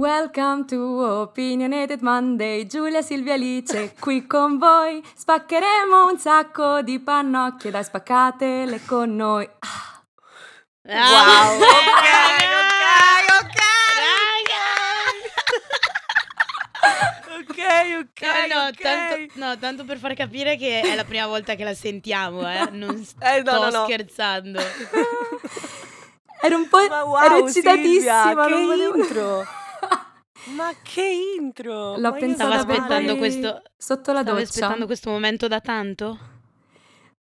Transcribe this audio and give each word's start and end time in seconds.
Welcome 0.00 0.64
to 0.68 0.78
Opinionated 1.28 2.00
Monday, 2.00 2.64
Giulia, 2.66 3.02
Silvia, 3.02 3.34
Alice, 3.34 3.92
qui 4.00 4.26
con 4.26 4.56
voi. 4.56 5.02
Spaccheremo 5.14 6.06
un 6.06 6.18
sacco 6.18 6.80
di 6.80 6.98
pannocchie, 7.00 7.70
dai 7.70 7.84
spaccatele 7.84 8.80
con 8.86 9.14
noi. 9.14 9.46
Ah. 9.60 10.00
Wow, 10.88 11.60
ok, 11.60 12.08
ok, 12.62 12.82
ok. 13.42 13.60
Ok, 17.36 17.60
ok. 18.00 18.22
No, 18.48 18.56
no, 18.56 18.66
ok. 18.68 18.80
tanto, 18.80 19.14
no, 19.34 19.58
tanto 19.58 19.84
per 19.84 19.98
far 19.98 20.14
capire 20.14 20.56
che 20.56 20.80
è 20.80 20.94
la 20.94 21.04
prima 21.04 21.26
volta 21.26 21.54
che 21.56 21.64
la 21.64 21.74
sentiamo, 21.74 22.50
eh. 22.50 22.68
Non 22.72 23.04
sto 23.04 23.22
Eh, 23.22 23.42
no, 23.42 23.52
no, 23.58 23.68
no. 23.68 23.84
scherzando. 23.84 24.60
Ero 26.42 26.56
un 26.56 26.68
po' 26.70 26.86
Ma 26.88 27.02
wow, 27.04 27.22
ero 27.22 27.46
Silvia, 27.48 28.32
non 28.32 28.46
che 28.46 28.64
volevo- 28.64 28.96
intro. 28.96 29.46
Ma 30.56 30.70
che 30.82 31.02
intro! 31.38 31.96
L'ho 31.96 32.12
per 32.12 32.30
aspettando 32.38 33.16
questo- 33.16 33.62
sotto 33.76 34.12
la 34.12 34.20
Stavo 34.22 34.38
doccia. 34.38 34.48
aspettando 34.50 34.86
questo 34.86 35.10
momento 35.10 35.46
da 35.48 35.60
tanto? 35.60 36.18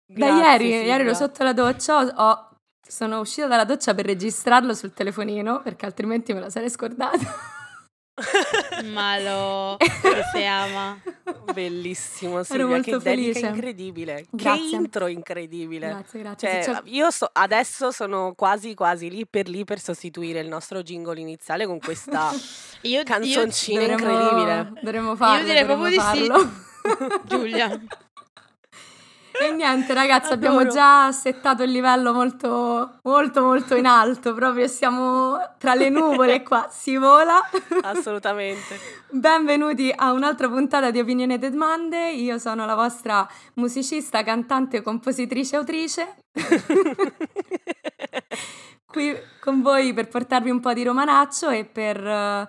Da 0.07 0.27
Grazie, 0.27 0.43
ieri, 0.43 0.65
Silvia. 0.71 0.87
ieri 0.93 1.03
ero 1.05 1.15
sotto 1.15 1.43
la 1.45 1.53
doccia, 1.53 1.99
ho- 1.99 2.13
ho- 2.15 2.49
sono 2.81 3.21
uscita 3.21 3.47
dalla 3.47 3.65
doccia 3.65 3.95
per 3.95 4.07
registrarlo 4.07 4.73
sul 4.73 4.95
telefonino 4.95 5.61
perché 5.63 5.85
altrimenti 5.85 6.33
me 6.33 6.41
la 6.41 6.49
sarei 6.51 6.71
scordata. 6.71 7.57
Ma 8.93 9.19
lo 9.19 9.77
che 9.79 9.89
si 10.35 10.45
ama. 10.45 10.99
Bellissimo, 11.53 12.43
Silvia, 12.43 12.81
che 12.81 12.91
molto 12.93 12.99
dedica 12.99 13.33
felice. 13.33 13.47
incredibile. 13.47 14.27
Grazie. 14.31 14.69
Che 14.71 14.75
intro 14.77 15.07
incredibile. 15.07 15.89
grazie, 15.89 16.21
grazie. 16.21 16.63
Cioè, 16.63 16.75
c'è- 16.75 16.83
io 16.85 17.11
so- 17.11 17.29
adesso 17.33 17.91
sono 17.91 18.33
quasi 18.37 18.75
quasi 18.75 19.11
lì 19.11 19.27
per 19.27 19.49
lì 19.49 19.65
per 19.65 19.81
sostituire 19.81 20.41
il 20.41 20.49
nostro 20.49 20.83
jingle 20.83 21.19
iniziale 21.21 21.67
con 21.67 21.79
questa 21.79 22.31
Io, 22.83 22.99
io 22.99 23.03
canzoncina 23.05 23.81
dovremmo- 23.87 24.11
incredibile. 24.11 24.73
Dovremmo 24.83 25.17
farlo. 25.17 25.45
direi 25.45 25.65
dovremmo 25.67 25.89
proprio 25.89 26.13
di 26.13 26.19
sì. 26.21 26.27
farlo. 26.29 27.21
Giulia. 27.25 27.81
E 29.41 29.53
niente, 29.53 29.95
ragazzi, 29.95 30.33
abbiamo 30.35 30.59
Adoro. 30.59 30.75
già 30.75 31.13
settato 31.13 31.63
il 31.63 31.71
livello 31.71 32.13
molto, 32.13 32.99
molto, 33.03 33.43
molto 33.43 33.77
in 33.77 33.87
alto. 33.87 34.35
Proprio 34.35 34.67
siamo 34.67 35.39
tra 35.59 35.75
le 35.75 35.91
nuvole 35.91 36.43
qua, 36.45 36.67
si 36.71 36.97
vola. 36.97 37.41
Assolutamente. 37.83 38.79
Benvenuti 39.11 39.93
a 39.95 40.13
un'altra 40.13 40.49
puntata 40.49 40.91
di 40.91 40.99
Opinionated 40.99 41.55
Monday. 41.55 42.21
Io 42.21 42.39
sono 42.39 42.67
la 42.67 42.75
vostra 42.75 43.27
musicista, 43.55 44.25
cantante, 44.25 44.83
compositrice, 44.83 45.57
autrice. 45.57 46.17
Qui 48.87 49.17
con 49.41 49.63
voi 49.63 49.93
per 49.93 50.09
portarvi 50.09 50.51
un 50.51 50.61
po' 50.61 50.73
di 50.73 50.83
romanaccio 50.83 51.51
e 51.51 51.65
per 51.65 52.05
eh, 52.05 52.49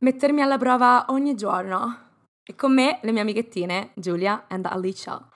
mettermi 0.00 0.40
alla 0.42 0.58
prova 0.58 1.06
ogni 1.08 1.34
giorno. 1.34 2.06
E 2.44 2.54
con 2.54 2.72
me 2.72 3.00
le 3.02 3.12
mie 3.12 3.22
amichettine 3.22 3.90
Giulia 3.94 4.44
and 4.48 4.66
Alicia. 4.66 5.28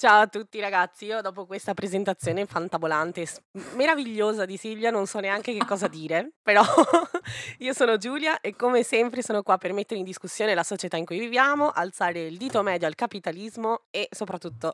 Ciao 0.00 0.22
a 0.22 0.26
tutti 0.28 0.58
ragazzi, 0.60 1.04
io 1.04 1.20
dopo 1.20 1.44
questa 1.44 1.74
presentazione 1.74 2.46
fantabolante, 2.46 3.26
s- 3.26 3.38
meravigliosa 3.74 4.46
di 4.46 4.56
Silvia, 4.56 4.90
non 4.90 5.06
so 5.06 5.20
neanche 5.20 5.52
che 5.52 5.62
cosa 5.66 5.88
dire, 5.92 6.30
però 6.42 6.62
io 7.58 7.74
sono 7.74 7.98
Giulia 7.98 8.40
e 8.40 8.56
come 8.56 8.82
sempre 8.82 9.22
sono 9.22 9.42
qua 9.42 9.58
per 9.58 9.74
mettere 9.74 10.00
in 10.00 10.06
discussione 10.06 10.54
la 10.54 10.62
società 10.62 10.96
in 10.96 11.04
cui 11.04 11.18
viviamo, 11.18 11.68
alzare 11.68 12.22
il 12.22 12.38
dito 12.38 12.62
medio 12.62 12.86
al 12.86 12.94
capitalismo 12.94 13.82
e 13.90 14.08
soprattutto 14.10 14.72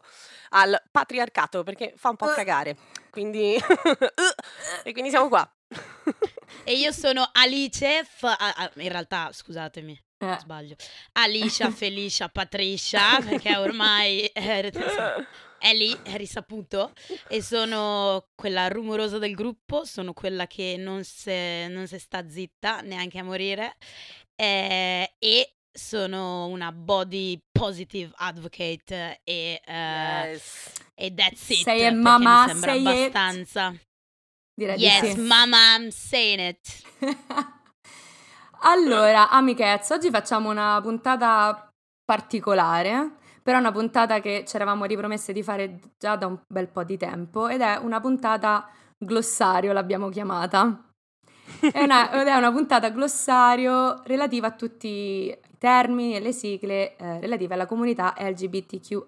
al 0.51 0.81
patriarcato 0.93 1.65
perché 1.65 1.93
fa 1.97 2.11
un 2.11 2.17
po' 2.17 2.31
Eh. 2.31 2.35
cagare, 2.37 2.77
quindi 3.11 3.57
e 4.85 4.93
quindi 4.93 5.11
siamo 5.11 5.27
qua. 5.27 5.51
E 6.63 6.75
io 6.75 6.93
sono 6.93 7.29
Alice, 7.33 8.05
fa- 8.09 8.37
ah, 8.37 8.55
ah, 8.59 8.71
in 8.77 8.91
realtà 8.91 9.31
scusatemi, 9.33 10.01
Eh, 10.19 10.37
sbaglio. 10.41 10.77
Alicia, 11.13 11.71
Felicia, 11.73 12.29
Patricia, 12.29 13.19
perché 13.21 13.57
ormai 13.57 14.25
eh, 14.27 14.71
è 15.59 15.75
lì, 15.75 15.95
è 16.05 16.17
risaputo. 16.17 16.93
E 17.29 17.43
sono 17.43 18.29
quella 18.35 18.69
rumorosa 18.69 19.19
del 19.19 19.35
gruppo, 19.35 19.85
sono 19.85 20.13
quella 20.13 20.47
che 20.47 20.77
non 20.79 21.05
si 21.05 21.67
non 21.69 21.87
se 21.87 21.99
sta 21.99 22.29
zitta 22.29 22.81
neanche 22.81 23.19
a 23.19 23.23
morire. 23.25 23.77
eh, 24.35 25.15
e 25.19 25.51
sono 25.77 26.47
una 26.47 26.73
body 26.73 27.39
positive 27.53 28.11
advocate 28.17 29.21
e, 29.25 29.61
eh, 29.63 30.31
Yes. 30.31 30.73
e 30.95 31.13
that's 31.15 31.49
it. 31.51 31.59
It, 31.59 31.67
perché 31.67 31.85
mi 31.91 32.01
sembra 32.49 32.73
say 32.73 32.81
it. 32.81 32.87
abbastanza. 32.87 33.75
direi 34.55 34.79
Yes, 34.79 35.01
di 35.03 35.11
sì. 35.11 35.21
mama, 35.21 35.75
I'm 35.77 35.89
saying 35.91 36.41
it. 36.41 36.83
allora, 38.69 39.31
amichezza, 39.31 39.95
oggi 39.95 40.11
facciamo 40.11 40.51
una 40.51 40.81
puntata 40.83 41.69
particolare, 42.05 43.13
però 43.43 43.59
una 43.59 43.71
puntata 43.71 44.21
che 44.21 44.45
ci 44.45 44.57
eravamo 44.57 44.85
ripromesse 44.87 45.33
di 45.33 45.45
fare 45.45 45.79
già 45.97 46.17
da 46.17 46.27
un 46.27 46.37
bel 46.49 46.67
po' 46.69 46.83
di 46.83 46.97
tempo 46.97 47.47
ed 47.47 47.61
è 47.61 47.77
una 47.77 48.01
puntata 48.01 48.69
glossario, 48.99 49.73
l'abbiamo 49.73 50.09
chiamata. 50.09 50.83
È 51.61 51.81
una, 51.81 52.11
ed 52.21 52.27
è 52.27 52.35
una 52.35 52.51
puntata 52.51 52.91
glossario 52.91 54.03
relativa 54.05 54.49
a 54.49 54.53
tutti 54.53 54.89
i 54.89 55.39
termini 55.59 56.17
e 56.17 56.21
le 56.21 56.33
sigle 56.33 56.97
eh, 56.97 57.21
relative 57.21 57.55
alla 57.55 57.67
comunità 57.67 58.15
LGBTQIA+. 58.19 59.07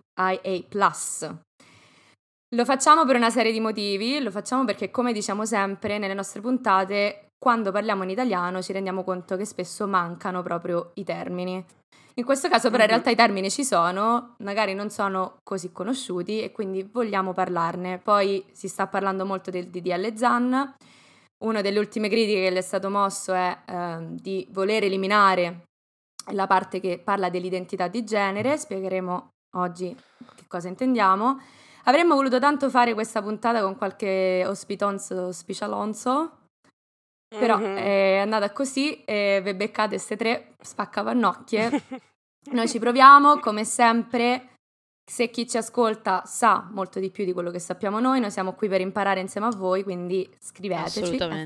Lo 2.54 2.64
facciamo 2.64 3.04
per 3.04 3.16
una 3.16 3.30
serie 3.30 3.50
di 3.50 3.60
motivi, 3.60 4.20
lo 4.20 4.30
facciamo 4.30 4.64
perché 4.64 4.92
come 4.92 5.12
diciamo 5.12 5.44
sempre 5.44 5.98
nelle 5.98 6.14
nostre 6.14 6.41
puntate, 6.41 7.28
quando 7.38 7.71
parliamo 7.71 8.03
in 8.03 8.10
italiano 8.10 8.60
ci 8.60 8.72
rendiamo 8.72 9.04
conto 9.04 9.37
che 9.37 9.44
spesso 9.44 9.87
mancano 9.87 10.43
proprio 10.43 10.91
i 10.94 11.04
termini. 11.04 11.65
In 12.15 12.25
questo 12.25 12.49
caso 12.49 12.69
però 12.69 12.82
in 12.82 12.88
realtà 12.88 13.10
i 13.10 13.15
termini 13.15 13.49
ci 13.49 13.65
sono, 13.65 14.34
magari 14.38 14.75
non 14.75 14.91
sono 14.91 15.37
così 15.44 15.71
conosciuti 15.71 16.43
e 16.43 16.50
quindi 16.50 16.82
vogliamo 16.82 17.32
parlarne. 17.32 17.98
Poi 17.98 18.44
si 18.50 18.66
sta 18.66 18.88
parlando 18.88 19.25
molto 19.25 19.53
del 19.53 19.69
DDL 19.69 20.16
ZAN, 20.16 20.75
una 21.44 21.60
delle 21.60 21.78
ultime 21.78 22.09
critiche 22.09 22.43
che 22.43 22.50
le 22.50 22.59
è 22.59 22.62
stato 22.62 22.91
mosso 22.91 23.32
è 23.32 23.56
ehm, 23.65 24.19
di 24.19 24.48
voler 24.50 24.82
eliminare 24.82 25.62
la 26.32 26.48
parte 26.48 26.81
che 26.81 27.00
parla 27.03 27.31
dell'identità 27.31 27.87
di 27.87 28.03
genere, 28.03 28.59
spiegheremo 28.59 29.28
oggi 29.56 29.97
che 30.34 30.44
cosa 30.48 30.66
intendiamo. 30.66 31.41
Avremmo 31.84 32.16
voluto 32.16 32.41
tanto 32.41 32.69
fare 32.69 32.94
questa 32.94 33.22
puntata 33.22 33.62
con 33.62 33.77
qualche 33.77 34.44
ospitonzo 34.44 35.31
specialonzo, 35.31 36.38
però 37.28 37.59
Mhm. 37.59 37.77
è 37.77 38.16
andata 38.19 38.50
così 38.53 39.05
e 39.05 39.41
vi 39.43 39.55
beccate 39.55 39.99
ste 39.99 40.16
tre 40.16 40.55
spaccapannocchie. 40.61 41.71
Noi 42.53 42.69
ci 42.69 42.78
proviamo, 42.78 43.39
come 43.41 43.65
sempre. 43.65 44.50
Se 45.09 45.31
chi 45.31 45.49
ci 45.49 45.56
ascolta 45.56 46.22
sa 46.27 46.69
molto 46.71 47.00
di 47.00 47.11
più 47.11 47.25
di 47.25 47.33
quello 47.33 47.50
che 47.50 47.59
sappiamo 47.59 47.99
noi, 47.99 48.21
noi 48.21 48.31
siamo 48.31 48.53
qui 48.53 48.69
per 48.69 48.83
imparare 48.83 49.21
insieme 49.21 49.47
a 49.47 49.50
voi, 49.50 49.83
quindi 49.83 50.28
scriveteci 50.39 51.00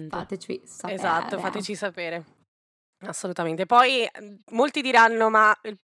fateci 0.09 0.61
sapere. 0.65 0.95
Esatto, 0.97 1.39
fateci 1.39 1.75
sapere. 1.77 2.25
Assolutamente. 3.05 3.67
Poi 3.67 4.05
eh, 4.05 4.11
molti 4.51 4.81
diranno, 4.83 5.29
ma 5.31 5.57
il, 5.63 5.77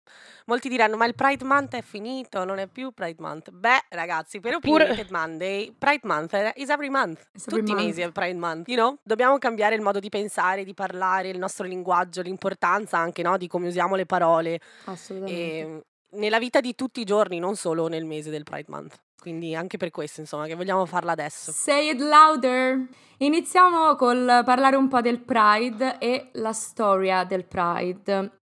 molti 0.45 0.69
diranno, 0.69 0.97
ma 0.97 1.05
il 1.05 1.15
Pride 1.15 1.43
Month 1.43 1.75
è 1.75 1.81
finito, 1.81 2.43
non 2.43 2.59
è 2.59 2.67
più 2.67 2.91
Pride 2.91 3.21
Month. 3.21 3.49
Beh, 3.51 3.85
ragazzi, 3.89 4.39
per 4.39 4.59
Pure- 4.59 4.83
Opinionated 4.83 5.11
Monday, 5.11 5.73
Pride 5.77 6.07
Month 6.07 6.33
è- 6.35 6.53
is 6.57 6.69
every 6.69 6.89
month. 6.89 7.27
Is 7.33 7.47
every 7.47 7.59
Tutti 7.59 7.71
month. 7.71 7.83
i 7.83 7.85
mesi 7.87 8.01
è 8.01 8.11
Pride 8.11 8.37
Month. 8.37 8.67
You 8.67 8.77
know? 8.77 8.97
Dobbiamo 9.03 9.37
cambiare 9.37 9.75
il 9.75 9.81
modo 9.81 9.99
di 9.99 10.09
pensare, 10.09 10.63
di 10.63 10.73
parlare, 10.73 11.29
il 11.29 11.37
nostro 11.37 11.65
linguaggio, 11.65 12.21
l'importanza 12.21 12.97
anche 12.97 13.21
no, 13.23 13.37
di 13.37 13.47
come 13.47 13.67
usiamo 13.67 13.95
le 13.95 14.05
parole 14.05 14.59
Assolutamente. 14.85 15.41
e, 15.41 15.83
nella 16.11 16.39
vita 16.39 16.61
di 16.61 16.75
tutti 16.75 17.01
i 17.01 17.05
giorni, 17.05 17.39
non 17.39 17.55
solo 17.55 17.87
nel 17.87 18.05
mese 18.05 18.29
del 18.29 18.43
Pride 18.43 18.69
Month. 18.69 18.99
Quindi 19.19 19.55
anche 19.55 19.77
per 19.77 19.91
questo, 19.91 20.21
insomma, 20.21 20.45
che 20.45 20.55
vogliamo 20.55 20.85
farla 20.85 21.11
adesso. 21.11 21.51
Say 21.51 21.89
it 21.89 21.99
louder! 21.99 22.87
Iniziamo 23.17 23.95
col 23.95 24.41
parlare 24.45 24.75
un 24.75 24.87
po' 24.87 25.01
del 25.01 25.19
Pride 25.19 25.97
e 25.97 26.29
la 26.33 26.53
storia 26.53 27.23
del 27.23 27.45
Pride. 27.45 28.39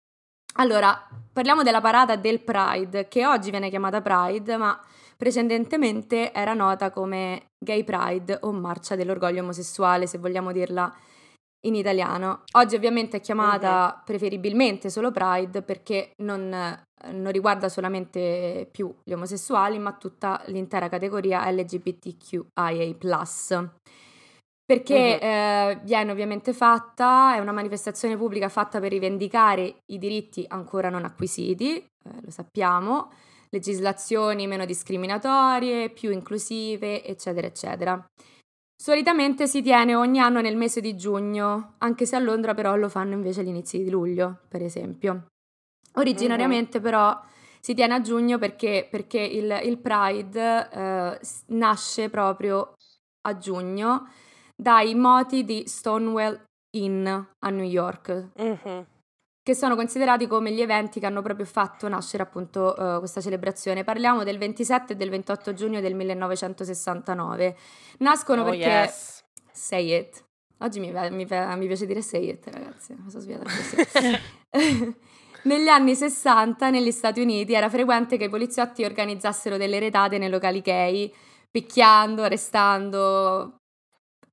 Allora, 0.54 1.08
parliamo 1.32 1.62
della 1.62 1.80
parata 1.80 2.16
del 2.16 2.40
Pride, 2.40 3.08
che 3.08 3.26
oggi 3.26 3.50
viene 3.50 3.68
chiamata 3.68 4.00
Pride, 4.00 4.56
ma 4.56 4.80
precedentemente 5.16 6.32
era 6.32 6.54
nota 6.54 6.90
come 6.90 7.50
Gay 7.58 7.84
Pride 7.84 8.38
o 8.42 8.52
Marcia 8.52 8.96
dell'orgoglio 8.96 9.42
omosessuale, 9.42 10.06
se 10.06 10.18
vogliamo 10.18 10.52
dirla 10.52 10.92
in 11.66 11.74
italiano. 11.74 12.42
Oggi 12.52 12.74
ovviamente 12.74 13.18
è 13.18 13.20
chiamata 13.20 14.00
preferibilmente 14.04 14.88
solo 14.90 15.10
Pride 15.10 15.62
perché 15.62 16.12
non, 16.22 16.48
non 16.48 17.32
riguarda 17.32 17.68
solamente 17.68 18.68
più 18.70 18.92
gli 19.04 19.12
omosessuali, 19.12 19.78
ma 19.78 19.92
tutta 19.92 20.42
l'intera 20.46 20.88
categoria 20.88 21.50
LGBTQIA+. 21.50 23.70
Perché 24.64 25.18
Mhm. 25.20 25.28
eh, 25.28 25.80
viene 25.82 26.12
ovviamente 26.12 26.52
fatta, 26.52 27.34
è 27.34 27.40
una 27.40 27.50
manifestazione 27.52 28.16
pubblica 28.16 28.48
fatta 28.48 28.78
per 28.78 28.92
rivendicare 28.92 29.78
i 29.92 29.98
diritti 29.98 30.44
ancora 30.48 30.90
non 30.90 31.04
acquisiti, 31.04 31.76
eh, 31.76 31.84
lo 32.22 32.30
sappiamo, 32.30 33.10
legislazioni 33.50 34.46
meno 34.46 34.64
discriminatorie, 34.64 35.90
più 35.90 36.12
inclusive, 36.12 37.04
eccetera, 37.04 37.48
eccetera. 37.48 38.06
Solitamente 38.80 39.46
si 39.46 39.60
tiene 39.60 39.94
ogni 39.94 40.20
anno 40.20 40.40
nel 40.40 40.56
mese 40.56 40.80
di 40.80 40.96
giugno, 40.96 41.74
anche 41.80 42.06
se 42.06 42.16
a 42.16 42.18
Londra 42.18 42.54
però 42.54 42.76
lo 42.76 42.88
fanno 42.88 43.12
invece 43.12 43.40
all'inizio 43.40 43.78
di 43.78 43.90
luglio, 43.90 44.38
per 44.48 44.62
esempio. 44.62 45.26
Originariamente 45.96 46.78
uh-huh. 46.78 46.82
però 46.82 47.20
si 47.60 47.74
tiene 47.74 47.92
a 47.92 48.00
giugno 48.00 48.38
perché, 48.38 48.88
perché 48.90 49.20
il, 49.20 49.60
il, 49.64 49.76
Pride 49.76 50.70
eh, 50.72 51.20
nasce 51.48 52.08
proprio 52.08 52.72
a 53.28 53.36
giugno 53.36 54.08
dai 54.56 54.94
moti 54.94 55.44
di 55.44 55.64
Stonewall 55.66 56.42
Inn 56.78 57.06
a 57.06 57.50
New 57.50 57.66
York. 57.66 58.30
Uh-huh 58.34 58.86
che 59.42 59.54
sono 59.54 59.74
considerati 59.74 60.26
come 60.26 60.52
gli 60.52 60.60
eventi 60.60 61.00
che 61.00 61.06
hanno 61.06 61.22
proprio 61.22 61.46
fatto 61.46 61.88
nascere 61.88 62.22
appunto 62.22 62.74
uh, 62.76 62.98
questa 62.98 63.20
celebrazione. 63.20 63.84
Parliamo 63.84 64.22
del 64.22 64.38
27 64.38 64.92
e 64.92 64.96
del 64.96 65.10
28 65.10 65.54
giugno 65.54 65.80
del 65.80 65.94
1969. 65.94 67.56
Nascono 67.98 68.42
oh, 68.42 68.44
perché... 68.44 68.66
Yes. 68.66 69.18
Say 69.52 69.94
it. 69.94 70.24
Oggi 70.58 70.78
mi, 70.78 70.92
mi, 70.92 71.26
mi, 71.26 71.66
piace 71.66 71.86
dire 71.86 72.02
say 72.02 72.28
it, 72.28 72.46
ragazzi. 72.46 72.94
Mi 72.94 73.10
sono 73.10 73.22
sviata 73.22 73.44
così. 73.44 74.96
Negli 75.42 75.68
anni 75.68 75.94
60 75.94 76.68
negli 76.70 76.90
Stati 76.90 77.20
Uniti 77.20 77.54
era 77.54 77.70
frequente 77.70 78.18
che 78.18 78.24
i 78.24 78.28
poliziotti 78.28 78.84
organizzassero 78.84 79.56
delle 79.56 79.78
retate 79.78 80.18
nei 80.18 80.28
locali 80.28 80.60
gay, 80.60 81.12
picchiando, 81.50 82.22
arrestando, 82.22 83.56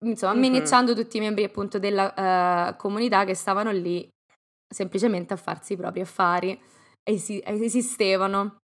insomma, 0.01 0.33
mm-hmm. 0.33 0.41
minacciando 0.41 0.93
tutti 0.93 1.17
i 1.17 1.21
membri 1.21 1.45
appunto 1.45 1.79
della 1.79 2.71
uh, 2.71 2.75
comunità 2.75 3.23
che 3.23 3.35
stavano 3.35 3.71
lì 3.71 4.07
semplicemente 4.67 5.33
a 5.33 5.37
farsi 5.37 5.73
i 5.73 5.77
propri 5.77 6.01
affari, 6.01 6.59
Esi- 7.03 7.41
esistevano. 7.45 8.57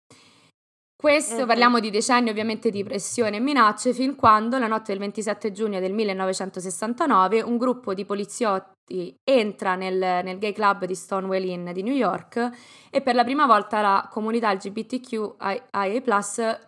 Questo 0.96 1.46
parliamo 1.46 1.80
di 1.80 1.90
decenni 1.90 2.28
ovviamente 2.28 2.70
di 2.70 2.84
pressione 2.84 3.36
e 3.36 3.40
minacce 3.40 3.94
fin 3.94 4.16
quando 4.16 4.58
la 4.58 4.66
notte 4.66 4.92
del 4.92 4.98
27 4.98 5.50
giugno 5.50 5.80
del 5.80 5.92
1969 5.92 7.40
un 7.40 7.56
gruppo 7.56 7.94
di 7.94 8.04
poliziotti 8.04 8.72
entra 9.24 9.74
nel, 9.74 9.96
nel 9.96 10.38
gay 10.38 10.52
club 10.52 10.84
di 10.84 10.94
Stonewall 10.94 11.44
Inn 11.44 11.70
di 11.70 11.82
New 11.82 11.94
York 11.94 12.50
e 12.90 13.00
per 13.02 13.14
la 13.14 13.22
prima 13.22 13.46
volta 13.46 13.80
la 13.80 14.08
comunità 14.10 14.52
LGBTQIA+ 14.52 15.36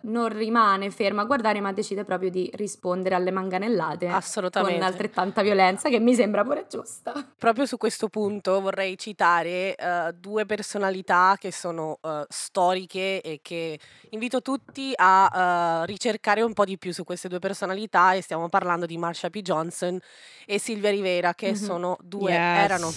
non 0.03 0.29
rimane 0.29 0.89
ferma 0.89 1.23
a 1.23 1.25
guardare 1.25 1.59
ma 1.59 1.73
decide 1.73 2.05
proprio 2.05 2.29
di 2.29 2.49
rispondere 2.53 3.15
alle 3.15 3.31
manganellate 3.31 4.07
Assolutamente. 4.07 4.79
con 4.79 4.87
altrettanta 4.87 5.41
violenza 5.41 5.89
che 5.89 5.99
mi 5.99 6.15
sembra 6.15 6.43
pure 6.43 6.65
giusta. 6.69 7.13
Proprio 7.37 7.65
su 7.65 7.75
questo 7.77 8.07
punto 8.07 8.61
vorrei 8.61 8.97
citare 8.97 9.75
uh, 9.77 10.11
due 10.17 10.45
personalità 10.45 11.35
che 11.37 11.51
sono 11.51 11.99
uh, 12.01 12.23
storiche 12.29 13.21
e 13.21 13.39
che 13.41 13.77
invito 14.11 14.41
tutti 14.41 14.93
a 14.95 15.81
uh, 15.81 15.85
ricercare 15.85 16.41
un 16.41 16.53
po' 16.53 16.63
di 16.63 16.77
più 16.77 16.93
su 16.93 17.03
queste 17.03 17.27
due 17.27 17.39
personalità 17.39 18.13
e 18.13 18.21
stiamo 18.21 18.47
parlando 18.47 18.85
di 18.85 18.97
Marsha 18.97 19.29
P. 19.29 19.41
Johnson 19.41 19.99
e 20.45 20.59
Silvia 20.59 20.89
Rivera 20.89 21.33
che 21.33 21.47
mm-hmm. 21.47 21.55
sono 21.55 21.97
due, 22.01 22.12
yes. 22.21 22.63
erano 22.63 22.93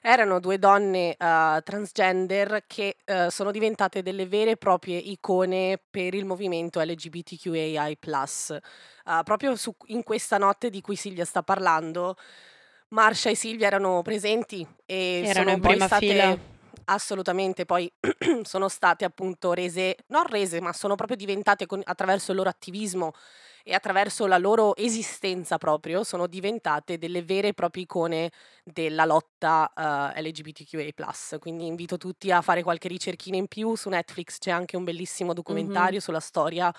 erano 0.00 0.40
due 0.40 0.58
donne 0.58 1.16
uh, 1.18 1.60
transgender 1.62 2.64
che 2.66 2.96
uh, 3.06 3.28
sono 3.28 3.50
diventate 3.50 4.02
delle 4.02 4.26
vere 4.26 4.52
e 4.52 4.56
proprie 4.56 4.96
icone 4.96 5.80
per 5.90 6.14
il 6.14 6.24
movimento 6.24 6.80
LGBTQAI+. 6.80 7.98
Uh, 8.00 9.22
proprio 9.24 9.56
su, 9.56 9.74
in 9.86 10.02
questa 10.02 10.38
notte 10.38 10.70
di 10.70 10.80
cui 10.80 10.96
Silvia 10.96 11.24
sta 11.24 11.42
parlando, 11.42 12.16
Marsha 12.88 13.30
e 13.30 13.34
Silvia 13.34 13.66
erano 13.66 14.02
presenti 14.02 14.66
e 14.86 15.22
erano 15.24 15.50
in 15.50 15.60
prima 15.60 15.86
state... 15.86 16.06
fila. 16.06 16.38
Assolutamente, 16.90 17.66
poi 17.66 17.92
sono 18.44 18.68
state 18.68 19.04
appunto 19.04 19.52
rese, 19.52 19.94
non 20.06 20.24
rese, 20.26 20.58
ma 20.58 20.72
sono 20.72 20.94
proprio 20.94 21.18
diventate 21.18 21.66
con, 21.66 21.82
attraverso 21.84 22.30
il 22.30 22.38
loro 22.38 22.48
attivismo 22.48 23.12
e 23.64 23.74
attraverso 23.74 24.26
la 24.26 24.38
loro 24.38 24.74
esistenza 24.76 25.58
proprio 25.58 26.04
sono 26.04 26.26
diventate 26.26 26.98
delle 26.98 27.22
vere 27.22 27.48
e 27.48 27.54
proprie 27.54 27.84
icone 27.84 28.30
della 28.64 29.04
lotta 29.04 29.72
uh, 29.74 30.20
LGBTQA+. 30.20 31.38
Quindi 31.38 31.66
invito 31.66 31.96
tutti 31.96 32.30
a 32.30 32.40
fare 32.40 32.62
qualche 32.62 32.88
ricerchina 32.88 33.36
in 33.36 33.46
più, 33.46 33.74
su 33.74 33.88
Netflix 33.88 34.38
c'è 34.38 34.50
anche 34.50 34.76
un 34.76 34.84
bellissimo 34.84 35.32
documentario 35.32 35.90
mm-hmm. 35.92 35.98
sulla 35.98 36.20
storia 36.20 36.72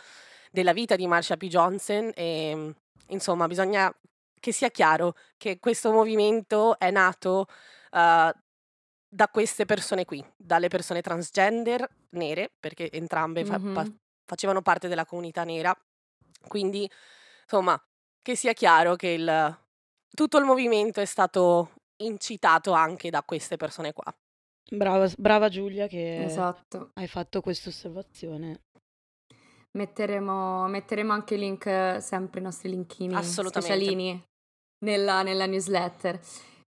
della 0.52 0.74
vita 0.74 0.96
di 0.96 1.08
Marsha 1.08 1.38
P. 1.38 1.48
Johnson 1.48 2.12
e 2.16 2.74
insomma 3.08 3.48
bisogna 3.48 3.94
che 4.40 4.52
sia 4.52 4.70
chiaro 4.70 5.16
che 5.38 5.60
questo 5.60 5.92
movimento 5.92 6.80
è 6.80 6.90
nato 6.92 7.46
uh, 7.92 8.32
da 9.12 9.28
queste 9.32 9.66
persone 9.66 10.06
qui, 10.06 10.24
dalle 10.38 10.68
persone 10.68 11.02
transgender 11.02 11.88
nere, 12.12 12.52
perché 12.60 12.92
entrambe 12.92 13.44
mm-hmm. 13.44 13.74
fa- 13.74 13.92
facevano 14.26 14.62
parte 14.62 14.88
della 14.88 15.06
comunità 15.06 15.44
nera 15.44 15.76
quindi, 16.48 16.90
insomma, 17.44 17.82
che 18.22 18.36
sia 18.36 18.54
chiaro 18.54 18.96
che 18.96 19.10
il, 19.10 19.60
tutto 20.14 20.38
il 20.38 20.46
movimento 20.46 21.02
è 21.02 21.06
stato 21.06 21.72
incitato 21.98 22.72
anche 22.72 23.10
da 23.10 23.24
queste 23.24 23.58
persone 23.58 23.94
qua. 23.94 24.14
Brava, 24.72 25.10
brava 25.18 25.50
Giulia 25.50 25.88
che 25.88 26.24
esatto. 26.24 26.92
hai 26.94 27.08
fatto 27.08 27.42
questa 27.42 27.70
osservazione. 27.70 28.62
Metteremo, 29.72 30.68
metteremo 30.68 31.12
anche 31.12 31.36
i 31.36 31.40
link, 31.40 31.98
sempre 32.02 32.40
i 32.40 32.44
nostri 32.44 32.70
linkini 32.70 33.22
specialini 33.24 34.24
nella, 34.86 35.24
nella 35.24 35.46
newsletter. 35.46 36.20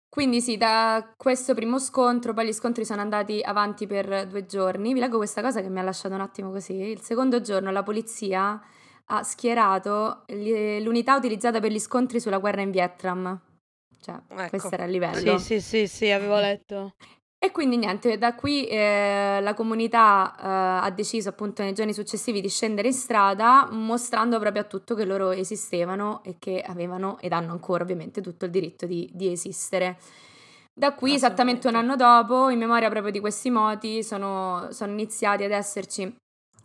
Quindi 0.08 0.42
sì, 0.42 0.56
da 0.56 1.14
questo 1.16 1.54
primo 1.54 1.78
scontro, 1.78 2.34
poi 2.34 2.46
gli 2.46 2.52
scontri 2.52 2.84
sono 2.84 3.00
andati 3.00 3.40
avanti 3.40 3.86
per 3.86 4.26
due 4.26 4.44
giorni. 4.44 4.92
Vi 4.92 5.00
leggo 5.00 5.16
questa 5.16 5.40
cosa 5.40 5.62
che 5.62 5.70
mi 5.70 5.78
ha 5.78 5.82
lasciato 5.82 6.14
un 6.14 6.20
attimo 6.20 6.50
così. 6.50 6.74
Il 6.74 7.00
secondo 7.00 7.40
giorno 7.40 7.70
la 7.70 7.82
polizia 7.82 8.60
ha 9.14 9.22
schierato 9.22 10.24
l'unità 10.28 11.16
utilizzata 11.16 11.60
per 11.60 11.70
gli 11.70 11.78
scontri 11.78 12.18
sulla 12.18 12.38
guerra 12.38 12.62
in 12.62 12.70
Vietnam. 12.70 13.38
Cioè, 14.00 14.20
ecco. 14.26 14.48
questo 14.48 14.72
era 14.72 14.84
il 14.84 14.90
livello. 14.90 15.38
Sì, 15.38 15.60
sì, 15.60 15.60
sì, 15.60 15.86
sì, 15.86 16.10
avevo 16.10 16.38
letto. 16.40 16.94
E 17.38 17.50
quindi 17.50 17.76
niente, 17.76 18.18
da 18.18 18.34
qui 18.34 18.66
eh, 18.66 19.40
la 19.42 19.52
comunità 19.52 20.34
eh, 20.36 20.86
ha 20.86 20.90
deciso 20.90 21.28
appunto 21.28 21.62
nei 21.62 21.74
giorni 21.74 21.92
successivi 21.92 22.40
di 22.40 22.48
scendere 22.48 22.88
in 22.88 22.94
strada 22.94 23.68
mostrando 23.70 24.38
proprio 24.38 24.62
a 24.62 24.64
tutto 24.64 24.94
che 24.94 25.04
loro 25.04 25.32
esistevano 25.32 26.22
e 26.24 26.36
che 26.38 26.62
avevano 26.62 27.18
ed 27.18 27.32
hanno 27.32 27.52
ancora 27.52 27.82
ovviamente 27.82 28.20
tutto 28.20 28.44
il 28.44 28.50
diritto 28.50 28.86
di, 28.86 29.10
di 29.12 29.30
esistere. 29.30 29.98
Da 30.72 30.94
qui, 30.94 31.14
esattamente 31.14 31.68
un 31.68 31.74
anno 31.74 31.96
dopo, 31.96 32.48
in 32.48 32.58
memoria 32.58 32.88
proprio 32.88 33.12
di 33.12 33.20
questi 33.20 33.50
moti, 33.50 34.02
sono, 34.02 34.68
sono 34.70 34.92
iniziati 34.92 35.42
ad 35.44 35.50
esserci 35.50 36.14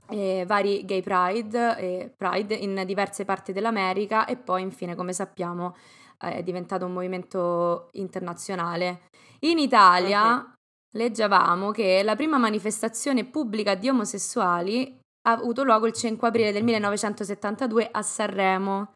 eh, 0.10 0.44
vari 0.48 0.86
gay 0.86 1.02
pride, 1.02 1.78
eh, 1.78 2.14
pride 2.16 2.56
in 2.56 2.84
diverse 2.86 3.26
parti 3.26 3.54
dell'America 3.54 4.26
e 4.26 4.36
poi 4.38 4.62
infine 4.62 4.96
come 4.96 5.14
sappiamo 5.14 5.76
eh, 6.22 6.38
è 6.38 6.44
diventato 6.44 6.86
un 6.86 6.94
movimento 6.94 7.90
internazionale. 7.94 9.02
In 9.42 9.60
Italia 9.60 10.36
okay. 10.36 10.54
leggevamo 10.94 11.72
che 11.72 12.02
la 12.04 12.16
prima 12.16 12.38
manifestazione 12.38 13.26
pubblica 13.26 13.76
di 13.76 13.90
omosessuali 13.90 15.00
ha 15.28 15.32
avuto 15.32 15.64
luogo 15.64 15.86
il 15.86 15.94
5 15.94 16.28
aprile 16.28 16.52
del 16.52 16.64
1972 16.64 17.90
a 17.92 18.02
Sanremo. 18.02 18.94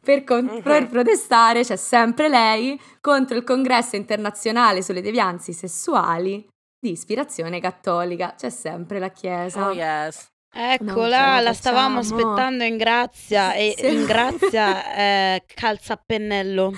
Per, 0.00 0.24
con- 0.24 0.46
uh-huh. 0.46 0.62
per, 0.62 0.88
protestare 0.88 1.62
c'è 1.62 1.76
sempre 1.76 2.28
lei 2.28 2.80
contro 3.00 3.36
il 3.36 3.44
congresso 3.44 3.94
internazionale 3.94 4.82
sulle 4.82 5.00
devianze 5.00 5.52
sessuali 5.52 6.44
di 6.80 6.90
ispirazione 6.90 7.60
cattolica. 7.60 8.34
C'è 8.36 8.50
sempre 8.50 8.98
la 8.98 9.10
Chiesa. 9.10 9.68
Oh 9.68 9.72
yes. 9.72 10.31
Eccola, 10.54 11.40
la 11.40 11.54
stavamo 11.54 12.00
aspettando 12.00 12.62
in 12.64 12.76
grazia 12.76 13.54
e 13.56 13.72
sì. 13.76 13.86
in 13.86 14.04
grazia 14.04 14.92
eh, 14.94 15.44
calza 15.46 15.94
a 15.94 16.00
pennello. 16.04 16.72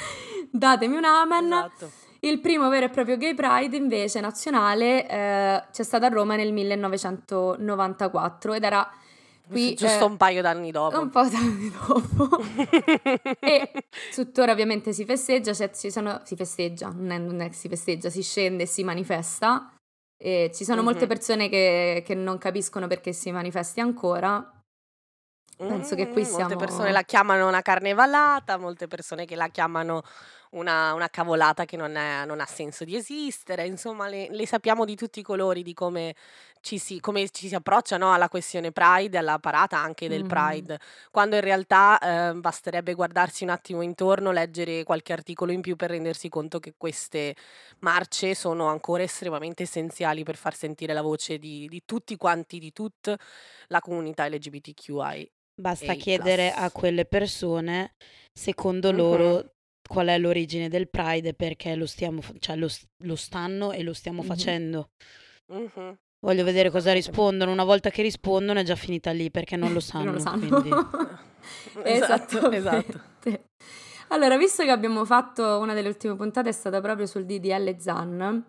Datemi 0.50 0.97
un 0.97 1.04
amen. 1.04 1.47
Esatto. 1.47 1.90
Il 2.21 2.38
primo 2.40 2.69
vero 2.69 2.87
e 2.87 2.88
proprio 2.88 3.16
Gay 3.16 3.35
Pride 3.35 3.76
invece 3.76 4.21
nazionale 4.21 5.09
eh, 5.09 5.64
c'è 5.73 5.83
stato 5.83 6.04
a 6.07 6.09
Roma 6.09 6.37
nel 6.37 6.52
1994 6.52 8.54
ed 8.54 8.62
era 8.64 8.88
qui 9.47 9.75
giusto 9.75 10.04
eh, 10.04 10.09
un 10.09 10.16
paio 10.16 10.40
d'anni 10.40 10.71
dopo. 10.71 11.00
Un 11.00 11.11
paio 11.11 11.31
d'anni 11.31 11.71
dopo. 11.71 12.40
e 13.40 13.71
tuttora 14.14 14.52
ovviamente 14.52 14.95
si 14.95 15.04
festeggia, 15.04 15.52
cioè 15.52 15.69
si, 15.73 15.90
sono, 15.90 16.23
si 16.25 16.37
festeggia, 16.37 16.90
non 16.97 17.11
è, 17.11 17.19
non 17.19 17.40
è 17.40 17.49
che 17.49 17.54
si 17.54 17.69
festeggia, 17.69 18.09
si 18.09 18.23
scende 18.23 18.62
e 18.62 18.66
si 18.66 18.85
manifesta 18.85 19.71
e 20.25 20.50
ci 20.54 20.64
sono 20.64 20.76
mm-hmm. 20.76 20.87
molte 20.87 21.07
persone 21.07 21.50
che, 21.50 22.02
che, 22.02 22.14
non 22.14 22.38
capiscono 22.38 22.87
perché 22.87 23.12
si 23.12 23.31
manifesti 23.31 23.81
ancora. 23.81 24.50
Penso 25.54 25.95
che 25.95 26.09
qui 26.09 26.25
siamo... 26.25 26.49
Molte 26.49 26.57
persone 26.57 26.93
la 26.93 27.02
chiamano 27.02 27.47
una 27.47 27.61
carnevalata, 27.61 28.57
molte 28.57 28.87
persone 28.87 29.26
che 29.26 29.37
la 29.37 29.49
chiamano 29.49 30.00
una, 30.52 30.95
una 30.95 31.11
cavolata 31.11 31.66
che 31.66 31.76
non, 31.76 31.95
è, 31.97 32.25
non, 32.25 32.40
ha 32.40 32.47
senso 32.47 32.85
di 32.85 32.97
esistere, 32.97 33.66
insomma 33.66 34.09
le, 34.09 34.28
le, 34.31 34.47
sappiamo 34.47 34.87
di 34.87 34.97
tutti 34.97 35.21
i 35.21 35.23
colori 35.23 35.62
di 35.62 35.75
come 35.75 36.14
ci 36.64 36.78
si, 36.78 36.99
come 36.99 37.28
ci 37.28 37.47
si 37.47 37.54
approccia 37.54 37.99
no, 37.99 38.14
alla 38.14 38.30
questione 38.30 38.73
Pride, 38.73 39.18
alla 39.18 39.38
parata 39.38 39.76
anche 39.78 40.09
del 40.09 40.25
mm. 40.25 40.28
Pride, 40.28 40.78
quando 41.11 41.37
in 41.37 41.42
realtà 41.42 41.99
eh, 41.99 42.35
basterebbe 42.35 42.94
guardarsi 42.94 43.44
un 43.44 43.50
attimo 43.50 43.83
intorno, 43.83 44.33
leggere 44.33 44.83
qualche 44.83 45.12
articolo 45.12 45.52
in 45.52 45.61
più 45.61 45.76
per 45.76 45.90
rendersi 45.90 46.30
conto 46.30 46.61
che 46.61 46.73
queste 46.76 47.37
marce 47.80 48.35
sono 48.35 48.68
ancora 48.68 49.02
estremamente 49.02 49.64
essenziali 49.64 50.23
per 50.25 50.37
far 50.37 50.54
sentire 50.56 50.94
la 50.94 51.02
voce 51.02 51.38
di, 51.38 51.68
di 51.68 51.83
tutti 51.85 52.16
quanti, 52.16 52.59
di 52.59 52.73
tutta 52.73 53.14
la 53.66 53.80
comunità 53.80 54.26
LGBTQI 54.26 55.30
Basta 55.61 55.92
A+. 55.92 55.97
chiedere 55.97 56.50
a 56.50 56.71
quelle 56.71 57.04
persone, 57.04 57.94
secondo 58.33 58.90
Mhm. 58.90 58.97
loro, 58.97 59.52
qual 59.87 60.06
è 60.06 60.16
l'origine 60.18 60.71
del 60.71 60.88
Pride 60.88 61.35
perché 61.35 61.75
lo 61.76 61.85
stiamo, 61.85 62.23
cioè 62.38 62.56
lo, 62.56 62.68
lo 63.04 63.16
stanno 63.16 63.71
e 63.73 63.83
lo 63.83 63.92
stiamo 63.92 64.23
Mhm. 64.23 64.26
facendo. 64.28 64.88
Mhm. 65.52 65.99
Voglio 66.25 66.43
vedere 66.45 66.71
cosa 66.71 66.93
rispondono. 66.95 67.52
Una 67.52 67.64
volta 67.64 67.90
che 67.90 68.00
rispondono 68.00 68.59
è 68.59 68.62
già 68.62 68.76
finita 68.76 69.11
lì 69.11 69.31
perché 69.31 69.57
non 69.57 69.73
lo 69.75 69.81
sanno. 69.81 70.04
non 70.11 70.14
lo 70.14 70.21
sanno. 70.21 71.23
Esatto, 71.85 72.50
esatto. 72.50 72.99
Esattamente. 73.25 73.45
Allora, 74.09 74.37
visto 74.38 74.62
che 74.64 74.71
abbiamo 74.71 75.04
fatto 75.04 75.59
una 75.59 75.75
delle 75.75 75.88
ultime 75.88 76.14
puntate 76.16 76.49
è 76.49 76.52
stata 76.52 76.81
proprio 76.81 77.04
sul 77.07 77.26
DDL 77.26 77.76
ZAN 77.78 78.47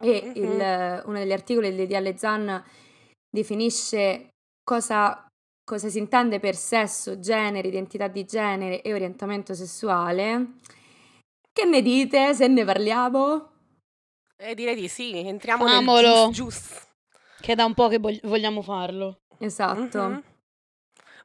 e 0.00 0.22
Mhm. 0.24 0.32
il- 0.34 1.02
uno 1.06 1.18
degli 1.18 1.32
articoli 1.32 1.74
del 1.74 1.86
DDL 1.86 2.14
ZAN 2.16 2.62
definisce 3.34 4.28
cosa, 4.62 5.26
cosa 5.64 5.88
si 5.88 5.98
intende 5.98 6.38
per 6.40 6.54
sesso, 6.56 7.18
genere, 7.18 7.68
identità 7.68 8.08
di 8.08 8.24
genere 8.26 8.82
e 8.82 8.92
orientamento 8.92 9.54
sessuale. 9.54 10.54
Che 11.50 11.64
ne 11.64 11.80
dite 11.80 12.34
se 12.34 12.46
ne 12.48 12.64
parliamo? 12.64 13.48
E 14.36 14.54
direi 14.54 14.74
di 14.74 14.88
sì, 14.88 15.16
entriamo 15.16 15.66
Famolo. 15.66 16.24
nel 16.24 16.32
gius 16.32 16.56
gius. 16.56 16.88
Che 17.40 17.52
è 17.52 17.54
da 17.54 17.64
un 17.64 17.74
po' 17.74 17.88
che 17.88 17.98
vog- 17.98 18.26
vogliamo 18.26 18.62
farlo. 18.62 19.20
Esatto. 19.38 20.02
Mhm. 20.02 20.22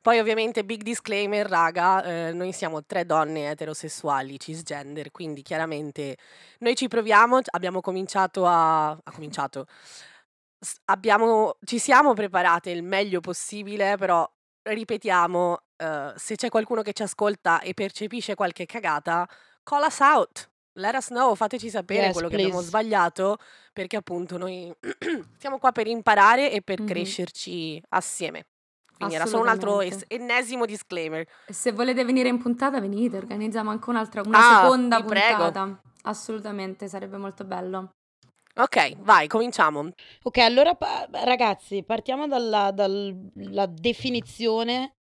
Poi 0.01 0.19
ovviamente 0.19 0.63
big 0.63 0.83
disclaimer, 0.83 1.47
raga, 1.47 2.03
eh, 2.03 2.31
noi 2.31 2.51
siamo 2.51 2.85
tre 2.85 3.05
donne 3.07 3.49
eterosessuali, 3.49 4.39
cisgender, 4.39 5.09
quindi 5.09 5.41
chiaramente 5.41 6.17
noi 6.59 6.75
ci 6.75 6.87
proviamo, 6.87 7.39
abbiamo 7.51 7.81
cominciato 7.81 8.45
a... 8.45 8.89
ha 8.91 9.11
cominciato, 9.11 9.65
S- 10.59 10.77
abbiamo, 10.85 11.57
ci 11.63 11.79
siamo 11.79 12.13
preparate 12.13 12.69
il 12.69 12.83
meglio 12.83 13.19
possibile, 13.19 13.97
però 13.97 14.31
ripetiamo, 14.61 15.57
eh, 15.75 16.13
se 16.15 16.35
c'è 16.35 16.49
qualcuno 16.49 16.83
che 16.83 16.93
ci 16.93 17.01
ascolta 17.01 17.61
e 17.61 17.73
percepisce 17.73 18.35
qualche 18.35 18.67
cagata, 18.67 19.27
call 19.63 19.85
us 19.87 19.99
out, 20.01 20.49
let 20.75 20.95
us 20.95 21.07
know, 21.07 21.35
fateci 21.35 21.69
sapere 21.69 22.05
Yes, 22.05 22.13
quello 22.13 22.27
che 22.29 22.35
abbiamo 22.35 22.53
please. 22.55 22.67
sbagliato, 22.69 23.37
perché 23.73 23.95
appunto 23.97 24.37
noi 24.37 24.73
siamo 25.37 25.57
qua 25.57 25.71
per 25.71 25.87
imparare 25.87 26.51
e 26.51 26.61
per 26.61 26.79
Mhm. 26.81 26.85
crescerci 26.87 27.81
assieme. 27.89 28.45
Quindi 28.95 29.15
era 29.15 29.25
solo 29.25 29.43
un 29.43 29.49
altro 29.49 29.81
es- 29.81 30.05
ennesimo 30.07 30.65
disclaimer. 30.65 31.27
E 31.47 31.53
se 31.53 31.71
volete 31.73 32.05
venire 32.05 32.29
in 32.29 32.37
puntata, 32.41 32.79
venite, 32.79 33.17
organizziamo 33.17 33.69
anche 33.69 33.89
un'altra, 33.89 34.21
una 34.25 34.37
Ah, 34.39 34.61
seconda 34.61 35.01
vi 35.01 35.07
prego. 35.07 35.43
puntata. 35.43 35.81
Assolutamente, 36.03 36.87
sarebbe 36.87 37.17
molto 37.17 37.43
bello. 37.43 37.89
Ok, 38.57 38.95
vai, 38.99 39.27
cominciamo. 39.27 39.89
Ok, 40.23 40.37
allora 40.37 40.75
pa- 40.75 41.09
ragazzi, 41.11 41.83
partiamo 41.83 42.25
dalla, 42.25 42.71
dalla 42.71 43.65
definizione 43.65 44.94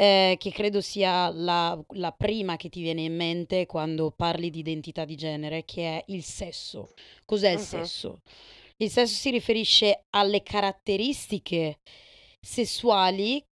eh, 0.00 0.36
che 0.38 0.50
credo 0.50 0.80
sia 0.80 1.28
la, 1.30 1.78
la 1.96 2.10
prima 2.12 2.56
che 2.56 2.70
ti 2.70 2.80
viene 2.80 3.02
in 3.02 3.14
mente 3.14 3.66
quando 3.66 4.10
parli 4.10 4.48
di 4.48 4.60
identità 4.60 5.04
di 5.04 5.14
genere, 5.14 5.66
che 5.66 5.98
è 5.98 6.04
il 6.06 6.22
sesso. 6.22 6.94
Cos'è 7.26 7.50
il 7.50 7.58
Mhm. 7.58 7.62
sesso? 7.64 8.20
Il 8.78 8.88
sesso 8.90 9.14
si 9.14 9.30
riferisce 9.30 10.04
alle 10.10 10.42
caratteristiche 10.42 11.80
sessuali 12.40 13.44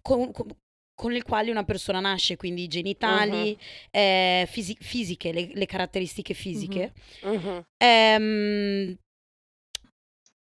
con, 0.00 0.32
con- 0.32 0.48
con 0.94 1.12
le 1.12 1.22
quali 1.22 1.50
una 1.50 1.64
persona 1.64 2.00
nasce, 2.00 2.36
quindi 2.36 2.66
genitali, 2.66 3.58
eh, 3.90 4.46
fisi- 4.48 4.76
fisiche, 4.80 5.32
le, 5.32 5.50
le 5.52 5.66
caratteristiche 5.66 6.32
fisiche. 6.32 6.92
Mhm, 7.22 7.64
Ehm, 7.82 8.96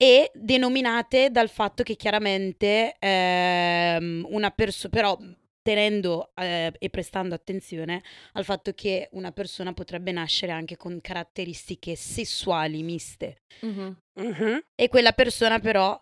e 0.02 0.32
denominate 0.34 1.30
dal 1.30 1.48
fatto 1.48 1.84
che 1.84 1.94
chiaramente 1.94 2.96
ehm, 2.98 4.26
una 4.30 4.50
persona, 4.50 4.92
però 4.92 5.16
tenendo 5.62 6.32
eh, 6.34 6.72
e 6.76 6.90
prestando 6.90 7.36
attenzione 7.36 8.02
al 8.32 8.44
fatto 8.44 8.72
che 8.72 9.08
una 9.12 9.30
persona 9.30 9.72
potrebbe 9.72 10.10
nascere 10.10 10.50
anche 10.50 10.76
con 10.76 11.00
caratteristiche 11.00 11.94
sessuali 11.94 12.82
miste 12.82 13.42
Mhm. 13.60 13.96
mhm. 14.18 14.60
e 14.74 14.88
quella 14.88 15.12
persona 15.12 15.60
però 15.60 15.96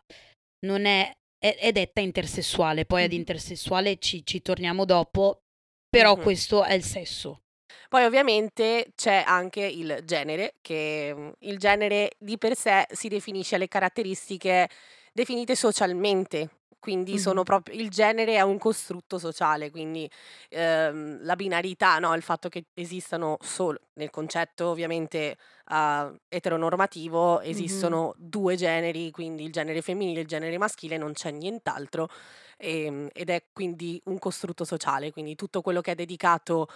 non 0.64 0.86
è, 0.86 1.12
è, 1.38 1.56
è 1.58 1.70
detta 1.70 2.00
intersessuale, 2.00 2.86
poi 2.86 3.02
ad 3.02 3.12
Mhm. 3.12 3.18
intersessuale 3.18 3.98
ci, 3.98 4.24
ci 4.24 4.40
torniamo 4.40 4.86
dopo, 4.86 5.42
però 5.90 6.16
questo 6.16 6.64
è 6.64 6.72
il 6.72 6.84
sesso. 6.84 7.42
Poi 7.88 8.04
ovviamente 8.04 8.92
c'è 8.94 9.22
anche 9.26 9.60
il 9.62 10.00
genere, 10.04 10.54
che 10.60 11.12
mm, 11.14 11.28
il 11.40 11.58
genere 11.58 12.12
di 12.18 12.38
per 12.38 12.56
sé 12.56 12.86
si 12.90 13.08
definisce 13.08 13.56
alle 13.56 13.68
caratteristiche 13.68 14.68
definite 15.12 15.54
socialmente. 15.56 16.50
Quindi 16.80 17.18
sono 17.18 17.40
Mhm. 17.40 17.44
proprio 17.44 17.74
il 17.78 17.90
genere 17.90 18.36
è 18.36 18.40
un 18.40 18.56
costrutto 18.56 19.18
sociale, 19.18 19.70
quindi 19.70 20.10
ehm, 20.48 21.18
la 21.24 21.36
binarità, 21.36 21.98
no? 21.98 22.14
il 22.14 22.22
fatto 22.22 22.48
che 22.48 22.64
esistano 22.72 23.36
solo 23.40 23.80
nel 23.94 24.08
concetto 24.08 24.68
ovviamente 24.68 25.36
ah, 25.64 26.10
eteronormativo 26.28 27.40
esistono 27.42 28.14
due 28.16 28.56
generi, 28.56 29.10
quindi 29.10 29.44
il 29.44 29.52
genere 29.52 29.82
femminile 29.82 30.20
e 30.20 30.22
il 30.22 30.28
genere 30.28 30.56
maschile, 30.56 30.96
non 30.96 31.12
c'è 31.12 31.30
nient'altro 31.30 32.08
ehm, 32.56 33.08
ed 33.12 33.30
è 33.30 33.44
quindi 33.52 34.00
un 34.06 34.18
costrutto 34.18 34.64
sociale, 34.64 35.12
quindi 35.12 35.34
tutto 35.34 35.60
quello 35.62 35.80
che 35.80 35.92
è 35.92 35.94
dedicato 35.94 36.66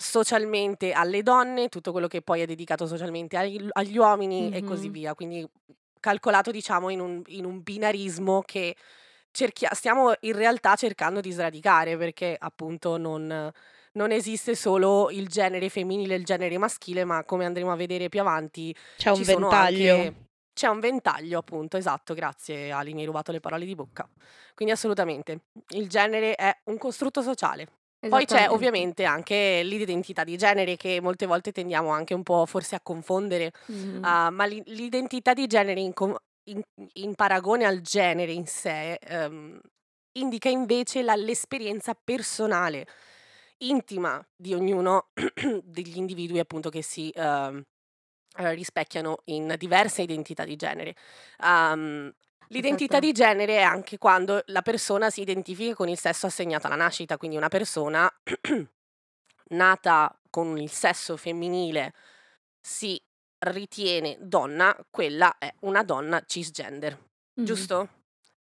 socialmente 0.00 0.92
alle 0.92 1.22
donne, 1.22 1.68
tutto 1.68 1.92
quello 1.92 2.06
che 2.08 2.22
poi 2.22 2.40
è 2.40 2.46
dedicato 2.46 2.86
socialmente 2.86 3.36
agli, 3.36 3.68
agli 3.72 3.98
uomini 3.98 4.48
e 4.48 4.64
così 4.64 4.88
via. 4.88 5.14
Quindi 5.14 5.46
calcolato 6.00 6.50
diciamo 6.50 6.88
in 6.88 7.00
un, 7.00 7.22
in 7.26 7.44
un 7.44 7.62
binarismo 7.62 8.40
che 8.40 8.74
cerchia- 9.30 9.74
stiamo 9.74 10.14
in 10.20 10.32
realtà 10.32 10.74
cercando 10.74 11.20
di 11.20 11.30
sradicare 11.30 11.98
perché 11.98 12.34
appunto 12.38 12.96
non, 12.96 13.52
non 13.92 14.10
esiste 14.10 14.54
solo 14.54 15.10
il 15.10 15.28
genere 15.28 15.68
femminile 15.68 16.14
e 16.14 16.18
il 16.18 16.24
genere 16.24 16.56
maschile, 16.56 17.04
ma 17.04 17.22
come 17.24 17.44
andremo 17.44 17.70
a 17.70 17.76
vedere 17.76 18.08
più 18.08 18.20
avanti 18.20 18.74
C'è 18.96 19.10
un 19.10 19.22
ventaglio. 19.22 19.98
anche- 19.98 20.14
c'è 20.52 20.66
un 20.66 20.80
ventaglio, 20.80 21.38
appunto, 21.38 21.76
esatto, 21.78 22.12
grazie 22.12 22.70
Ali, 22.70 22.92
mi 22.92 23.00
hai 23.00 23.06
rubato 23.06 23.32
le 23.32 23.40
parole 23.40 23.64
di 23.64 23.74
bocca. 23.74 24.06
Quindi 24.54 24.74
assolutamente, 24.74 25.44
il 25.68 25.88
genere 25.88 26.34
è 26.34 26.54
un 26.64 26.76
costrutto 26.76 27.22
sociale. 27.22 27.66
Poi 28.08 28.24
c'è 28.24 28.48
Esattamente. 28.48 28.50
ovviamente 28.50 29.04
anche 29.04 29.62
l'identità 29.62 30.24
di 30.24 30.36
genere 30.36 30.76
che 30.76 31.00
molte 31.00 31.26
volte 31.26 31.52
tendiamo 31.52 31.90
anche 31.90 32.12
un 32.14 32.24
po' 32.24 32.44
forse 32.44 32.74
a 32.74 32.80
confondere, 32.80 33.52
Mhm. 33.68 34.00
ah, 34.00 34.30
ma 34.30 34.46
l'i- 34.46 34.62
l'identità 34.66 35.32
di 35.32 35.46
genere 35.46 35.80
in, 35.80 35.92
com- 35.92 36.16
in- 36.44 36.62
in 36.94 37.14
paragone 37.14 37.64
al 37.66 37.80
genere 37.82 38.32
in 38.32 38.46
sé 38.46 38.94
ehm, 38.94 39.60
indica 40.18 40.48
invece 40.48 41.02
la- 41.02 41.14
l'esperienza 41.14 41.94
personale, 41.94 42.86
intima 43.58 44.24
di 44.34 44.54
ognuno 44.54 45.10
degli 45.62 45.96
individui 45.96 46.40
appunto 46.40 46.68
che 46.68 46.82
si 46.82 47.10
ehm, 47.14 47.62
eh, 48.38 48.54
rispecchiano 48.54 49.18
in 49.26 49.54
diverse 49.58 50.02
identità 50.02 50.44
di 50.44 50.56
genere. 50.56 50.94
Um, 51.42 52.12
L'identità 52.52 52.98
di 52.98 53.12
genere 53.12 53.58
è 53.58 53.62
anche 53.62 53.96
quando 53.96 54.42
la 54.46 54.62
persona 54.62 55.08
si 55.08 55.20
identifica 55.20 55.74
con 55.74 55.88
il 55.88 55.98
sesso 55.98 56.26
assegnato 56.26 56.66
alla 56.66 56.74
nascita, 56.76 57.16
quindi 57.16 57.36
una 57.36 57.48
persona 57.48 58.10
nata 59.50 60.18
con 60.30 60.58
il 60.58 60.70
sesso 60.70 61.16
femminile 61.16 61.92
si 62.60 63.00
ritiene 63.38 64.16
donna, 64.20 64.76
quella 64.90 65.38
è 65.38 65.52
una 65.60 65.82
donna 65.84 66.22
cisgender, 66.26 66.98
Mhm. 67.36 67.44
giusto? 67.44 67.88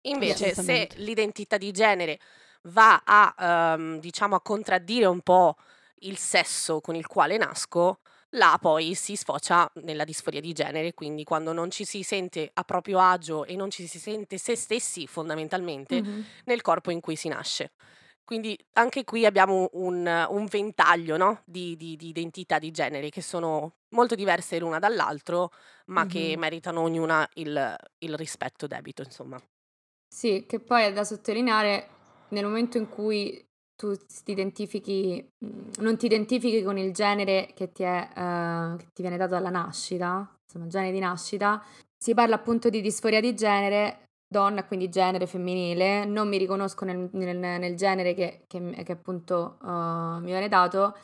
Invece 0.03 0.55
se 0.55 0.89
l'identità 0.97 1.59
di 1.59 1.73
genere 1.73 2.19
va 2.65 3.03
a, 3.05 3.35
ehm, 3.75 3.99
diciamo, 3.99 4.37
a 4.37 4.41
contraddire 4.41 5.07
un 5.07 5.21
po' 5.23 5.57
il 6.03 6.17
sesso 6.19 6.81
con 6.81 6.95
il 6.95 7.07
quale 7.07 7.37
nasco, 7.37 8.01
là 8.31 8.59
poi 8.61 8.95
si 8.95 9.17
sfocia 9.17 9.71
nella 9.83 10.05
disforia 10.05 10.41
di 10.41 10.53
genere, 10.53 10.95
quindi 10.95 11.25
quando 11.25 11.53
non 11.53 11.71
ci 11.71 11.85
si 11.85 12.03
sente 12.03 12.51
a 12.53 12.63
proprio 12.65 12.99
agio 13.01 13.45
e 13.45 13.57
non 13.57 13.71
ci 13.71 13.87
si 13.87 13.99
sente 13.99 14.39
se 14.39 14.55
stessi 14.57 15.07
fondamentalmente 15.07 16.03
Mhm. 16.03 16.29
nel 16.45 16.63
corpo 16.63 16.91
in 16.91 17.01
cui 17.01 17.17
si 17.17 17.29
nasce. 17.29 17.73
Quindi 18.25 18.59
anche 18.75 19.05
qui 19.05 19.25
abbiamo 19.25 19.71
un, 19.73 20.27
un 20.29 20.45
ventaglio 20.47 21.17
no? 21.17 21.43
di, 21.47 21.77
di- 21.77 21.97
di 21.97 22.09
identità 22.09 22.59
di 22.59 22.71
genere 22.71 23.09
che 23.09 23.23
sono 23.23 23.77
molto 23.95 24.15
diverse 24.15 24.59
l'una 24.59 24.79
dall'altro, 24.79 25.51
ma 25.87 26.05
che 26.07 26.35
Mhm. 26.35 26.39
meritano 26.39 26.83
ognuna 26.83 27.27
il, 27.35 27.75
il 28.01 28.15
rispetto 28.17 28.67
debito, 28.67 29.01
insomma. 29.03 29.41
Sì, 30.07 30.45
che 30.47 30.61
poi 30.61 30.85
è 30.85 30.93
da 30.93 31.05
sottolineare 31.05 31.89
nel 32.31 32.45
momento 32.45 32.79
in 32.79 32.89
cui 32.89 33.47
tu 33.79 33.97
ti 34.25 34.33
identifichi, 34.33 35.25
mm, 35.45 35.71
non 35.79 35.97
ti 35.97 36.07
identifichi 36.07 36.65
con 36.65 36.77
il 36.77 36.93
genere 36.93 37.51
che 37.55 37.71
ti, 37.71 37.85
è, 37.85 38.09
eh, 38.13 38.77
che 38.77 38.87
ti 38.93 39.03
viene 39.03 39.17
dato 39.17 39.35
dalla 39.35 39.51
nascita, 39.51 40.29
insomma, 40.45 40.67
genere 40.67 40.91
di 40.93 40.99
nascita, 40.99 41.63
si 41.97 42.13
parla 42.13 42.35
appunto 42.35 42.69
di 42.71 42.81
disforia 42.81 43.21
di 43.21 43.35
genere, 43.37 44.03
donna, 44.27 44.65
quindi 44.65 44.89
genere 44.89 45.27
femminile, 45.29 46.05
non 46.05 46.29
mi 46.29 46.39
riconosco 46.39 46.85
nel, 46.85 47.09
nel- 47.13 47.37
nel 47.39 47.77
genere 47.77 48.15
che, 48.15 48.43
che- 48.49 48.83
che 48.85 48.93
appunto 48.93 49.59
eh, 49.63 49.67
mi 50.21 50.27
viene 50.27 50.49
dato. 50.49 50.97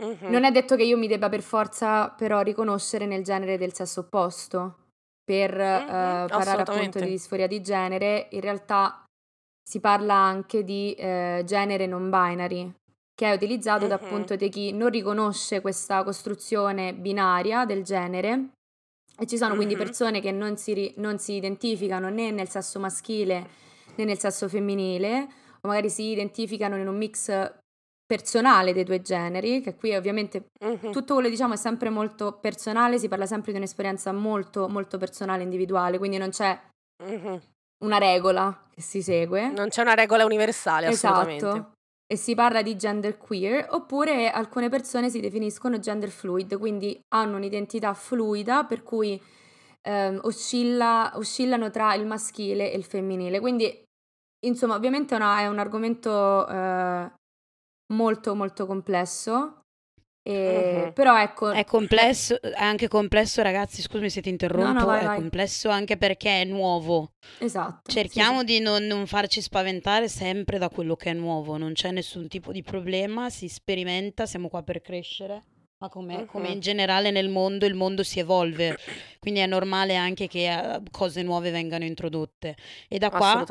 Mhm. 0.00 0.30
Non 0.30 0.44
è 0.44 0.50
detto 0.52 0.76
che 0.76 0.84
io 0.84 0.96
mi 0.98 1.06
debba 1.08 1.28
per 1.28 1.42
forza 1.42 2.08
però 2.10 2.40
riconoscere 2.42 3.06
nel 3.06 3.22
genere 3.24 3.56
del 3.58 3.72
sesso 3.74 4.00
opposto 4.00 4.76
per 5.24 5.58
eh, 5.58 5.84
Mhm, 5.86 6.28
parlare 6.28 6.62
appunto 6.62 6.98
di 7.00 7.10
disforia 7.10 7.46
di 7.46 7.60
genere. 7.62 8.28
In 8.32 8.40
realtà 8.40 9.04
si 9.62 9.80
parla 9.80 10.14
anche 10.14 10.64
di 10.64 10.92
eh, 10.94 11.42
genere 11.46 11.86
non 11.86 12.10
binary, 12.10 12.72
che 13.14 13.30
è 13.30 13.34
utilizzato 13.34 13.86
da 13.86 13.94
appunto 13.94 14.36
di 14.36 14.48
chi 14.48 14.72
non 14.72 14.90
riconosce 14.90 15.60
questa 15.60 16.02
costruzione 16.02 16.94
binaria 16.94 17.64
del 17.64 17.82
genere 17.84 18.48
e 19.18 19.26
ci 19.26 19.36
sono 19.36 19.54
quindi 19.54 19.74
Mhm. 19.74 19.78
persone 19.80 20.20
che 20.20 20.32
non 20.32 20.56
si, 20.56 20.72
ri- 20.72 20.94
non 20.96 21.18
si 21.18 21.34
identificano 21.34 22.08
né 22.08 22.30
nel 22.30 22.48
sesso 22.48 22.80
maschile 22.80 23.46
né 23.94 24.04
nel 24.04 24.18
sesso 24.18 24.48
femminile 24.48 25.28
o 25.60 25.68
magari 25.68 25.90
si 25.90 26.10
identificano 26.10 26.76
in 26.76 26.88
un 26.88 26.96
mix 26.96 27.30
personale 28.04 28.72
dei 28.72 28.84
due 28.84 29.00
generi, 29.00 29.60
che 29.60 29.76
qui 29.76 29.94
ovviamente 29.94 30.48
Mhm. 30.64 30.90
tutto 30.90 31.14
quello 31.14 31.28
che 31.28 31.34
diciamo 31.34 31.54
è 31.54 31.58
sempre 31.58 31.88
molto 31.88 32.38
personale, 32.40 32.98
si 32.98 33.08
parla 33.08 33.26
sempre 33.26 33.52
di 33.52 33.58
un'esperienza 33.58 34.12
molto 34.12 34.68
molto 34.68 34.98
personale, 34.98 35.42
individuale, 35.44 35.98
quindi 35.98 36.18
non 36.18 36.30
c'è 36.30 36.58
Mhm. 37.04 37.40
Una 37.82 37.98
regola 37.98 38.66
che 38.70 38.80
si 38.80 39.02
segue. 39.02 39.50
Non 39.50 39.68
c'è 39.68 39.82
una 39.82 39.94
regola 39.94 40.24
universale, 40.24 40.86
assolutamente. 40.86 41.46
Esatto. 41.46 41.72
E 42.06 42.16
si 42.16 42.34
parla 42.34 42.60
di 42.62 42.76
gender 42.76 43.16
queer, 43.16 43.68
oppure 43.70 44.30
alcune 44.30 44.68
persone 44.68 45.08
si 45.08 45.20
definiscono 45.20 45.78
gender 45.78 46.10
fluid, 46.10 46.58
quindi 46.58 47.00
hanno 47.14 47.36
un'identità 47.36 47.94
fluida 47.94 48.64
per 48.64 48.82
cui 48.82 49.20
ehm, 49.84 50.20
oscilla- 50.24 51.12
oscillano 51.14 51.70
tra 51.70 51.94
il 51.94 52.06
maschile 52.06 52.70
e 52.70 52.76
il 52.76 52.84
femminile. 52.84 53.40
Quindi, 53.40 53.82
insomma, 54.46 54.74
ovviamente 54.74 55.14
è, 55.14 55.16
una- 55.16 55.40
è 55.40 55.46
un 55.48 55.58
argomento 55.58 56.46
eh, 56.46 57.10
molto 57.94 58.34
molto 58.34 58.66
complesso, 58.66 59.61
e- 60.22 60.82
Mhm. 60.86 60.92
però 60.92 61.20
ecco... 61.20 61.50
È 61.50 61.64
complesso, 61.64 62.40
è 62.40 62.62
anche 62.62 62.88
complesso, 62.88 63.42
ragazzi, 63.42 63.82
scusami 63.82 64.08
se 64.10 64.20
ti 64.20 64.28
interrompo, 64.28 64.84
vai, 64.86 65.00
è 65.02 65.04
vai. 65.06 65.16
complesso 65.16 65.68
anche 65.68 65.96
perché 65.96 66.42
è 66.42 66.44
nuovo. 66.44 67.14
Esatto. 67.38 67.90
Cerchiamo 67.90 68.40
sì. 68.40 68.44
di 68.46 68.58
non, 68.60 68.84
non 68.84 69.06
farci 69.06 69.40
spaventare 69.40 70.08
sempre 70.08 70.58
da 70.58 70.68
quello 70.68 70.94
che 70.96 71.10
è 71.10 71.14
nuovo, 71.14 71.56
non 71.56 71.72
c'è 71.72 71.90
nessun 71.90 72.28
tipo 72.28 72.52
di 72.52 72.62
problema, 72.62 73.30
si 73.30 73.48
sperimenta, 73.48 74.26
siamo 74.26 74.48
qua 74.48 74.62
per 74.62 74.80
crescere, 74.80 75.42
ma 75.78 75.88
come, 75.88 76.26
come 76.26 76.46
Mhm. 76.48 76.52
in 76.54 76.60
generale 76.60 77.10
nel 77.10 77.28
mondo, 77.28 77.66
il 77.66 77.74
mondo 77.74 78.04
si 78.04 78.20
evolve, 78.20 78.76
quindi 79.18 79.40
è 79.40 79.46
normale 79.46 79.96
anche 79.96 80.28
che 80.28 80.48
eh, 80.48 80.80
cose 80.92 81.22
nuove 81.22 81.50
vengano 81.50 81.84
introdotte. 81.84 82.56
E 82.88 82.98
da 82.98 83.10
qua 83.10 83.44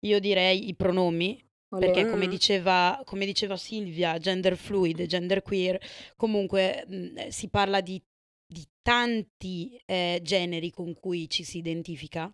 io 0.00 0.18
direi 0.18 0.68
i 0.68 0.74
pronomi. 0.74 1.44
Perché 1.78 2.08
come 2.08 2.26
Mm. 2.26 2.30
diceva, 2.30 3.02
come 3.04 3.24
diceva 3.26 3.56
Silvia, 3.56 4.18
gender 4.18 4.56
fluid, 4.56 5.04
gender 5.06 5.42
queer, 5.42 5.80
comunque 6.16 6.84
mh, 6.86 7.28
si 7.28 7.48
parla 7.48 7.80
di, 7.80 8.00
di 8.46 8.64
tanti 8.82 9.80
eh, 9.86 10.20
generi 10.22 10.70
con 10.70 10.94
cui 10.94 11.28
ci 11.28 11.42
si 11.44 11.58
identifica, 11.58 12.32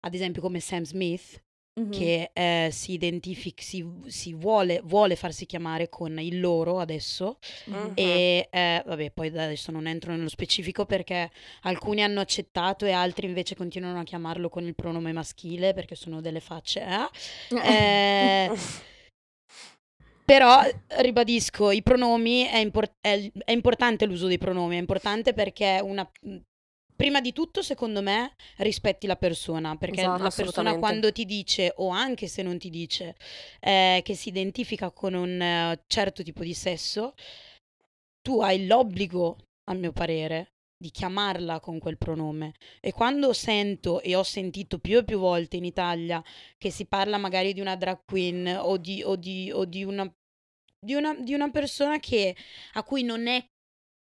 ad 0.00 0.14
esempio 0.14 0.40
come 0.42 0.60
Sam 0.60 0.82
Smith, 0.84 1.42
Mhm. 1.80 1.90
che 1.90 2.30
eh, 2.32 2.68
si 2.72 2.92
identifica, 2.92 3.62
si, 3.62 3.84
si 4.06 4.34
vuole, 4.34 4.80
vuole 4.84 5.16
farsi 5.16 5.46
chiamare 5.46 5.88
con 5.88 6.18
il 6.18 6.40
loro 6.40 6.78
adesso 6.80 7.38
Mhm. 7.66 7.76
Mhm. 7.76 7.92
e 7.94 8.48
eh, 8.50 8.82
vabbè 8.86 9.10
poi 9.10 9.28
adesso 9.28 9.70
non 9.72 9.86
entro 9.86 10.12
nello 10.12 10.28
specifico 10.28 10.84
perché 10.86 11.30
alcuni 11.62 12.02
hanno 12.02 12.20
accettato 12.20 12.84
e 12.86 12.92
altri 12.92 13.26
invece 13.26 13.54
continuano 13.56 14.00
a 14.00 14.04
chiamarlo 14.04 14.48
con 14.48 14.64
il 14.64 14.74
pronome 14.74 15.12
maschile 15.12 15.72
perché 15.74 15.94
sono 15.94 16.20
delle 16.20 16.40
facce 16.40 16.82
eh? 16.82 17.08
Eh, 17.64 18.50
però 20.24 20.60
ribadisco, 20.98 21.70
i 21.72 21.82
pronomi 21.82 22.44
è, 22.44 22.58
impor- 22.58 22.94
è- 23.00 23.30
è 23.44 23.50
importante 23.52 24.06
l'uso 24.06 24.26
dei 24.28 24.38
pronomi, 24.38 24.76
è 24.76 24.78
importante 24.78 25.32
perché 25.32 25.80
una, 25.82 26.08
prima 27.00 27.22
di 27.22 27.32
tutto, 27.32 27.62
secondo 27.62 28.02
me, 28.02 28.34
rispetti 28.58 29.06
la 29.06 29.16
persona, 29.16 29.74
perché 29.76 30.00
Esatto. 30.00 30.22
la 30.22 30.30
persona 30.30 30.76
quando 30.76 31.10
ti 31.10 31.24
dice, 31.24 31.72
o 31.76 31.88
anche 31.88 32.26
se 32.26 32.42
non 32.42 32.58
ti 32.58 32.68
dice, 32.68 33.16
eh, 33.58 34.02
che 34.04 34.14
si 34.14 34.28
identifica 34.28 34.90
con 34.90 35.14
un 35.14 35.40
eh, 35.40 35.82
certo 35.86 36.22
tipo 36.22 36.42
di 36.42 36.52
sesso, 36.52 37.14
tu 38.20 38.42
hai 38.42 38.66
l'obbligo, 38.66 39.38
a 39.70 39.72
mio 39.72 39.92
parere, 39.92 40.52
di 40.76 40.90
chiamarla 40.90 41.58
con 41.58 41.78
quel 41.78 41.96
pronome. 41.96 42.52
E 42.80 42.92
quando 42.92 43.32
sento, 43.32 44.02
e 44.02 44.14
ho 44.14 44.22
sentito 44.22 44.78
più 44.78 44.98
e 44.98 45.04
più 45.04 45.18
volte 45.18 45.56
in 45.56 45.64
Italia, 45.64 46.22
che 46.58 46.70
si 46.70 46.84
parla 46.84 47.16
magari 47.16 47.54
di 47.54 47.62
una 47.62 47.76
drag 47.76 48.00
queen 48.04 48.58
o 48.60 48.76
di, 48.76 49.02
o 49.02 49.16
di, 49.16 49.50
o 49.50 49.64
di 49.64 49.84
una, 49.84 50.10
di, 50.78 50.92
una, 50.92 51.14
di 51.14 51.32
una 51.32 51.50
persona 51.50 51.98
che, 51.98 52.36
a, 52.74 52.82
cui 52.82 53.04
non 53.04 53.26
è, 53.26 53.42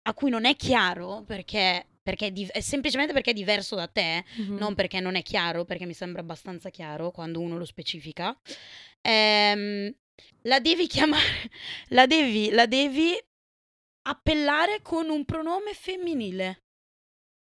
a 0.08 0.14
cui 0.16 0.32
non 0.32 0.46
è 0.46 0.56
chiaro, 0.56 1.24
perché, 1.24 1.86
perché 2.10 2.28
è, 2.28 2.32
di- 2.32 2.48
è 2.52 2.60
semplicemente 2.62 3.14
perché 3.14 3.32
è 3.32 3.34
diverso 3.34 3.76
da 3.76 3.88
te, 3.88 4.24
Mhm. 4.38 4.56
non 4.58 4.74
perché 4.76 5.00
non 5.00 5.16
è 5.16 5.22
chiaro, 5.22 5.64
perché 5.66 5.86
mi 5.86 5.94
sembra 5.94 6.22
abbastanza 6.22 6.70
chiaro 6.70 7.12
quando 7.12 7.40
uno 7.40 7.58
lo 7.58 7.66
specifica, 7.66 8.36
ehm, 9.02 9.94
la 10.44 10.60
devi 10.60 10.88
chiamare, 10.88 11.24
la 11.90 12.06
devi, 12.08 12.50
la 12.50 12.66
devi 12.66 13.12
appellare 14.08 14.82
con 14.82 15.10
un 15.10 15.24
pronome 15.26 15.74
femminile. 15.74 16.62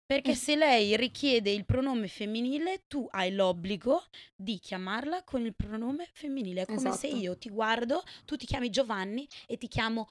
Perché 0.09 0.31
Eh. 0.31 0.35
se 0.35 0.55
lei 0.55 0.97
richiede 0.97 1.51
il 1.51 1.65
pronome 1.65 2.07
femminile, 2.07 2.81
tu 2.87 3.07
hai 3.11 3.31
l'obbligo 3.31 4.03
di 4.35 4.57
chiamarla 4.57 5.23
con 5.23 5.45
il 5.45 5.53
pronome 5.55 6.09
femminile. 6.13 6.61
È 6.63 6.65
come 6.65 6.91
se 6.93 7.07
Esatto. 7.07 7.15
io 7.15 7.37
ti 7.37 7.49
guardo, 7.49 8.03
tu 8.25 8.35
ti 8.35 8.47
chiami 8.47 8.71
Giovanni 8.71 9.27
e 9.47 9.57
ti 9.57 9.67
chiamo 9.67 10.07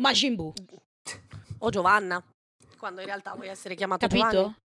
Majin 0.00 0.34
Buu. 0.34 0.52
O 1.58 1.70
Giovanna, 1.70 2.20
quando 2.76 3.00
in 3.00 3.06
realtà 3.06 3.34
vuoi 3.34 3.48
essere 3.48 3.74
chiamato 3.74 4.06
Capito? 4.06 4.26
Giovanni, 4.30 4.48
Ecco. 4.48 4.60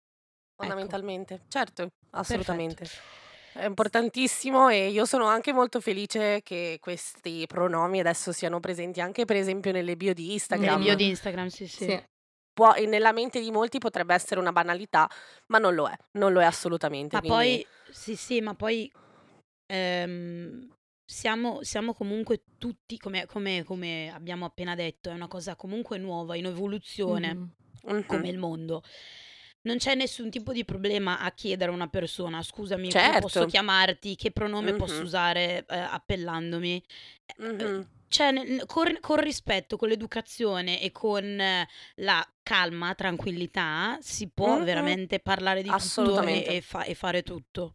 fondamentalmente. 0.57 1.41
Certo, 1.49 1.89
assolutamente. 2.11 2.89
È 3.53 3.65
importantissimo 3.65 4.69
e 4.69 4.89
io 4.89 5.05
sono 5.05 5.27
anche 5.27 5.53
molto 5.53 5.81
felice 5.81 6.43
che 6.43 6.79
questi 6.81 7.45
pronomi 7.47 7.99
adesso 7.99 8.31
siano 8.33 8.61
presenti 8.61 9.01
anche 9.01 9.25
per 9.25 9.37
esempio 9.37 9.73
nelle 9.73 9.97
bio 9.97 10.13
di 10.15 10.23
Nelle 10.23 10.33
Instagram. 10.35 10.83
bio 10.83 10.95
di 10.95 11.09
Instagram, 11.09 11.47
sì, 11.49 11.67
sì. 11.67 11.85
Sì. 11.85 12.03
Può- 12.53 12.75
e 12.75 12.87
nella 12.87 13.13
mente 13.13 13.41
di 13.41 13.51
molti 13.51 13.79
potrebbe 13.79 14.15
essere 14.15 14.41
una 14.41 14.53
banalità, 14.53 15.09
ma 15.47 15.59
non 15.59 15.75
lo 15.75 15.89
è, 15.89 15.97
non 16.19 16.33
lo 16.33 16.41
è 16.41 16.45
assolutamente. 16.45 17.15
Ma 17.17 17.21
quindi- 17.21 17.65
poi, 17.65 17.67
sì, 17.93 18.17
sì, 18.17 18.41
ma 18.41 18.55
poi 18.55 18.91
ehm, 19.71 20.73
siamo, 21.05 21.63
siamo 21.63 21.95
comunque 21.95 22.43
tutti, 22.59 22.99
come, 22.99 23.27
come- 23.27 23.65
come 23.65 24.11
abbiamo 24.13 24.45
appena 24.45 24.75
detto, 24.75 25.11
è 25.11 25.13
una 25.15 25.29
cosa 25.29 25.57
comunque 25.57 25.99
nuova, 25.99 26.37
in 26.37 26.47
evoluzione, 26.47 27.35
Mhm. 27.35 27.53
Mhm. 27.85 28.07
come 28.07 28.29
il 28.29 28.39
mondo. 28.39 28.83
Non 29.63 29.77
c'è 29.79 29.95
nessun 29.95 30.31
tipo 30.31 30.53
di 30.53 30.65
problema 30.65 31.19
a 31.21 31.33
chiedere 31.33 31.71
a 31.71 31.75
una 31.75 31.89
persona, 31.89 32.43
scusami, 32.43 32.91
come 32.91 33.05
Certo. 33.05 33.21
posso 33.21 33.47
chiamarti, 33.47 34.15
che 34.17 34.31
pronome 34.31 34.75
posso 34.75 34.99
Mhm. 35.01 35.05
usare 35.05 35.65
eh, 35.69 35.77
appellandomi? 35.79 36.83
Mhm. 37.39 37.89
cioè, 38.09 38.31
nel- 38.31 38.65
con, 38.65 38.97
con 39.01 39.17
rispetto, 39.21 39.77
con 39.77 39.89
l'educazione 39.89 40.81
e 40.81 40.91
con 40.93 41.25
eh, 41.39 41.69
la 41.97 42.27
calma, 42.43 42.95
tranquillità, 42.95 43.99
si 44.01 44.31
può 44.33 44.63
veramente 44.65 45.19
parlare 45.21 45.63
di 45.63 45.69
tutto 45.69 46.23
e, 46.23 46.45
e 46.57 46.61
fa- 46.63 46.85
e 46.85 46.95
fare 46.95 47.23
tutto. 47.23 47.75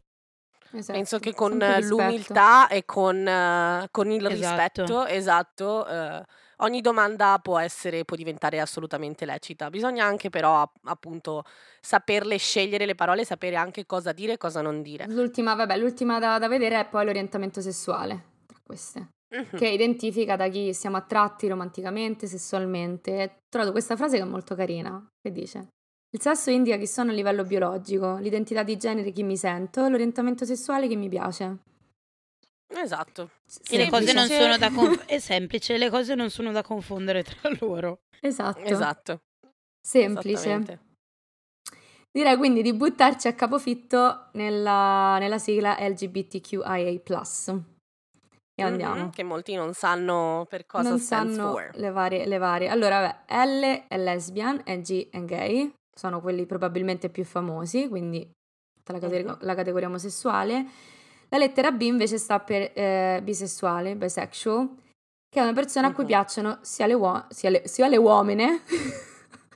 Esatto. 0.74 0.98
Penso 0.98 1.18
che 1.20 1.34
con 1.34 1.56
l'umiltà 1.56 2.66
e 2.66 2.84
con, 2.84 3.26
eh, 3.26 3.86
con 3.92 4.10
il 4.10 4.26
Esatto. 4.26 4.82
rispetto, 4.82 5.06
esatto, 5.06 5.86
eh, 5.86 6.24
ogni 6.58 6.80
domanda 6.80 7.38
può 7.40 7.58
essere, 7.58 8.04
può 8.04 8.16
diventare 8.16 8.58
assolutamente 8.58 9.24
lecita. 9.24 9.70
Bisogna 9.70 10.04
anche 10.04 10.30
però 10.30 10.62
app- 10.62 10.76
appunto 10.84 11.44
saperle 11.80 12.36
scegliere 12.38 12.86
le 12.86 12.96
parole, 12.96 13.24
sapere 13.24 13.54
anche 13.54 13.86
cosa 13.86 14.10
dire 14.10 14.32
e 14.32 14.36
cosa 14.36 14.62
non 14.62 14.82
dire. 14.82 15.06
L'ultima, 15.06 15.54
vabbè, 15.54 15.76
l'ultima 15.76 16.18
da, 16.18 16.38
da 16.38 16.48
vedere 16.48 16.80
è 16.80 16.88
poi 16.88 17.04
l'orientamento 17.04 17.60
sessuale 17.60 18.32
tra 18.46 18.58
queste, 18.60 19.10
che 19.54 19.68
identifica 19.68 20.34
da 20.34 20.48
chi 20.48 20.74
siamo 20.74 20.96
attratti 20.96 21.46
romanticamente, 21.46 22.26
sessualmente. 22.26 23.22
Ho 23.22 23.42
trovato 23.48 23.70
questa 23.70 23.94
frase 23.94 24.16
che 24.16 24.22
è 24.24 24.26
molto 24.26 24.56
carina, 24.56 25.00
che 25.22 25.30
dice 25.30 25.68
il 26.14 26.20
sesso 26.20 26.50
indica 26.50 26.76
chi 26.76 26.86
sono 26.86 27.10
a 27.10 27.14
livello 27.14 27.42
biologico, 27.44 28.18
l'identità 28.18 28.62
di 28.62 28.76
genere 28.76 29.10
chi 29.10 29.24
mi 29.24 29.36
sento, 29.36 29.88
l'orientamento 29.88 30.44
sessuale 30.44 30.86
chi 30.86 30.94
mi 30.96 31.08
piace. 31.08 31.58
Esatto. 32.68 33.30
E 33.68 33.76
le 33.76 33.88
cose 33.90 34.12
non 34.12 34.28
sono 34.28 34.56
da 34.56 34.70
conf- 34.70 35.04
è 35.10 35.18
semplice, 35.18 35.76
le 35.76 35.90
cose 35.90 36.14
non 36.14 36.30
sono 36.30 36.52
da 36.52 36.62
confondere 36.62 37.24
tra 37.24 37.50
loro. 37.60 38.02
Esatto, 38.20 38.60
Esatto. 38.60 39.20
semplice. 39.80 40.78
Direi 42.12 42.36
quindi 42.36 42.62
di 42.62 42.72
buttarci 42.72 43.26
a 43.26 43.34
capofitto 43.34 44.28
nella, 44.34 45.18
nella 45.18 45.38
sigla 45.38 45.76
LGBTQIA+. 45.80 46.62
E 48.56 48.62
Mhm, 48.62 48.68
andiamo. 48.70 49.10
Che 49.10 49.22
molti 49.24 49.54
non 49.56 49.72
sanno 49.74 50.46
per 50.48 50.64
cosa 50.64 50.90
non 50.90 50.98
stands 51.00 51.34
sanno 51.34 51.50
for. 51.50 51.70
le 51.74 51.90
varie, 51.90 52.24
le 52.24 52.38
varie. 52.38 52.68
Allora, 52.68 53.00
vabbè, 53.00 53.46
L 53.46 53.84
è 53.88 53.98
lesbian 53.98 54.62
e 54.64 54.80
G 54.80 55.10
è 55.10 55.24
gay, 55.24 55.74
sono 55.94 56.20
quelli 56.20 56.46
probabilmente 56.46 57.08
più 57.08 57.24
famosi, 57.24 57.88
quindi 57.88 58.28
la, 58.86 58.98
categoria- 58.98 59.32
Mhm. 59.32 59.38
la 59.40 59.54
categoria 59.54 59.88
omosessuale. 59.88 60.66
La 61.30 61.38
lettera 61.38 61.70
B 61.72 61.82
invece 61.82 62.18
sta 62.18 62.38
per 62.40 62.70
eh, 62.74 63.20
bisessuale, 63.22 63.96
bisexual, 63.96 64.68
che 65.28 65.40
è 65.40 65.42
una 65.42 65.52
persona 65.52 65.88
a 65.88 65.92
cui 65.92 66.04
piacciono 66.04 66.58
sia 66.62 66.86
le, 66.86 66.94
uo- 66.94 67.26
sia 67.30 67.50
le, 67.50 67.62
sia 67.66 67.88
le 67.88 67.96
uomine, 67.96 68.60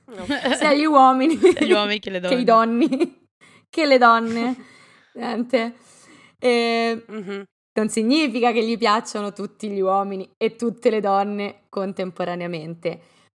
No. 0.07 0.24
sia 0.57 0.72
gli 0.72 0.85
uomini, 0.87 1.37
Gli 1.61 1.72
uomini 1.72 1.98
che 2.01 2.11
le 2.11 2.20
che 2.27 2.35
i 2.35 2.44
donne. 2.44 2.87
donni, 2.88 3.27
che 3.68 3.85
le 3.87 3.98
donne. 3.98 4.57
Niente. 5.14 5.74
E 6.38 7.05
Mhm. 7.07 7.42
non 7.79 7.88
significa 7.90 8.51
che 8.53 8.64
gli 8.64 8.79
piacciono 8.79 9.33
tutti 9.33 9.68
gli 9.68 9.81
uomini 9.81 10.29
e 10.37 10.57
tutte 10.57 10.88
le 10.90 11.01
donne 11.01 11.64
contemporaneamente. 11.68 12.88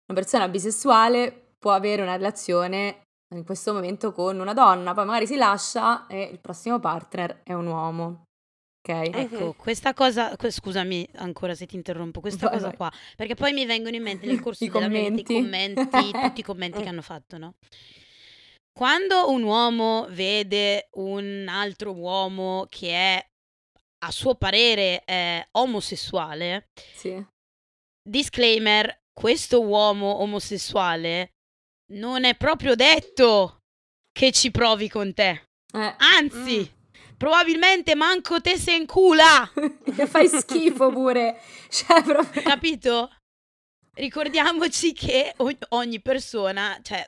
Una 0.06 0.18
persona 0.18 0.48
bisessuale 0.48 1.43
può 1.64 1.72
avere 1.72 2.02
una 2.02 2.16
relazione 2.16 3.06
in 3.34 3.42
questo 3.42 3.72
momento 3.72 4.12
con 4.12 4.38
una 4.38 4.52
donna, 4.52 4.92
poi 4.92 5.06
magari 5.06 5.26
si 5.26 5.36
lascia 5.36 6.06
e 6.08 6.20
il 6.24 6.38
prossimo 6.38 6.78
partner 6.78 7.40
è 7.42 7.54
un 7.54 7.66
uomo. 7.68 8.24
Ok? 8.86 9.08
Ecco, 9.14 9.54
questa 9.54 9.94
cosa, 9.94 10.36
scusami 10.38 11.08
ancora 11.14 11.54
se 11.54 11.64
ti 11.64 11.74
interrompo, 11.74 12.20
questa 12.20 12.48
vai, 12.48 12.56
cosa 12.56 12.66
vai. 12.66 12.76
qua, 12.76 12.92
perché 13.16 13.34
poi 13.34 13.54
mi 13.54 13.64
vengono 13.64 13.96
in 13.96 14.02
mente 14.02 14.26
nel 14.26 14.40
corso 14.44 14.62
I 14.62 14.68
della 14.68 14.84
commenti. 14.84 15.22
vita 15.22 15.32
i 15.32 15.36
commenti, 15.36 16.10
tutti 16.20 16.40
i 16.40 16.42
commenti 16.42 16.82
che 16.82 16.88
hanno 16.88 17.00
fatto, 17.00 17.38
no? 17.38 17.54
Quando 18.70 19.30
un 19.30 19.42
uomo 19.42 20.06
vede 20.10 20.88
un 20.96 21.46
altro 21.48 21.94
uomo 21.94 22.66
che 22.68 22.90
è 22.90 23.26
a 24.04 24.10
suo 24.10 24.34
parere 24.34 25.02
è 25.04 25.42
omosessuale, 25.52 26.68
sì. 26.94 27.24
disclaimer, 28.06 29.00
questo 29.14 29.62
uomo 29.62 30.20
omosessuale 30.20 31.33
non 31.94 32.24
è 32.24 32.36
proprio 32.36 32.74
detto 32.74 33.60
che 34.12 34.32
ci 34.32 34.50
provi 34.50 34.88
con 34.88 35.12
te. 35.12 35.42
Eh. 35.72 35.94
Anzi, 35.98 36.60
mm. 36.60 37.16
probabilmente 37.16 37.94
manco 37.94 38.40
te 38.40 38.56
sei 38.56 38.78
in 38.78 38.86
cula. 38.86 39.50
che 39.94 40.06
fai 40.06 40.28
schifo 40.28 40.90
pure. 40.90 41.40
Cioè, 41.68 42.02
proprio... 42.02 42.42
Capito? 42.46 43.10
Ricordiamoci 43.96 44.92
che 44.92 45.34
ogni 45.68 46.00
persona, 46.00 46.78
cioè 46.82 47.06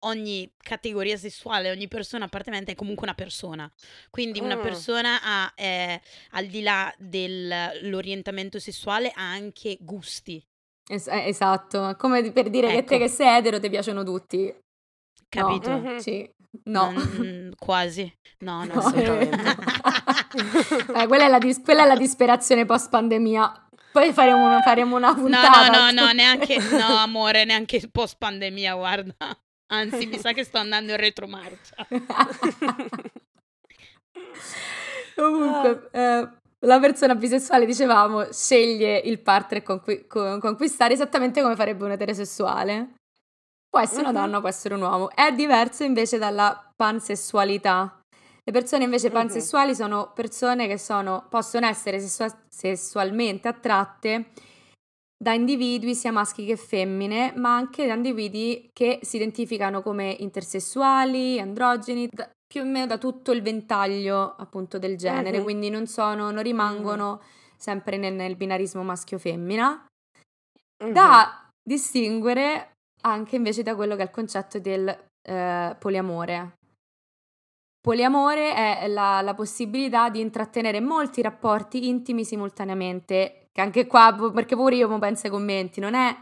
ogni 0.00 0.48
categoria 0.56 1.16
sessuale, 1.16 1.70
ogni 1.70 1.88
persona 1.88 2.26
appartenente 2.26 2.72
è 2.72 2.74
comunque 2.76 3.04
una 3.06 3.14
persona. 3.14 3.72
Quindi 4.08 4.38
una 4.38 4.56
mm. 4.56 4.62
persona 4.62 5.20
ha, 5.20 5.52
eh, 5.56 6.00
al 6.32 6.46
di 6.46 6.62
là 6.62 6.94
dell'orientamento 6.96 8.60
sessuale, 8.60 9.10
ha 9.12 9.28
anche 9.28 9.78
gusti. 9.80 10.40
Es- 10.88 11.06
eh, 11.06 11.26
esatto, 11.26 11.94
come 11.98 12.32
per 12.32 12.48
dire 12.48 12.68
ecco. 12.68 12.76
che 12.76 12.84
te 12.84 12.94
ecco. 12.94 13.04
che 13.04 13.10
sei 13.10 13.38
etero 13.38 13.60
ti 13.60 13.68
piacciono 13.68 14.02
tutti. 14.02 14.54
Capito? 15.28 15.68
No, 15.70 15.78
mm-hmm. 15.78 15.96
sì. 15.98 16.30
no. 16.64 16.92
Mm, 16.92 17.50
quasi. 17.58 18.10
No, 18.38 18.64
no, 18.64 18.72
no 18.74 18.80
assolutamente. 18.80 19.36
eh, 20.96 21.06
quella, 21.06 21.26
è 21.26 21.28
la 21.28 21.38
dis- 21.38 21.62
quella 21.62 21.84
è 21.84 21.86
la 21.86 21.96
disperazione 21.96 22.64
post 22.64 22.88
pandemia. 22.88 23.68
Poi 23.92 24.12
faremo 24.12 24.46
una, 24.46 24.62
faremo 24.62 24.96
una 24.96 25.14
puntata. 25.14 25.68
No, 25.68 25.78
no, 25.78 25.90
no, 25.90 26.06
no, 26.06 26.12
neanche, 26.12 26.58
no, 26.72 26.96
amore, 26.96 27.44
neanche 27.44 27.86
post 27.90 28.16
pandemia, 28.18 28.74
guarda. 28.74 29.14
Anzi, 29.70 30.06
mi 30.06 30.18
sa 30.18 30.32
che 30.32 30.44
sto 30.44 30.56
andando 30.58 30.92
in 30.92 30.98
retromarcia. 30.98 31.86
Comunque, 35.14 35.88
eh, 35.92 36.28
la 36.66 36.80
persona 36.80 37.14
bisessuale, 37.14 37.66
dicevamo, 37.66 38.32
sceglie 38.32 38.98
il 38.98 39.20
partner 39.20 39.62
conqui- 39.62 40.06
con- 40.06 40.40
conquistare 40.40 40.94
esattamente 40.94 41.40
come 41.42 41.56
farebbe 41.56 41.84
un 41.84 41.92
eterosessuale. 41.92 42.94
Può 43.68 43.80
essere 43.80 44.08
una 44.08 44.12
donna, 44.12 44.40
può 44.40 44.48
essere 44.48 44.74
un 44.74 44.82
uomo. 44.82 45.10
È 45.10 45.30
diverso 45.32 45.84
invece 45.84 46.18
dalla 46.18 46.72
pansessualità. 46.74 48.00
Le 48.42 48.52
persone 48.52 48.84
invece 48.84 49.10
pansessuali 49.10 49.74
sono 49.74 50.12
persone 50.14 50.66
che 50.66 50.78
sono, 50.78 51.26
possono 51.28 51.66
essere 51.66 52.00
sessu- 52.00 52.46
sessualmente 52.48 53.46
attratte 53.46 54.30
da 55.20 55.32
individui 55.34 55.94
sia 55.94 56.12
maschi 56.12 56.46
che 56.46 56.56
femmine, 56.56 57.32
ma 57.36 57.56
anche 57.56 57.86
da 57.86 57.94
individui 57.94 58.70
che 58.72 59.00
si 59.02 59.16
identificano 59.16 59.82
come 59.82 60.16
intersessuali, 60.20 61.40
androgeni, 61.40 62.08
da, 62.10 62.30
più 62.48 62.62
o 62.62 62.64
meno 62.64 62.86
da 62.86 62.96
tutto 62.96 63.30
il 63.32 63.42
ventaglio 63.42 64.34
appunto 64.36 64.78
del 64.78 64.96
genere, 64.96 65.36
uh-huh. 65.36 65.44
quindi 65.44 65.68
non 65.68 65.86
sono, 65.86 66.30
non 66.30 66.42
rimangono 66.42 67.10
uh-huh. 67.10 67.20
sempre 67.56 67.98
nel, 67.98 68.14
nel, 68.14 68.36
binarismo 68.36 68.82
maschio-femmina. 68.82 69.86
Uh-huh. 70.82 70.92
Da 70.92 71.50
distinguere 71.62 72.72
anche 73.02 73.36
invece 73.36 73.62
da 73.62 73.74
quello 73.74 73.94
che 73.94 74.02
è 74.02 74.04
il 74.04 74.10
concetto 74.10 74.58
del 74.58 74.88
eh, 74.88 75.76
poliamore. 75.78 76.54
Poliamore 77.80 78.54
è 78.54 78.88
la, 78.88 79.20
la, 79.20 79.34
possibilità 79.34 80.08
di 80.08 80.20
intrattenere 80.20 80.80
molti 80.80 81.22
rapporti 81.22 81.88
intimi 81.88 82.24
simultaneamente, 82.24 83.46
che 83.52 83.60
anche 83.60 83.86
qua, 83.86 84.14
perché 84.32 84.56
pure 84.56 84.76
io 84.76 84.98
penso 84.98 85.26
ai 85.26 85.32
commenti, 85.32 85.80
non 85.80 85.94
è 85.94 86.16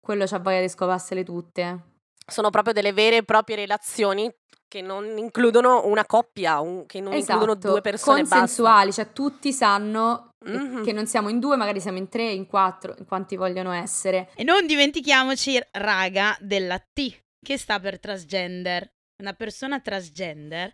quello 0.00 0.24
c'ha 0.26 0.38
voglia 0.38 0.60
di 0.60 0.68
scoparsele 0.68 1.22
tutte. 1.22 1.91
Sono 2.26 2.50
proprio 2.50 2.72
delle 2.72 2.92
vere 2.92 3.16
e 3.18 3.22
proprie 3.24 3.56
relazioni 3.56 4.32
che 4.72 4.80
non 4.80 5.18
includono 5.18 5.86
una 5.86 6.06
coppia, 6.06 6.60
un, 6.60 6.86
che 6.86 7.00
non 7.00 7.12
esatto, 7.12 7.40
includono 7.40 7.72
due 7.72 7.82
persone 7.82 8.26
consensuali, 8.26 8.90
cioè 8.90 9.12
tutti 9.12 9.52
sanno 9.52 10.30
mm-hmm. 10.48 10.82
che 10.82 10.92
non 10.92 11.06
siamo 11.06 11.28
in 11.28 11.40
due, 11.40 11.56
magari 11.56 11.78
siamo 11.78 11.98
in 11.98 12.08
tre, 12.08 12.30
in 12.30 12.46
quattro, 12.46 12.94
in 12.96 13.04
quanti 13.04 13.36
vogliono 13.36 13.72
essere. 13.72 14.30
E 14.34 14.44
non 14.44 14.66
dimentichiamoci, 14.66 15.60
raga, 15.72 16.34
della 16.40 16.78
T, 16.78 17.14
che 17.38 17.58
sta 17.58 17.78
per 17.80 18.00
transgender. 18.00 18.90
Una 19.22 19.34
persona 19.34 19.78
transgender 19.78 20.72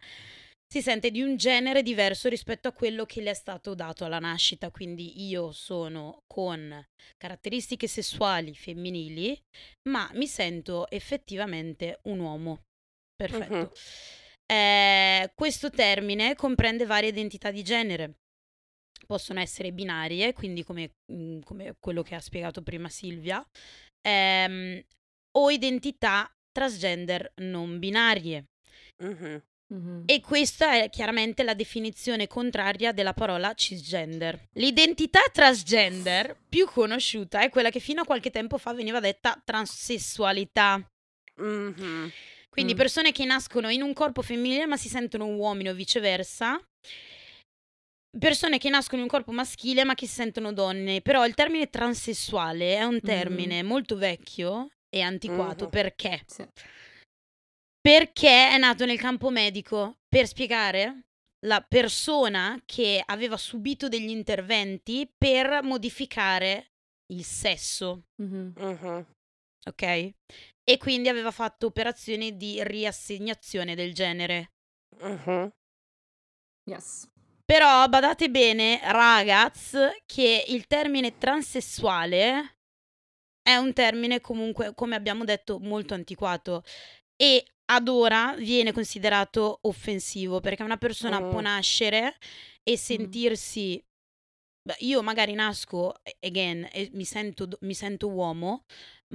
si 0.70 0.82
sente 0.82 1.10
di 1.10 1.22
un 1.22 1.36
genere 1.36 1.82
diverso 1.82 2.28
rispetto 2.28 2.68
a 2.68 2.72
quello 2.72 3.06
che 3.06 3.22
le 3.22 3.30
è 3.30 3.34
stato 3.34 3.74
dato 3.74 4.04
alla 4.04 4.18
nascita, 4.18 4.70
quindi 4.70 5.26
io 5.26 5.50
sono 5.50 6.22
con 6.26 6.86
caratteristiche 7.16 7.88
sessuali 7.88 8.54
femminili, 8.54 9.40
ma 9.88 10.10
mi 10.12 10.26
sento 10.26 10.88
effettivamente 10.90 12.00
un 12.04 12.18
uomo. 12.18 12.64
Perfetto. 13.16 13.54
Uh-huh. 13.54 13.72
Eh, 14.54 15.32
questo 15.34 15.70
termine 15.70 16.34
comprende 16.34 16.84
varie 16.84 17.10
identità 17.10 17.50
di 17.50 17.62
genere. 17.62 18.18
Possono 19.06 19.40
essere 19.40 19.72
binarie, 19.72 20.34
quindi 20.34 20.62
come, 20.64 20.90
mm, 21.10 21.40
come 21.40 21.76
quello 21.80 22.02
che 22.02 22.14
ha 22.14 22.20
spiegato 22.20 22.62
prima 22.62 22.90
Silvia, 22.90 23.42
ehm, 24.02 24.82
o 25.38 25.50
identità 25.50 26.30
transgender 26.52 27.32
non 27.36 27.78
binarie. 27.78 28.44
Uh-huh. 29.02 29.42
Mm-hmm. 29.72 30.02
E 30.06 30.20
questa 30.20 30.82
è 30.82 30.88
chiaramente 30.88 31.42
la 31.42 31.54
definizione 31.54 32.26
contraria 32.26 32.92
della 32.92 33.12
parola 33.12 33.52
cisgender. 33.52 34.48
L'identità 34.54 35.20
transgender 35.30 36.36
più 36.48 36.66
conosciuta 36.66 37.42
è 37.42 37.50
quella 37.50 37.70
che 37.70 37.80
fino 37.80 38.00
a 38.00 38.04
qualche 38.04 38.30
tempo 38.30 38.56
fa 38.56 38.72
veniva 38.72 38.98
detta 38.98 39.40
transessualità. 39.44 40.82
Mm-hmm. 41.40 42.08
Quindi 42.48 42.74
mm. 42.74 42.76
persone 42.76 43.12
che 43.12 43.24
nascono 43.26 43.68
in 43.68 43.82
un 43.82 43.92
corpo 43.92 44.22
femminile 44.22 44.66
ma 44.66 44.76
si 44.76 44.88
sentono 44.88 45.26
uomini 45.26 45.68
o 45.68 45.74
viceversa. 45.74 46.58
Persone 48.18 48.58
che 48.58 48.70
nascono 48.70 49.02
in 49.02 49.02
un 49.02 49.10
corpo 49.10 49.32
maschile 49.32 49.84
ma 49.84 49.94
che 49.94 50.06
si 50.06 50.14
sentono 50.14 50.54
donne. 50.54 51.02
Però 51.02 51.26
il 51.26 51.34
termine 51.34 51.68
transessuale 51.68 52.76
è 52.76 52.84
un 52.84 53.00
termine 53.02 53.62
mm. 53.62 53.66
molto 53.66 53.96
vecchio 53.96 54.70
e 54.88 55.02
antiquato 55.02 55.64
mm-hmm. 55.64 55.70
perché? 55.70 56.22
Sì. 56.26 56.46
Perché 57.88 58.50
è 58.50 58.58
nato 58.58 58.84
nel 58.84 58.98
campo 58.98 59.30
medico 59.30 60.00
per 60.06 60.26
spiegare 60.26 61.06
la 61.46 61.64
persona 61.66 62.60
che 62.66 63.02
aveva 63.02 63.38
subito 63.38 63.88
degli 63.88 64.10
interventi 64.10 65.10
per 65.16 65.62
modificare 65.62 66.72
il 67.14 67.24
sesso. 67.24 68.08
Mm-hmm. 68.20 68.50
Mm-hmm. 68.60 69.00
Ok? 69.68 69.82
E 70.62 70.76
quindi 70.76 71.08
aveva 71.08 71.30
fatto 71.30 71.64
operazioni 71.64 72.36
di 72.36 72.62
riassegnazione 72.62 73.74
del 73.74 73.94
genere. 73.94 74.52
Uh-huh. 75.00 75.50
Yes. 76.68 77.08
Però 77.42 77.88
badate 77.88 78.28
bene, 78.28 78.80
ragaz, 78.82 79.74
che 80.04 80.44
il 80.48 80.66
termine 80.66 81.16
transessuale 81.16 82.58
è 83.40 83.56
un 83.56 83.72
termine 83.72 84.20
comunque, 84.20 84.74
come 84.74 84.94
abbiamo 84.94 85.24
detto, 85.24 85.58
molto 85.58 85.94
antiquato 85.94 86.62
e 87.16 87.46
ad 87.70 87.88
ora 87.88 88.34
viene 88.38 88.72
considerato 88.72 89.58
offensivo 89.62 90.40
perché 90.40 90.62
una 90.62 90.76
persona 90.76 91.18
uh. 91.18 91.30
può 91.30 91.40
nascere 91.40 92.16
e 92.62 92.76
sentirsi 92.76 93.82
io 94.80 95.02
magari 95.02 95.34
nasco 95.34 95.94
again 96.20 96.68
e 96.72 96.90
mi 96.92 97.04
sento, 97.04 97.48
mi 97.60 97.74
sento 97.74 98.08
uomo, 98.08 98.64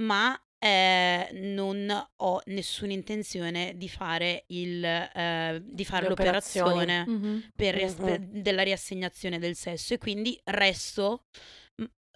ma 0.00 0.36
eh, 0.58 1.28
non 1.32 2.08
ho 2.16 2.40
nessuna 2.46 2.92
intenzione 2.92 3.74
di 3.76 3.88
fare, 3.88 4.44
il, 4.48 4.84
eh, 4.84 5.62
di 5.62 5.84
fare 5.84 6.08
l'operazione 6.08 7.04
mm-hmm. 7.08 7.38
rias- 7.56 7.98
mm-hmm. 8.00 8.40
della 8.40 8.62
riassegnazione 8.62 9.38
del 9.38 9.54
sesso 9.54 9.94
e 9.94 9.98
quindi 9.98 10.38
resto, 10.44 11.24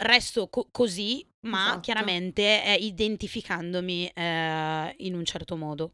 resto 0.03 0.48
co- 0.48 0.68
così, 0.70 1.27
ma 1.46 1.66
esatto. 1.66 1.81
chiaramente 1.81 2.64
eh, 2.64 2.74
identificandomi 2.74 4.09
eh, 4.09 4.94
in 4.98 5.14
un 5.14 5.24
certo 5.24 5.57
modo. 5.57 5.92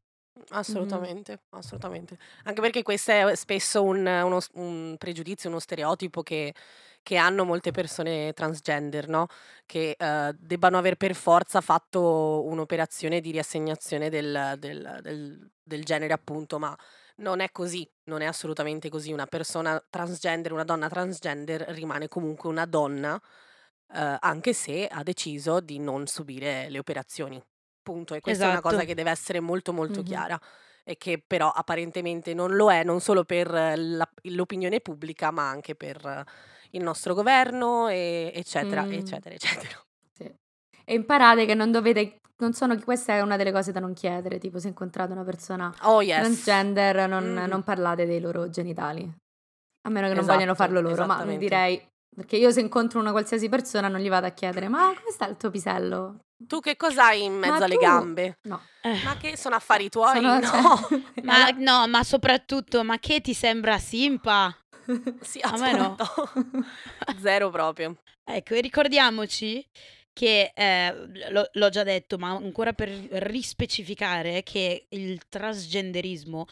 Assolutamente, 0.51 1.33
mm-hmm. 1.33 1.61
assolutamente. 1.61 2.19
Anche 2.45 2.61
perché 2.61 2.83
questo 2.83 3.11
è 3.11 3.35
spesso 3.37 3.83
un, 3.83 4.07
uno, 4.07 4.41
un 4.55 4.97
pregiudizio, 4.99 5.49
uno 5.49 5.59
stereotipo 5.59 6.23
che 6.23 6.55
che 7.05 7.19
hanno 7.19 7.45
molte 7.45 7.71
persone 7.71 8.33
transgender, 8.33 9.09
no? 9.09 9.27
Che 9.67 9.95
uh, 9.99 10.35
debbano 10.39 10.79
aver 10.79 10.97
per 10.97 11.15
forza 11.15 11.61
fatto 11.61 12.43
un'operazione 12.47 13.21
di 13.21 13.31
riassegnazione 13.31 14.09
del, 14.09 14.55
del, 14.59 15.01
del, 15.03 15.51
del 15.63 15.85
genere, 15.85 16.15
appunto, 16.15 16.59
ma 16.59 16.75
non 17.17 17.41
è 17.41 17.51
così, 17.53 17.89
non 18.05 18.23
è 18.23 18.25
assolutamente 18.25 18.89
così. 18.89 19.13
Una 19.13 19.27
persona 19.27 19.81
transgender, 19.89 20.53
una 20.53 20.65
donna 20.65 20.89
transgender 20.89 21.61
rimane 21.69 22.09
comunque 22.09 22.49
una 22.49 22.65
donna, 22.65 23.21
eh, 23.93 24.17
anche 24.21 24.55
se 24.55 24.87
ha 24.87 25.03
deciso 25.03 25.61
di 25.61 25.79
non 25.79 26.07
subire 26.07 26.71
le 26.71 26.79
operazioni. 26.79 27.41
Punto. 27.85 28.15
E 28.15 28.21
questa 28.21 28.47
è 28.47 28.49
una 28.49 28.61
cosa 28.63 28.77
Esatto. 28.77 28.89
che 28.89 28.95
deve 28.95 29.11
essere 29.11 29.41
molto 29.41 29.73
molto 29.75 30.01
Mhm. 30.01 30.05
chiara 30.07 30.41
e 30.83 30.97
che 30.97 31.23
però 31.25 31.51
apparentemente 31.51 32.33
non 32.35 32.55
lo 32.57 32.73
è, 32.73 32.83
non 32.83 33.01
solo 33.01 33.25
per 33.25 33.51
la- 33.51 34.09
l'opinione 34.23 34.81
pubblica, 34.81 35.31
ma 35.31 35.49
anche 35.49 35.75
per 35.75 36.25
il 36.71 36.83
nostro 36.83 37.15
governo, 37.15 37.89
e- 37.89 38.33
eccetera, 38.35 38.83
Mm. 38.85 38.93
eccetera, 38.93 39.35
eccetera. 39.35 39.79
Sì. 40.13 40.25
E 40.87 40.95
imparate 40.95 41.45
che 41.47 41.55
non 41.55 41.71
dovete, 41.71 42.17
non 42.39 42.53
sono, 42.55 42.77
questa 42.81 43.13
è 43.13 43.21
una 43.21 43.37
delle 43.37 43.53
cose 43.53 43.71
da 43.71 43.81
non 43.81 43.93
chiedere, 43.93 44.39
tipo 44.39 44.59
se 44.59 44.69
incontrate 44.69 45.13
una 45.13 45.25
persona 45.25 45.73
Oh 45.83 46.01
yes. 46.03 46.19
transgender 46.21 47.07
non, 47.09 47.33
Mm. 47.35 47.45
non 47.49 47.63
parlate 47.63 48.07
dei 48.07 48.21
loro 48.21 48.49
genitali, 48.49 49.03
a 49.03 49.91
meno 49.91 50.09
che 50.09 50.15
non 50.15 50.25
vogliano 50.25 50.53
Esatto, 50.53 50.57
farlo 50.73 50.81
loro, 50.81 51.05
ma 51.07 51.23
direi, 51.25 51.81
perché 52.15 52.37
io 52.37 52.51
se 52.51 52.61
incontro 52.61 52.99
una 53.01 53.11
qualsiasi 53.13 53.49
persona 53.49 53.89
non 53.89 54.01
gli 54.01 54.09
vado 54.09 54.27
a 54.27 54.31
chiedere, 54.31 54.69
ma 54.69 54.87
come 54.97 55.11
sta 55.11 55.27
il 55.29 55.37
tuo 55.37 55.51
pisello? 55.51 56.19
Tu 56.47 56.61
che 56.61 56.77
cos'hai 56.77 57.25
in 57.25 57.35
mezzo 57.39 57.59
Ma 57.59 57.65
alle 57.65 57.75
tu- 57.75 57.81
gambe? 57.81 58.39
No. 58.43 58.61
Eh, 58.83 59.01
Ma 59.05 59.17
che 59.17 59.37
sono 59.37 59.55
affari 59.57 59.89
tuoi? 59.89 60.15
Sono- 60.17 60.39
no. 60.39 60.89
ma 61.23 61.49
no, 61.57 61.87
ma 61.89 62.03
soprattutto, 62.05 62.83
ma 62.85 62.99
che 62.99 63.21
ti 63.21 63.35
sembra 63.35 63.79
simpa? 63.79 64.55
Sì, 65.23 65.41
A 65.41 65.57
me 65.57 65.73
no. 65.73 65.97
Zero 67.21 67.51
proprio. 67.51 67.97
Ecco, 68.25 68.55
e 68.55 68.61
ricordiamoci 68.61 69.67
che, 70.15 70.53
eh, 70.55 70.95
lo- 71.31 71.49
l'ho 71.53 71.69
già 71.69 71.83
detto, 71.83 72.17
ma 72.17 72.31
ancora 72.31 72.73
per 72.73 72.89
rispecificare 72.89 74.43
che 74.43 74.87
il 74.91 75.21
transgenderismo 75.29 76.47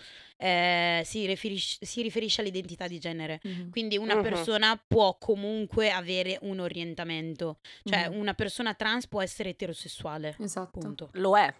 eh, 0.44 1.03
si, 1.05 1.25
riferis- 1.25 1.85
si 1.85 2.03
riferisce 2.03 2.40
all'identità 2.40 2.88
di 2.88 2.98
genere. 2.98 3.38
Mhm. 3.44 3.70
Quindi 3.70 3.96
una 3.96 4.16
Mhm. 4.16 4.22
persona 4.22 4.85
può 4.85 5.16
comunque 5.16 5.92
avere 5.92 6.37
un 6.42 6.59
orientamento, 6.59 7.61
cioè 7.85 8.09
Mhm. 8.09 8.18
una 8.18 8.35
persona 8.35 8.75
trans 8.75 9.07
può 9.07 9.22
essere 9.22 9.51
eterosessuale, 9.51 10.35
Esatto. 10.40 10.81
punto. 10.81 11.11
Lo 11.12 11.38
è, 11.38 11.55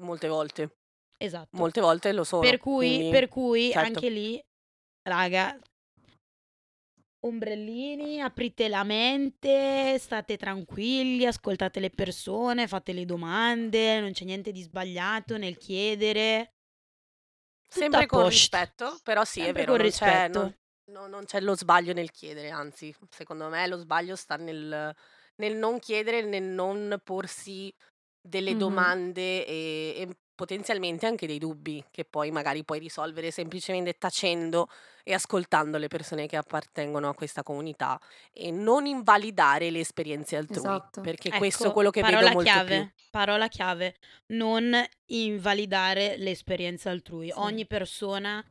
molte 0.00 0.28
volte. 0.28 0.76
Esatto. 1.18 1.56
Molte 1.56 1.80
volte 1.80 2.12
lo 2.12 2.22
sono. 2.22 2.42
per 2.42 2.58
cui, 2.58 2.86
quindi- 2.86 3.10
per 3.10 3.28
cui 3.28 3.72
certo. 3.72 3.86
anche 3.88 4.08
lì, 4.10 4.40
raga, 5.02 5.58
ombrellini, 7.20 8.20
aprite 8.20 8.68
la 8.68 8.82
mente, 8.82 9.98
state 9.98 10.36
tranquilli, 10.36 11.26
ascoltate 11.26 11.80
le 11.80 11.90
persone, 11.90 12.66
fate 12.66 12.92
le 12.92 13.04
domande, 13.04 14.00
non 14.00 14.12
c'è 14.12 14.24
niente 14.24 14.52
di 14.52 14.62
sbagliato 14.62 15.36
nel 15.36 15.56
chiedere. 15.58 16.54
Tutto 17.68 17.78
Sempre 17.78 18.06
con 18.06 18.18
posto. 18.22 18.30
rispetto, 18.34 18.98
però 19.04 19.24
sì, 19.24 19.40
Sempre 19.42 19.62
è 19.62 19.64
vero, 19.64 19.72
con 19.72 19.80
non 19.82 19.90
c'è, 19.90 20.28
non- 20.28 20.58
no- 20.90 21.06
non 21.06 21.24
c'è 21.24 21.40
lo 21.40 21.54
sbaglio 21.54 21.92
nel 21.92 22.10
chiedere, 22.10 22.50
anzi, 22.50 22.94
secondo 23.10 23.48
me 23.48 23.66
lo 23.68 23.76
sbaglio 23.76 24.16
sta 24.16 24.36
nel, 24.36 24.94
nel 25.36 25.56
non 25.56 25.78
chiedere, 25.78 26.22
nel 26.22 26.42
non 26.42 27.00
porsi 27.04 27.72
delle 28.20 28.52
Mhm. 28.52 28.58
domande 28.58 29.46
e, 29.46 29.94
e 29.98 30.16
potenzialmente 30.40 31.04
anche 31.04 31.26
dei 31.26 31.38
dubbi 31.38 31.84
che 31.90 32.06
poi 32.06 32.30
magari 32.30 32.64
puoi 32.64 32.78
risolvere 32.78 33.30
semplicemente 33.30 33.98
tacendo 33.98 34.68
e 35.04 35.12
ascoltando 35.12 35.76
le 35.76 35.88
persone 35.88 36.26
che 36.26 36.38
appartengono 36.38 37.10
a 37.10 37.14
questa 37.14 37.42
comunità 37.42 38.00
e 38.32 38.50
non 38.50 38.86
invalidare 38.86 39.68
le 39.68 39.80
esperienze 39.80 40.36
altrui, 40.36 40.56
Esatto. 40.56 41.02
perché 41.02 41.28
Ecco, 41.28 41.36
questo 41.36 41.68
è 41.68 41.72
quello 41.72 41.90
che 41.90 42.00
parola 42.00 42.20
vedo 42.20 42.32
molto 42.32 42.50
chiave, 42.50 42.78
più. 42.94 43.04
Parola 43.10 43.48
chiave, 43.48 43.96
non 44.28 44.74
invalidare 45.06 46.16
l'esperienza 46.16 46.88
altrui. 46.88 47.26
Sì. 47.26 47.34
Ogni 47.36 47.66
persona, 47.66 48.42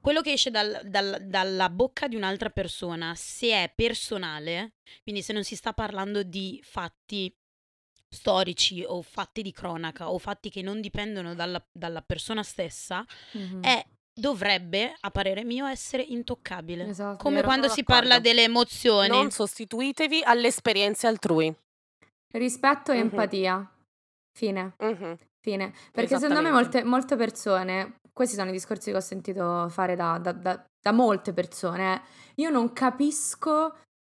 quello 0.00 0.22
che 0.22 0.32
esce 0.32 0.50
dal- 0.50 0.80
dal- 0.84 1.18
dalla 1.26 1.68
bocca 1.68 2.08
di 2.08 2.16
un'altra 2.16 2.48
persona, 2.48 3.12
se 3.14 3.48
è 3.50 3.70
personale, 3.74 4.76
quindi 5.02 5.20
se 5.20 5.34
non 5.34 5.44
si 5.44 5.56
sta 5.56 5.74
parlando 5.74 6.22
di 6.22 6.58
fatti 6.64 7.34
storici 8.08 8.84
o 8.86 9.02
fatti 9.02 9.42
di 9.42 9.52
cronaca 9.52 10.10
o 10.10 10.18
fatti 10.18 10.50
che 10.50 10.62
non 10.62 10.80
dipendono 10.80 11.34
dalla, 11.34 11.62
dalla 11.70 12.02
persona 12.02 12.42
stessa, 12.42 13.04
Mhm. 13.32 13.62
è, 13.62 13.84
dovrebbe, 14.12 14.94
a 15.00 15.10
parere 15.10 15.44
mio, 15.44 15.66
essere 15.66 16.02
intoccabile. 16.02 16.88
Esatto, 16.88 17.22
Come 17.22 17.42
quando 17.42 17.68
si 17.68 17.84
parla 17.84 18.16
d'accordo. 18.16 18.28
delle 18.28 18.42
emozioni. 18.44 19.08
Non 19.08 19.30
sostituitevi 19.30 20.22
alle 20.24 20.48
esperienze 20.48 21.06
altrui. 21.06 21.54
Rispetto 22.32 22.92
e 22.92 22.96
Mhm. 22.96 23.00
empatia. 23.02 23.72
Fine. 24.36 24.74
Mhm. 24.78 25.18
Fine. 25.40 25.72
Perché 25.92 26.18
secondo 26.18 26.42
me 26.42 26.50
molte, 26.50 26.84
molte 26.84 27.16
persone, 27.16 27.96
questi 28.12 28.34
sono 28.34 28.50
i 28.50 28.52
discorsi 28.52 28.90
che 28.90 28.96
ho 28.96 29.00
sentito 29.00 29.68
fare 29.70 29.94
da, 29.96 30.18
da- 30.18 30.32
da- 30.32 30.64
da 30.80 30.92
molte 30.92 31.32
persone, 31.32 31.94
eh. 31.94 32.00
io 32.36 32.50
non 32.50 32.72
capisco 32.72 33.78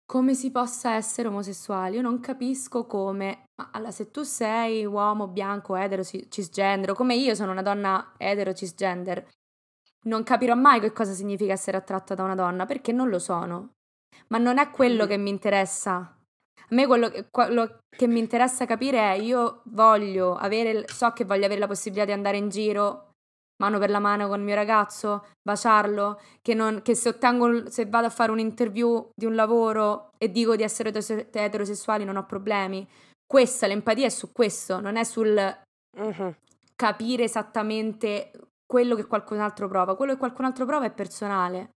come 0.10 0.34
si 0.34 0.50
possa 0.50 0.96
essere 0.96 1.28
omosessuali, 1.28 1.98
io 1.98 2.02
non 2.02 2.20
capisco 2.20 2.88
come, 2.88 3.44
ma 3.62 3.70
allora 3.72 3.92
se 3.92 4.10
tu 4.10 4.24
sei 4.24 4.84
uomo, 4.84 5.28
bianco, 5.28 5.76
etero, 5.76 6.04
ci- 6.04 6.26
cisgender, 6.32 6.96
come 6.96 7.14
io 7.14 7.36
sono 7.36 7.52
una 7.52 7.62
donna 7.62 8.14
etero, 8.18 8.52
cisgender, 8.54 9.28
non 10.06 10.24
capirò 10.24 10.56
mai 10.56 10.80
che 10.80 10.92
cosa 10.94 11.14
significa 11.14 11.54
essere 11.54 11.78
attratta 11.78 12.16
da 12.16 12.24
una 12.24 12.34
donna, 12.34 12.66
perché 12.66 12.92
non 12.92 13.10
lo 13.10 13.20
sono. 13.20 13.74
Ma 14.30 14.40
non 14.40 14.58
è 14.58 14.72
quello 14.72 15.06
Mm. 15.06 15.08
che 15.08 15.18
mi 15.18 15.30
interessa. 15.30 15.94
A 15.96 16.66
me 16.70 16.88
quello 16.88 17.10
che, 17.10 17.28
quello 17.30 17.78
che 17.96 18.08
mi 18.08 18.18
interessa 18.18 18.66
capire 18.66 18.98
è 18.98 19.14
io 19.14 19.62
voglio 19.66 20.36
avere, 20.36 20.88
so 20.88 21.12
che 21.12 21.24
voglio 21.24 21.46
avere 21.46 21.60
la 21.60 21.68
possibilità 21.68 22.06
di 22.06 22.14
andare 22.14 22.38
in 22.38 22.50
giro 22.50 23.09
mano 23.62 23.78
per 23.78 23.90
la 23.90 24.00
mano 24.00 24.28
con 24.28 24.40
il 24.40 24.46
mio 24.46 24.56
ragazzo, 24.56 25.26
baciarlo, 25.42 26.20
che, 26.42 26.54
non- 26.54 26.82
che 26.82 26.96
se 26.96 27.10
ottengo, 27.10 27.70
se 27.70 27.86
vado 27.86 28.08
a 28.08 28.10
fare 28.10 28.32
un'interview 28.32 29.10
di 29.16 29.26
un 29.26 29.36
lavoro 29.36 30.12
e 30.18 30.32
dico 30.32 30.56
di 30.56 30.64
essere 30.64 30.90
eterose- 30.90 31.30
eterosessuali 31.32 32.04
non 32.04 32.16
ho 32.18 32.26
problemi. 32.26 32.88
Questa, 33.26 33.68
l'empatia 33.68 34.06
è 34.08 34.10
su 34.10 34.32
questo, 34.32 34.80
non 34.80 34.96
è 34.96 35.04
sul 35.04 35.36
capire 36.76 37.24
esattamente 37.24 38.32
quello 38.66 38.96
che 38.96 39.06
qualcun 39.06 39.40
altro 39.40 39.68
prova. 39.68 39.96
Quello 39.96 40.14
che 40.14 40.20
qualcun 40.20 40.46
altro 40.46 40.66
prova 40.66 40.86
è 40.86 40.92
personale. 40.92 41.72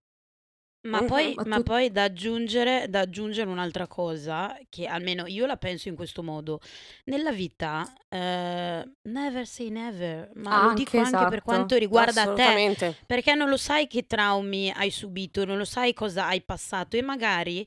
Ma 0.86 1.00
Mhm. 1.00 1.06
poi, 1.06 1.34
Ma 1.34 1.42
ma 1.46 1.56
tu- 1.56 1.62
poi 1.62 1.90
da 1.90 2.02
aggiungere, 2.04 2.86
da 2.90 3.00
aggiungere 3.00 3.48
un'altra 3.48 3.86
cosa, 3.86 4.54
che 4.68 4.86
almeno 4.86 5.26
io 5.26 5.46
la 5.46 5.56
penso 5.56 5.88
in 5.88 5.94
questo 5.96 6.22
modo. 6.22 6.60
Nella 7.04 7.32
vita, 7.32 7.90
eh, 8.08 8.84
never 9.08 9.46
say 9.46 9.70
never, 9.70 10.30
ma 10.34 10.66
lo 10.66 10.74
dico 10.74 10.96
Anche, 10.96 10.98
anche 10.98 11.10
per 11.10 11.26
esatto. 11.28 11.42
quanto 11.42 11.76
riguarda 11.76 12.12
te, 12.24 12.30
Assolutamente. 12.42 12.96
perché 13.06 13.34
non 13.34 13.48
lo 13.48 13.56
sai 13.56 13.86
che 13.86 14.06
traumi 14.06 14.70
hai 14.70 14.90
subito, 14.90 15.46
non 15.46 15.56
lo 15.56 15.64
sai 15.64 15.94
cosa 15.94 16.26
hai 16.26 16.42
passato 16.42 16.96
e 16.98 17.02
magari 17.02 17.66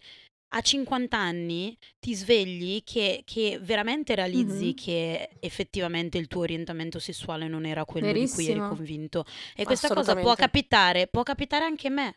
a 0.50 0.62
50 0.62 1.18
anni 1.18 1.76
ti 2.00 2.14
svegli 2.14 2.82
che, 2.84 3.24
che 3.26 3.58
veramente 3.60 4.14
realizzi 4.16 4.68
Mhm. 4.68 4.74
che 4.76 5.30
effettivamente 5.40 6.20
il 6.20 6.28
tuo 6.28 6.42
orientamento 6.42 7.00
sessuale 7.00 7.48
non 7.48 7.66
era 7.66 7.84
quello 7.84 8.12
di 8.12 8.30
cui 8.30 8.44
eri 8.46 8.54
Verissimo. 8.60 8.68
convinto. 8.70 9.26
E 9.56 9.64
questa 9.66 9.88
cosa 9.88 10.14
può 10.14 10.32
Assolutamente. 10.32 10.42
capitare, 10.44 11.08
può 11.08 11.24
capitare 11.24 11.66
anche 11.66 11.88
a 11.88 11.92
me. 11.92 12.16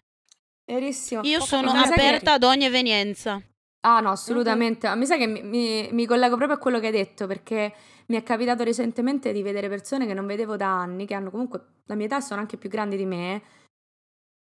Verissimo. 0.72 1.22
Io 1.24 1.40
sono 1.40 1.70
sa 1.70 1.82
che- 1.82 1.88
aperta 1.94 2.32
ad 2.34 2.42
ogni 2.44 2.64
evenienza. 2.64 3.40
Ah 3.82 4.00
no, 4.00 4.10
assolutamente. 4.10 4.94
Mi 4.94 5.06
sa 5.06 5.16
che 5.16 5.26
mi, 5.26 5.42
mi- 5.42 5.88
mi 5.92 6.06
collego 6.06 6.36
proprio 6.36 6.56
a 6.56 6.60
quello 6.60 6.78
che 6.80 6.86
hai 6.86 6.92
detto, 6.92 7.26
perché 7.26 7.72
mi 8.06 8.16
è 8.16 8.22
capitato 8.22 8.62
recentemente 8.62 9.32
di 9.32 9.42
vedere 9.42 9.68
persone 9.68 10.06
che 10.06 10.14
non 10.14 10.26
vedevo 10.26 10.56
da 10.56 10.66
anni, 10.68 11.06
che 11.06 11.14
hanno 11.14 11.30
comunque 11.30 11.64
la 11.86 11.94
mia 11.94 12.06
età 12.06 12.18
e 12.18 12.22
sono 12.22 12.40
anche 12.40 12.56
più 12.58 12.68
grandi 12.68 12.96
di 12.96 13.06
me, 13.06 13.42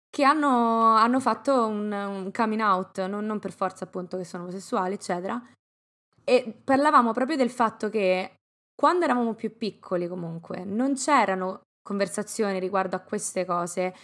che 0.09 0.23
hanno, 0.23 0.95
hanno 0.95 1.19
fatto 1.19 1.67
un, 1.67 1.91
un 1.91 2.31
coming 2.33 2.61
out, 2.61 3.05
non, 3.07 3.27
non 3.27 3.41
per 3.41 3.53
forza 3.53 3.85
appunto 3.85 4.17
che 4.17 4.25
sono 4.25 4.45
omosessuali, 4.45 4.95
eccetera. 4.95 5.43
E 6.23 6.61
parlavamo 6.63 7.13
proprio 7.13 7.37
del 7.37 7.51
fatto 7.51 7.91
che 7.91 8.37
quando 8.75 9.05
eravamo 9.05 9.35
più 9.35 9.57
piccoli 9.57 10.07
comunque 10.07 10.65
non 10.65 10.95
c'erano 10.95 11.61
conversazioni 11.83 12.59
riguardo 12.61 12.97
a 12.97 13.01
queste 13.01 13.45
cose, 13.45 13.95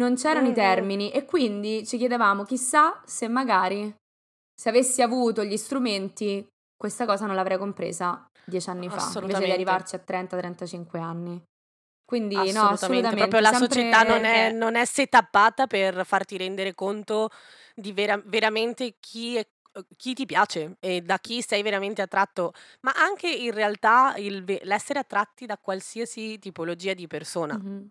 non 0.00 0.14
c'erano 0.16 0.46
i 0.46 0.50
Mhm. 0.50 0.54
termini 0.56 1.10
e 1.10 1.24
quindi 1.24 1.86
ci 1.86 1.96
chiedevamo 1.98 2.44
chissà 2.44 3.00
se 3.04 3.28
magari 3.28 3.94
se 4.58 4.68
avessi 4.68 5.02
avuto 5.02 5.44
gli 5.44 5.56
strumenti 5.56 6.46
questa 6.76 7.04
cosa 7.06 7.26
non 7.26 7.34
l'avrei 7.34 7.58
compresa 7.58 8.26
dieci 8.44 8.68
anni 8.70 8.88
fa, 8.88 8.94
invece 8.94 9.08
di 9.10 9.16
Assolutamente. 9.18 9.52
arrivarci 9.52 9.94
a 9.94 9.98
30-35 9.98 10.98
anni. 10.98 11.42
Quindi 12.04 12.34
no, 12.34 12.40
Assolutamente. 12.42 12.74
assolutamente. 12.74 13.28
Proprio 13.28 13.40
la 13.40 13.52
società 13.52 14.02
non 14.02 14.24
è, 14.24 14.32
perché- 14.32 14.56
non 14.56 14.74
è 14.74 14.84
setappata 14.84 15.66
per 15.66 16.04
farti 16.04 16.36
rendere 16.36 16.74
conto 16.74 17.28
di 17.74 17.92
vera- 17.92 18.20
veramente 18.24 18.96
chi, 18.98 19.36
è- 19.36 19.46
chi 19.96 20.14
ti 20.14 20.26
piace 20.26 20.76
e 20.80 21.02
da 21.02 21.18
chi 21.18 21.40
sei 21.42 21.62
veramente 21.62 22.02
attratto, 22.02 22.52
ma 22.80 22.92
anche 22.96 23.30
in 23.30 23.52
realtà 23.52 24.14
il 24.16 24.42
l'essere 24.62 24.98
attratti 24.98 25.46
da 25.46 25.56
qualsiasi 25.58 26.38
tipologia 26.40 26.94
di 26.94 27.06
persona. 27.06 27.56
Mhm. 27.56 27.90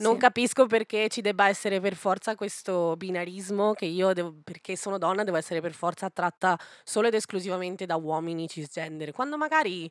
Non 0.00 0.14
Sì. 0.14 0.20
capisco 0.20 0.66
perché 0.66 1.08
ci 1.08 1.20
debba 1.20 1.48
essere 1.48 1.80
per 1.80 1.96
forza 1.96 2.36
questo 2.36 2.94
binarismo 2.96 3.72
che 3.72 3.86
io, 3.86 4.12
devo, 4.12 4.32
perché 4.44 4.76
sono 4.76 4.96
donna, 4.96 5.24
devo 5.24 5.36
essere 5.36 5.60
per 5.60 5.72
forza 5.72 6.06
attratta 6.06 6.56
solo 6.84 7.08
ed 7.08 7.14
esclusivamente 7.14 7.84
da 7.84 7.96
uomini 7.96 8.46
cisgender, 8.48 9.10
quando 9.10 9.36
magari, 9.36 9.90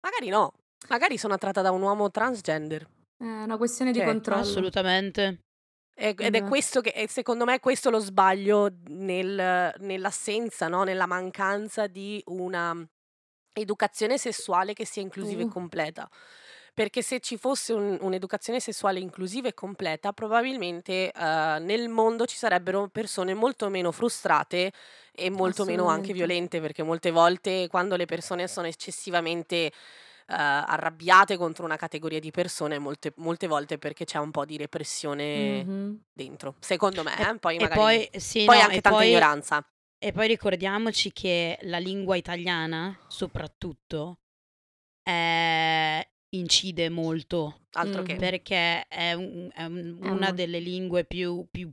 magari 0.00 0.30
no, 0.30 0.52
magari 0.88 1.18
sono 1.18 1.34
attratta 1.34 1.60
da 1.60 1.72
un 1.72 1.82
uomo 1.82 2.10
transgender. 2.10 2.88
È 3.18 3.24
una 3.24 3.58
questione 3.58 3.92
di 3.92 3.98
Cioè, 3.98 4.06
controllo. 4.06 4.40
Assolutamente. 4.40 5.40
E- 5.94 6.14
Ed 6.18 6.34
è 6.34 6.42
questo 6.44 6.80
che, 6.80 6.90
e 6.90 7.06
secondo 7.08 7.44
me, 7.44 7.56
è 7.56 7.60
questo 7.60 7.90
lo 7.90 7.98
sbaglio 7.98 8.70
nel- 8.88 9.74
nell'assenza, 9.78 10.68
no? 10.68 10.84
Nella 10.84 11.06
mancanza 11.06 11.86
di 11.86 12.20
una 12.28 12.74
educazione 13.52 14.16
sessuale 14.18 14.72
che 14.72 14.86
sia 14.86 15.02
inclusiva 15.02 15.42
e 15.42 15.44
Uh. 15.44 15.48
completa. 15.48 16.08
Perché 16.74 17.02
se 17.02 17.20
ci 17.20 17.36
fosse 17.38 17.72
un- 17.72 17.96
un'educazione 18.00 18.58
sessuale 18.58 18.98
inclusiva 18.98 19.46
e 19.46 19.54
completa, 19.54 20.12
probabilmente 20.12 21.12
eh, 21.12 21.58
nel 21.60 21.88
mondo 21.88 22.26
ci 22.26 22.36
sarebbero 22.36 22.88
persone 22.88 23.32
molto 23.32 23.68
meno 23.68 23.92
frustrate 23.92 24.72
e 25.12 25.30
molto 25.30 25.64
meno 25.64 25.86
anche 25.86 26.12
violente, 26.12 26.60
perché 26.60 26.82
molte 26.82 27.12
volte 27.12 27.68
quando 27.68 27.94
le 27.94 28.06
persone 28.06 28.48
sono 28.48 28.66
eccessivamente 28.66 29.56
eh, 29.56 29.72
arrabbiate 30.26 31.36
contro 31.36 31.64
una 31.64 31.76
categoria 31.76 32.18
di 32.18 32.32
persone, 32.32 32.80
molte, 32.80 33.12
molte 33.18 33.46
volte 33.46 33.78
perché 33.78 34.04
c'è 34.04 34.18
un 34.18 34.32
po' 34.32 34.44
di 34.44 34.56
repressione 34.56 35.62
Mhm. 35.64 36.00
dentro, 36.12 36.56
secondo 36.58 37.04
me, 37.04 37.16
E, 37.16 37.22
eh, 37.30 37.38
poi 37.38 37.58
magari 37.58 38.08
poi, 38.08 38.20
sì, 38.20 38.46
poi 38.46 38.56
no, 38.56 38.62
anche 38.64 38.80
tanta 38.80 38.96
poi, 38.98 39.08
ignoranza. 39.10 39.64
e 39.98 40.10
poi 40.12 40.26
ricordiamoci 40.26 41.12
che 41.12 41.56
la 41.62 41.78
lingua 41.78 42.16
italiana, 42.16 42.98
soprattutto, 43.06 44.18
eh, 45.04 46.08
incide 46.38 46.88
molto 46.88 47.60
Altro 47.72 48.00
Mhm. 48.02 48.06
che. 48.06 48.16
perché 48.16 48.86
è, 48.88 49.12
un- 49.14 49.50
è 49.52 49.64
un- 49.64 49.98
È 50.02 50.08
una 50.08 50.28
un- 50.30 50.34
delle 50.34 50.58
lingue 50.60 51.04
più, 51.04 51.46
più 51.50 51.70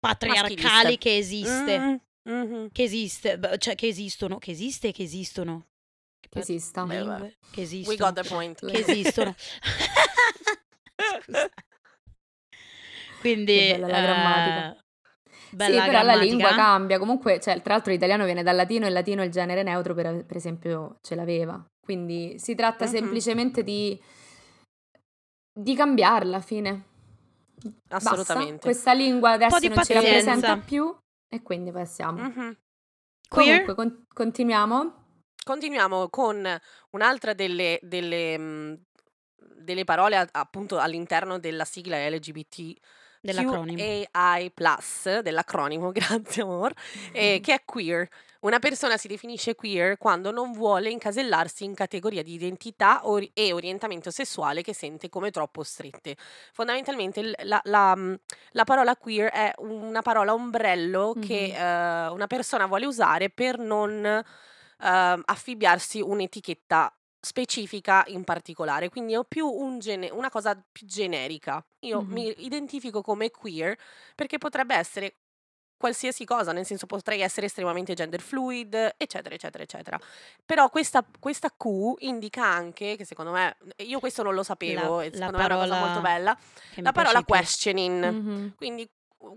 Maschiliste. 0.00 0.44
patriarcali 0.54 0.98
che 0.98 1.16
esiste. 1.16 1.78
Mm, 1.78 1.96
mhm. 2.32 2.68
Che 2.72 2.82
esiste, 2.82 3.38
cioè 3.58 3.74
che 3.74 3.86
esistono, 3.88 4.38
che 4.38 4.50
esiste 4.50 4.88
e 4.88 4.92
che 4.92 5.02
esistono. 5.02 5.66
Che 6.20 6.28
lingue 7.08 7.18
beh. 7.18 7.36
che 7.50 7.60
We 7.60 7.62
esistono. 7.62 7.96
got 7.98 8.14
the 8.22 8.28
point. 8.28 8.70
che 8.70 8.78
esistono. 8.78 9.34
Quindi, 13.20 13.56
Che 13.56 13.72
bella 13.72 13.86
la 13.88 14.00
grammatica. 14.00 14.76
eh, 14.76 14.82
Sì, 15.50 15.56
bella 15.56 15.84
però 15.86 16.02
la 16.02 16.14
lingua 16.16 16.48
grammatica. 16.48 16.54
cambia. 16.62 16.98
Comunque, 16.98 17.40
cioè, 17.40 17.62
tra 17.62 17.74
l'altro 17.74 17.92
l'italiano 17.92 18.24
viene 18.24 18.42
dal 18.42 18.56
latino 18.56 18.84
e 18.84 18.88
il 18.88 18.94
latino 18.94 19.22
il 19.22 19.30
genere 19.30 19.62
neutro, 19.62 19.94
per, 19.94 20.24
per 20.26 20.36
esempio, 20.36 20.98
ce 21.00 21.14
l'aveva. 21.14 21.64
Quindi 21.84 22.38
si 22.38 22.54
tratta 22.54 22.86
Mhm. 22.86 22.90
semplicemente 22.90 23.62
di, 23.62 24.00
di 25.52 25.74
cambiarla 25.74 26.36
alla 26.36 26.40
fine. 26.40 26.84
Basta. 27.86 28.10
Assolutamente. 28.10 28.60
Questa 28.62 28.92
lingua 28.92 29.32
adesso 29.32 29.58
non 29.58 29.68
ci 29.68 29.74
pazienza. 29.74 30.02
rappresenta 30.08 30.56
più 30.58 30.96
e 31.28 31.42
quindi 31.42 31.70
passiamo. 31.70 32.30
Queer? 33.28 33.64
Comunque, 33.64 33.74
con- 33.74 34.04
continuiamo. 34.12 35.02
Continuiamo 35.44 36.08
con 36.08 36.46
un'altra 36.90 37.34
delle, 37.34 37.78
delle, 37.82 38.80
delle 39.36 39.84
parole 39.84 40.16
a- 40.16 40.28
appunto 40.32 40.78
all'interno 40.78 41.38
della 41.38 41.64
sigla 41.64 42.08
LGBT. 42.08 42.72
Dell'acronimo. 43.20 43.78
QAI+, 43.78 44.52
dell'acronimo, 45.22 45.92
grazie 46.32 46.42
amor, 46.42 46.72
eh, 47.12 47.40
che 47.42 47.54
è 47.54 47.62
queer. 47.64 48.06
Una 48.44 48.58
persona 48.58 48.98
si 48.98 49.08
definisce 49.08 49.54
queer 49.54 49.96
quando 49.96 50.30
non 50.30 50.52
vuole 50.52 50.90
incasellarsi 50.90 51.64
in 51.64 51.72
categoria 51.72 52.22
di 52.22 52.34
identità 52.34 53.08
ori- 53.08 53.30
e 53.32 53.54
orientamento 53.54 54.10
sessuale 54.10 54.60
che 54.60 54.74
sente 54.74 55.08
come 55.08 55.30
troppo 55.30 55.62
strette. 55.62 56.14
Fondamentalmente 56.52 57.32
la, 57.44 57.58
la, 57.64 57.94
mh, 57.96 58.18
la 58.50 58.64
parola 58.64 58.96
queer 58.96 59.30
è 59.30 59.50
una 59.58 60.02
parola 60.02 60.34
ombrello 60.34 61.14
che 61.18 61.46
Mhm. 61.48 61.54
eh, 61.54 62.08
una 62.08 62.26
persona 62.26 62.66
vuole 62.66 62.84
usare 62.84 63.30
per 63.30 63.58
non 63.58 64.04
eh, 64.04 64.22
affibbiarsi 65.24 66.02
un'etichetta 66.02 66.94
specifica 67.20 68.04
in 68.08 68.24
particolare, 68.24 68.90
quindi 68.90 69.14
è 69.14 69.20
più 69.26 69.46
un 69.48 69.78
gene- 69.78 70.10
una 70.10 70.28
cosa 70.28 70.54
più 70.70 70.86
generica. 70.86 71.64
Io 71.80 72.02
Mhm. 72.02 72.12
mi 72.12 72.34
identifico 72.44 73.00
come 73.00 73.30
queer 73.30 73.74
perché 74.14 74.36
potrebbe 74.36 74.74
essere 74.74 75.20
qualsiasi 75.84 76.24
cosa, 76.24 76.52
nel 76.52 76.64
senso 76.64 76.86
potrei 76.86 77.20
essere 77.20 77.44
estremamente 77.44 77.92
gender 77.92 78.22
fluid, 78.22 78.94
eccetera, 78.96 79.34
eccetera, 79.34 79.62
eccetera. 79.62 80.00
Però 80.46 80.70
questa, 80.70 81.04
questa 81.20 81.50
Q 81.50 81.96
indica 81.98 82.42
anche, 82.42 82.96
che 82.96 83.04
secondo 83.04 83.32
me, 83.32 83.58
io 83.84 84.00
questo 84.00 84.22
non 84.22 84.32
lo 84.32 84.42
sapevo, 84.42 85.00
La- 85.00 85.04
e 85.04 85.10
secondo 85.12 85.36
me 85.36 85.42
è 85.42 85.46
una 85.46 85.58
cosa 85.58 85.78
molto 85.78 86.00
bella, 86.00 86.38
la 86.80 86.92
parola 86.92 87.20
più. 87.20 87.26
questioning. 87.34 88.02
Mhm. 88.02 88.54
Quindi 88.56 88.88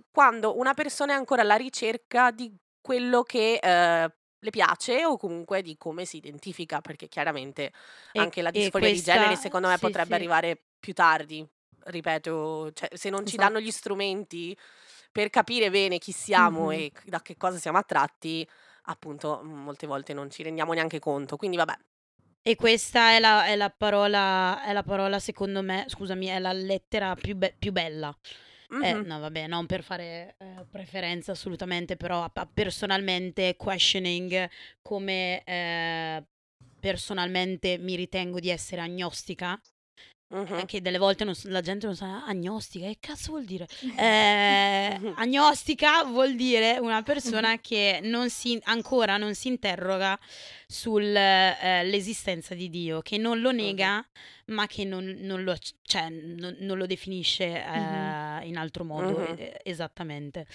quando 0.10 0.58
una 0.58 0.74
persona 0.74 1.14
è 1.14 1.16
ancora 1.18 1.42
alla 1.42 1.56
ricerca 1.58 2.32
di 2.32 2.50
quello 2.82 3.24
che 3.24 3.60
eh, 3.62 4.12
le 4.40 4.50
piace 4.50 5.04
o 5.04 5.18
comunque 5.18 5.62
di 5.62 5.76
come 5.78 6.06
si 6.06 6.16
identifica, 6.16 6.80
perché 6.80 7.10
chiaramente 7.10 7.74
E, 8.14 8.20
anche 8.20 8.42
la 8.42 8.52
disforia 8.52 8.90
di 8.90 9.02
genere 9.02 9.26
questa, 9.28 9.44
secondo 9.48 9.68
me 9.68 9.76
sì, 9.76 9.82
potrebbe 9.82 10.08
sì, 10.08 10.14
arrivare 10.14 10.62
più 10.80 10.94
tardi, 10.94 11.46
ripeto, 11.86 12.72
cioè 12.72 12.90
se 12.94 13.10
non 13.10 13.26
ci 13.26 13.36
danno 13.36 13.58
Esatto. 13.58 13.66
gli 13.66 13.72
strumenti 13.72 14.58
per 15.18 15.32
capire 15.32 15.72
bene 15.72 15.98
chi 15.98 16.12
siamo 16.12 16.70
Mhm. 16.70 16.72
e 16.72 16.92
da 17.06 17.22
che 17.24 17.38
cosa 17.38 17.58
siamo 17.58 17.80
attratti, 17.80 18.48
appunto 18.84 19.42
mm, 19.44 19.64
molte 19.64 19.88
volte 19.88 20.14
non 20.14 20.30
ci 20.30 20.44
rendiamo 20.44 20.74
neanche 20.74 21.00
conto. 21.00 21.38
Quindi 21.38 21.58
vabbè, 21.58 21.76
E 22.42 22.56
questa 22.56 23.12
è 23.12 23.20
la, 23.20 23.46
è 23.46 23.56
la 23.58 23.70
parola, 23.70 24.64
è 24.64 24.72
la 24.72 24.84
parola, 24.84 25.20
secondo 25.20 25.62
me, 25.62 25.84
scusami, 25.88 26.28
è 26.28 26.40
la 26.40 26.54
lettera 26.54 27.14
più, 27.16 27.36
be- 27.36 27.54
più 27.58 27.72
bella. 27.74 28.16
Eh, 28.80 28.94
mhm, 28.94 29.06
no, 29.06 29.20
vabbè, 29.20 29.48
non 29.48 29.66
per 29.66 29.84
fare 29.84 30.36
eh, 30.38 30.66
preferenza 30.70 31.32
assolutamente, 31.34 31.98
però 31.98 32.32
personalmente 32.54 33.56
questioning 33.58 34.50
come 34.82 35.44
eh, 35.44 36.24
personalmente 36.80 37.78
mi 37.80 37.96
ritengo 37.96 38.40
di 38.40 38.50
essere 38.50 38.82
agnostica, 38.82 39.60
mhm. 40.30 40.60
eh, 40.60 40.66
che 40.66 40.82
delle 40.82 40.98
volte 40.98 41.24
non 41.24 41.34
la 41.44 41.62
gente 41.62 41.86
non 41.86 41.96
sa 41.96 42.26
agnostica, 42.26 42.88
che 42.88 42.98
cazzo 43.00 43.32
vuol 43.32 43.46
dire? 43.46 43.68
Eh, 43.98 45.13
agnostica 45.16 46.04
vuol 46.04 46.36
dire 46.36 46.78
una 46.80 47.02
persona 47.02 47.60
che 47.62 48.00
non 48.04 48.30
si, 48.30 48.60
ancora 48.66 49.18
non 49.18 49.34
si 49.34 49.48
interroga 49.48 50.20
sull'esistenza 50.68 52.54
di 52.54 52.70
Dio, 52.70 53.02
che 53.02 53.18
non 53.18 53.40
lo 53.40 53.52
nega, 53.52 54.06
ma 54.48 54.66
che 54.68 54.84
non, 54.86 55.04
non 55.20 55.44
lo, 55.44 55.56
cioè, 55.84 56.10
non, 56.10 56.56
non 56.60 56.78
lo 56.78 56.86
definisce 56.86 57.46
eh, 57.64 57.70
Mhm. 57.70 58.44
in 58.48 58.58
altro 58.58 58.84
modo 58.84 59.18
Mhm. 59.20 59.36
eh, 59.38 59.60
esattamente. 59.64 60.46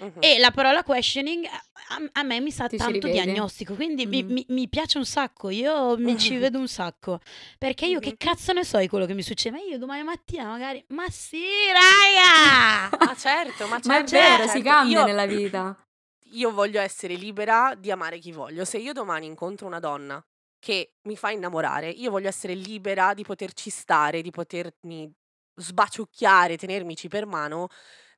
Mhm. 0.00 0.12
E 0.20 0.38
la 0.38 0.50
parola 0.50 0.82
questioning 0.82 1.44
a, 1.46 2.02
a 2.12 2.22
me 2.22 2.40
mi 2.40 2.50
sa 2.50 2.66
Ti 2.66 2.76
tanto 2.78 3.06
di 3.06 3.12
rivedi? 3.12 3.30
agnostico, 3.30 3.74
quindi 3.74 4.06
mi, 4.06 4.22
mi- 4.22 4.46
mi 4.48 4.68
piace 4.68 4.98
un 4.98 5.04
sacco, 5.04 5.50
io 5.50 5.96
mi 5.98 6.18
ci 6.18 6.36
vedo 6.38 6.58
un 6.58 6.68
sacco, 6.68 7.20
perché 7.58 7.86
io 7.86 8.00
che 8.00 8.16
cazzo 8.16 8.52
ne 8.52 8.64
so 8.64 8.78
di 8.78 8.88
quello 8.88 9.06
che 9.06 9.14
mi 9.14 9.22
succede, 9.22 9.56
ma 9.56 9.62
io 9.62 9.78
domani 9.78 10.02
mattina 10.02 10.44
magari, 10.46 10.82
ma 10.88 11.08
sì 11.10 11.42
raga! 11.72 12.96
Ma 13.04 13.14
certo, 13.14 13.66
ma 13.66 13.70
Ma 13.70 13.76
è 13.76 13.82
certo, 14.04 14.12
vero, 14.12 14.36
certo. 14.44 14.50
si 14.52 14.62
cambia 14.62 14.98
Io- 15.00 15.04
nella 15.04 15.26
vita. 15.26 15.76
io 16.34 16.50
voglio 16.52 16.80
essere 16.80 17.14
libera 17.14 17.74
di 17.78 17.90
amare 17.90 18.18
chi 18.18 18.32
voglio. 18.32 18.64
Se 18.64 18.78
io 18.78 18.92
domani 18.92 19.26
incontro 19.26 19.66
una 19.66 19.78
donna 19.78 20.24
che 20.64 20.94
mi 21.02 21.14
fa 21.14 21.28
innamorare, 21.30 21.90
io 21.90 22.10
voglio 22.10 22.28
essere 22.28 22.54
libera 22.54 23.12
di 23.12 23.22
poterci 23.22 23.68
stare, 23.68 24.22
di 24.22 24.30
potermi 24.30 25.12
sbaciucchiare, 25.56 26.56
tenermici 26.56 27.06
per 27.08 27.26
mano 27.26 27.68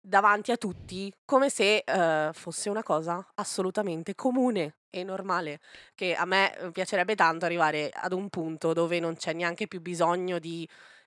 davanti 0.00 0.52
a 0.52 0.56
tutti, 0.56 1.12
come 1.24 1.50
se 1.50 1.78
eh, 1.84 2.30
fosse 2.32 2.70
una 2.70 2.84
cosa 2.84 3.26
assolutamente 3.34 4.14
comune 4.14 4.76
e 4.90 5.02
normale. 5.02 5.58
Che 5.96 6.14
a 6.14 6.24
me 6.24 6.56
eh, 6.56 6.70
piacerebbe 6.70 7.16
tanto 7.16 7.46
arrivare 7.46 7.90
ad 7.92 8.12
un 8.12 8.28
punto 8.28 8.72
dove 8.72 9.00
non 9.00 9.16
c'è 9.16 9.32
neanche 9.32 9.66
più 9.66 9.80
bisogno 9.80 10.38
di 10.38 10.62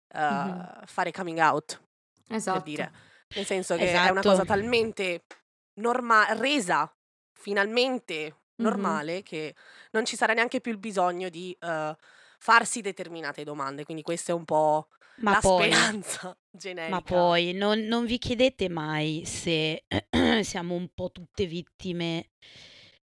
eh, 0.09 0.19
Mhm. 0.19 0.81
fare 0.87 1.11
coming 1.13 1.39
out, 1.39 1.81
Esatto. 2.27 2.59
per 2.59 2.67
dire. 2.67 2.91
Nel 3.33 3.45
senso 3.45 3.77
che 3.77 3.93
è 3.93 4.09
una 4.09 4.19
Esatto. 4.19 4.29
cosa 4.29 4.43
talmente 4.43 5.23
norma- 5.79 6.33
resa 6.33 6.91
finalmente 7.31 8.35
Normale 8.63 9.23
che 9.23 9.55
non 9.91 10.05
ci 10.05 10.15
sarà 10.15 10.33
neanche 10.33 10.59
più 10.61 10.71
il 10.71 10.77
bisogno 10.77 11.29
di 11.29 11.55
eh, 11.59 11.95
farsi 12.37 12.81
determinate 12.81 13.43
domande. 13.43 13.83
Quindi 13.85 14.03
questa 14.03 14.31
è 14.31 14.35
un 14.35 14.45
po' 14.45 14.87
Ma 15.21 15.31
la 15.31 15.39
poi, 15.41 15.71
speranza 15.71 16.37
generica. 16.49 16.91
ma 16.95 17.01
poi 17.01 17.53
non, 17.53 17.79
non 17.81 18.05
vi 18.05 18.17
chiedete 18.17 18.69
mai 18.69 19.23
se 19.25 19.83
siamo 20.41 20.75
un 20.75 20.89
po' 20.93 21.11
tutte 21.11 21.45
vittime 21.45 22.29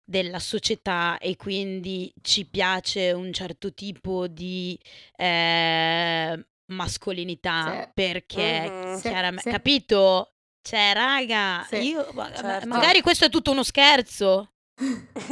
della 0.04 0.40
società 0.40 1.18
e 1.18 1.36
quindi 1.36 2.14
ci 2.22 2.46
piace 2.46 3.12
un 3.12 3.34
certo 3.34 3.74
tipo 3.74 4.28
di 4.28 4.80
eh, 5.18 6.46
mascolinità 6.68 7.82
Sì. 7.84 7.92
perché 7.94 8.70
Mhm. 8.72 8.96
Sì, 8.96 9.02
chiaramente, 9.10 9.42
sì. 9.44 9.50
capito? 9.50 10.32
Cioè, 10.62 10.94
raga, 10.94 11.66
io 11.72 12.06
Certo. 12.36 12.68
magari 12.68 13.02
questo 13.02 13.26
è 13.26 13.30
tutto 13.30 13.52
uno 13.52 13.64
scherzo. 13.64 14.52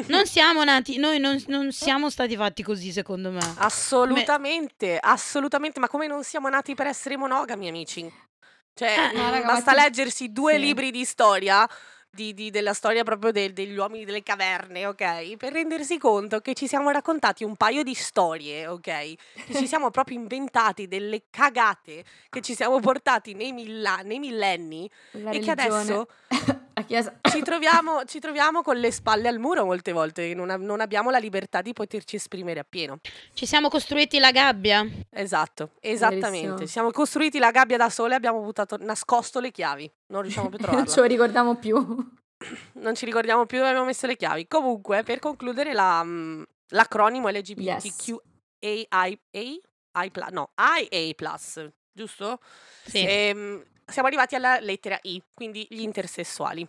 Non 0.07 0.25
siamo 0.25 0.63
nati, 0.63 0.97
noi 0.97 1.19
non, 1.19 1.41
non 1.47 1.71
siamo 1.71 2.09
stati 2.09 2.35
fatti 2.35 2.63
così, 2.63 2.91
secondo 2.91 3.29
me. 3.31 3.39
Assolutamente, 3.57 4.97
assolutamente, 4.99 5.79
ma 5.79 5.87
come 5.87 6.07
non 6.07 6.23
siamo 6.23 6.49
nati 6.49 6.73
per 6.75 6.87
essere 6.87 7.17
monogami, 7.17 7.67
amici? 7.67 8.11
Cioè, 8.73 9.11
Eh, 9.13 9.15
no, 9.17 9.29
raga, 9.29 9.45
ma 9.45 9.53
basta 9.53 9.71
ti- 9.73 9.77
leggersi 9.81 10.31
due 10.31 10.53
sì. 10.53 10.59
libri 10.59 10.91
di 10.91 11.05
storia 11.05 11.67
di, 12.09 12.33
di, 12.33 12.49
della 12.49 12.73
storia 12.73 13.03
proprio 13.03 13.31
del, 13.31 13.51
degli 13.53 13.75
uomini 13.77 14.05
delle 14.05 14.23
caverne, 14.23 14.85
ok? 14.87 15.35
Per 15.37 15.51
rendersi 15.51 15.97
conto 15.97 16.39
che 16.39 16.53
ci 16.53 16.65
siamo 16.67 16.89
raccontati 16.89 17.43
un 17.43 17.55
paio 17.57 17.83
di 17.83 17.93
storie, 17.93 18.67
ok? 18.67 18.81
Che 19.45 19.53
ci 19.53 19.67
siamo 19.67 19.91
proprio 19.91 20.17
inventati 20.17 20.87
delle 20.87 21.23
cagate 21.29 22.03
che 22.29 22.41
ci 22.41 22.55
siamo 22.55 22.79
portati 22.79 23.33
nei, 23.33 23.51
milla, 23.51 23.97
nei 24.03 24.19
millenni 24.19 24.89
La 25.11 25.29
e 25.31 25.33
religione. 25.33 25.55
che 25.55 25.61
adesso 25.61 26.07
ci, 27.31 27.41
troviamo, 27.41 28.03
ci, 28.05 28.19
troviamo, 28.19 28.61
con 28.61 28.77
le 28.77 28.91
spalle 28.91 29.27
al 29.27 29.39
muro 29.39 29.65
molte 29.65 29.91
volte, 29.91 30.33
non, 30.33 30.53
non 30.59 30.81
abbiamo 30.81 31.09
la 31.09 31.17
libertà 31.17 31.61
di 31.61 31.73
poterci 31.73 32.17
esprimere 32.17 32.59
appieno. 32.59 32.99
Ci 33.33 33.45
siamo 33.45 33.69
costruiti 33.69 34.19
la 34.19 34.31
gabbia. 34.31 34.85
Esatto, 35.09 35.71
esattamente. 35.79 36.65
Ci 36.65 36.71
siamo 36.71 36.91
costruiti 36.91 37.39
la 37.39 37.51
gabbia 37.51 37.77
da 37.77 37.89
sole 37.89 38.13
e 38.13 38.17
abbiamo 38.17 38.41
buttato, 38.41 38.77
nascosto 38.79 39.39
le 39.39 39.51
chiavi. 39.51 39.89
Non 40.07 40.21
riusciamo 40.21 40.49
più 40.49 40.57
a 40.57 40.61
trovarla. 40.63 40.83
non 40.83 40.93
ce 40.93 40.99
lo 40.99 41.05
ricordiamo 41.07 41.55
più. 41.55 41.77
Non 42.73 42.95
ci 42.95 43.05
ricordiamo 43.05 43.45
più 43.45 43.57
dove 43.57 43.69
abbiamo 43.69 43.87
messo 43.87 44.05
le 44.05 44.17
chiavi. 44.17 44.47
Comunque, 44.47 45.03
per 45.03 45.19
concludere, 45.19 45.73
la, 45.73 46.03
mm, 46.03 46.43
l'acronimo 46.69 47.29
LGBTQAI, 47.29 49.19
yes. 49.31 49.59
no, 50.31 50.51
IA+, 50.55 51.15
giusto? 51.93 52.39
Sì. 52.85 53.05
Ehm, 53.07 53.63
siamo 53.85 54.07
arrivati 54.07 54.35
alla 54.35 54.59
lettera 54.59 54.97
I, 55.03 55.21
quindi 55.33 55.65
gli 55.69 55.81
intersessuali. 55.81 56.67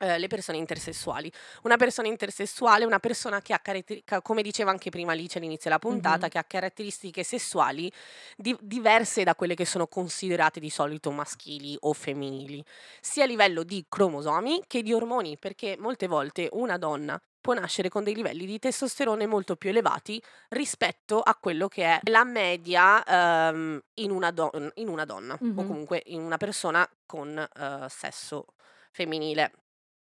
Eh, 0.00 0.16
le 0.16 0.28
persone 0.28 0.58
intersessuali. 0.58 1.30
Una 1.64 1.76
persona 1.76 2.06
intersessuale 2.06 2.84
è 2.84 2.86
una 2.86 3.00
persona 3.00 3.42
che 3.42 3.52
ha 3.52 3.58
caratteristiche, 3.58 4.22
come 4.22 4.42
diceva 4.42 4.70
anche 4.70 4.90
prima 4.90 5.10
Alice 5.10 5.38
all'inizio 5.38 5.70
della 5.70 5.80
puntata, 5.80 6.18
mm-hmm. 6.18 6.28
che 6.28 6.38
ha 6.38 6.44
caratteristiche 6.44 7.24
sessuali 7.24 7.90
di- 8.36 8.56
diverse 8.60 9.24
da 9.24 9.34
quelle 9.34 9.56
che 9.56 9.64
sono 9.64 9.88
considerate 9.88 10.60
di 10.60 10.70
solito 10.70 11.10
maschili 11.10 11.76
o 11.80 11.92
femminili, 11.92 12.64
sia 13.00 13.24
a 13.24 13.26
livello 13.26 13.64
di 13.64 13.84
cromosomi 13.88 14.62
che 14.68 14.82
di 14.82 14.92
ormoni, 14.92 15.36
perché 15.36 15.74
molte 15.80 16.06
volte 16.06 16.48
una 16.52 16.78
donna 16.78 17.20
può 17.40 17.54
nascere 17.54 17.88
con 17.88 18.04
dei 18.04 18.14
livelli 18.14 18.46
di 18.46 18.60
testosterone 18.60 19.26
molto 19.26 19.56
più 19.56 19.70
elevati 19.70 20.22
rispetto 20.50 21.20
a 21.20 21.34
quello 21.34 21.66
che 21.66 21.84
è 21.84 21.98
la 22.04 22.22
media 22.22 23.02
um, 23.50 23.80
in, 23.94 24.12
una 24.12 24.30
do- 24.30 24.52
in, 24.74 24.88
una 24.88 25.04
donna 25.04 25.36
mm-hmm. 25.42 25.58
o 25.58 25.64
comunque 25.64 26.02
in 26.06 26.20
una 26.20 26.36
persona 26.36 26.88
con 27.04 27.36
uh, 27.36 27.88
sesso 27.88 28.46
femminile. 28.92 29.50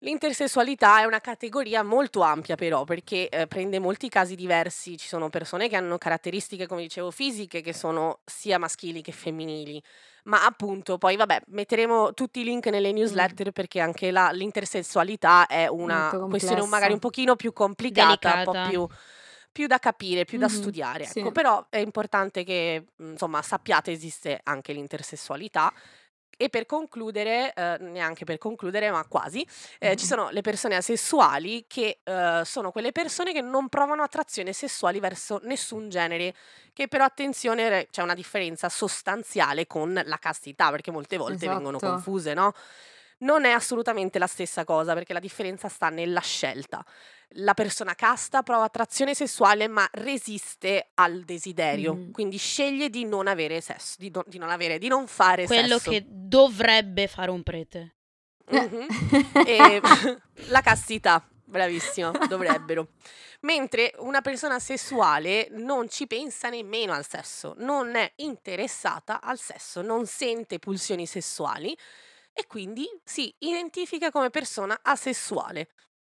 L'intersessualità 0.03 1.01
è 1.01 1.05
una 1.05 1.21
categoria 1.21 1.83
molto 1.83 2.21
ampia 2.21 2.55
però 2.55 2.85
perché 2.85 3.29
eh, 3.29 3.49
prende 3.49 3.81
molti 3.81 4.09
casi 4.09 4.37
diversi, 4.37 4.97
ci 4.97 5.09
sono 5.09 5.29
persone 5.29 5.69
che 5.69 5.75
hanno 5.75 5.99
caratteristiche 5.99 6.69
come 6.69 6.83
dicevo 6.83 7.11
fisiche 7.11 7.61
che 7.63 7.75
sono 7.75 8.21
sia 8.25 8.59
maschili 8.59 9.03
che 9.03 9.11
femminili, 9.11 9.83
ma 10.25 10.45
appunto 10.45 10.99
poi 10.99 11.17
vabbè 11.17 11.43
metteremo 11.49 12.15
tutti 12.15 12.41
i 12.41 12.45
link 12.45 12.67
nelle 12.67 12.93
newsletter 12.93 13.49
mm. 13.49 13.53
perché 13.53 13.81
anche 13.81 14.13
la, 14.13 14.31
l'intersessualità 14.31 15.49
è 15.49 15.67
una 15.67 16.11
questione 16.29 16.65
magari 16.67 16.93
un 16.93 17.01
pochino 17.01 17.35
più 17.35 17.53
complicata, 17.53 18.35
Delicata. 18.35 18.51
un 18.51 18.63
po' 18.63 18.69
più 18.69 18.89
più 19.51 19.67
da 19.67 19.81
capire, 19.81 20.25
più 20.25 20.39
mm-hmm, 20.39 20.47
da 20.47 20.53
studiare, 20.53 21.05
ecco. 21.05 21.27
Sì. 21.27 21.33
Però 21.33 21.67
è 21.69 21.79
importante 21.79 22.45
che, 22.45 22.85
insomma, 22.99 23.43
sappiate 23.43 23.91
esiste 23.91 24.39
anche 24.45 24.73
l'intersessualità 24.73 25.73
e 26.39 26.49
per 26.49 26.67
concludere, 26.67 27.53
eh, 27.53 27.77
neanche 27.81 28.25
per 28.25 28.39
concludere, 28.39 28.91
ma 28.93 29.05
quasi, 29.07 29.47
eh, 29.81 29.97
ci 29.97 30.07
sono 30.07 30.31
le 30.31 30.41
persone 30.41 30.77
asessuali 30.77 31.65
che 31.67 31.99
eh, 32.03 32.43
sono 32.45 32.71
quelle 32.71 32.93
persone 32.93 33.33
che 33.33 33.41
non 33.41 33.69
provano 33.69 34.05
attrazione 34.05 34.53
sessuali 34.53 35.01
verso 35.01 35.41
nessun 35.43 35.89
genere, 35.89 36.33
che 36.73 36.87
però 36.87 37.05
attenzione 37.05 37.89
c'è 37.91 38.03
una 38.03 38.15
differenza 38.15 38.69
sostanziale 38.69 39.67
con 39.67 40.01
la 40.05 40.19
castità, 40.19 40.71
perché 40.71 40.93
molte 40.93 41.17
volte 41.17 41.45
esatto. 41.45 41.55
vengono 41.55 41.79
confuse, 41.79 42.35
no? 42.35 42.55
Non 43.19 43.45
è 43.45 43.51
assolutamente 43.51 44.19
la 44.19 44.27
stessa 44.27 44.65
cosa, 44.65 44.95
perché 44.95 45.13
la 45.13 45.19
differenza 45.19 45.69
sta 45.69 45.89
nella 45.89 46.21
scelta 46.21 46.85
la 47.33 47.55
persona 47.55 47.95
casta 47.95 48.43
prova 48.43 48.65
attrazione 48.65 49.15
sessuale 49.15 49.69
ma 49.69 49.87
resiste 49.93 50.91
al 50.95 51.25
desiderio, 51.25 51.95
mm. 51.95 52.11
quindi 52.13 52.39
sceglie 52.39 52.89
di 52.89 53.05
non 53.05 53.27
avere 53.27 53.61
sesso, 53.61 53.97
di, 53.99 54.11
do- 54.11 54.25
di, 54.27 54.39
non 54.39 54.51
avere, 54.51 54.79
di 54.79 54.89
non 54.89 55.07
fare 55.07 55.45
Quello 55.45 55.79
sesso. 55.79 55.91
che 55.91 56.05
dovrebbe 56.07 57.07
fare 57.07 57.31
un 57.31 57.43
prete. 57.43 57.95
Mm-hmm. 58.55 58.89
e 59.47 59.81
la 60.49 60.61
castità, 60.63 61.27
bravissimo, 61.45 62.13
dovrebbero. 62.29 62.89
Mentre 63.41 63.93
una 63.99 64.21
persona 64.21 64.59
sessuale 64.59 65.49
non 65.51 65.89
ci 65.89 66.07
pensa 66.07 66.49
nemmeno 66.49 66.93
al 66.93 67.07
sesso, 67.07 67.55
non 67.59 67.95
è 67.95 68.11
interessata 68.17 69.21
al 69.21 69.39
sesso, 69.39 69.83
non 69.83 70.07
sente 70.07 70.59
pulsioni 70.59 71.07
sessuali 71.07 71.77
e 72.39 72.47
quindi 72.47 72.87
si 73.03 73.35
identifica 73.39 74.13
come 74.13 74.31
persona 74.31 74.79
asessuale. 74.81 75.71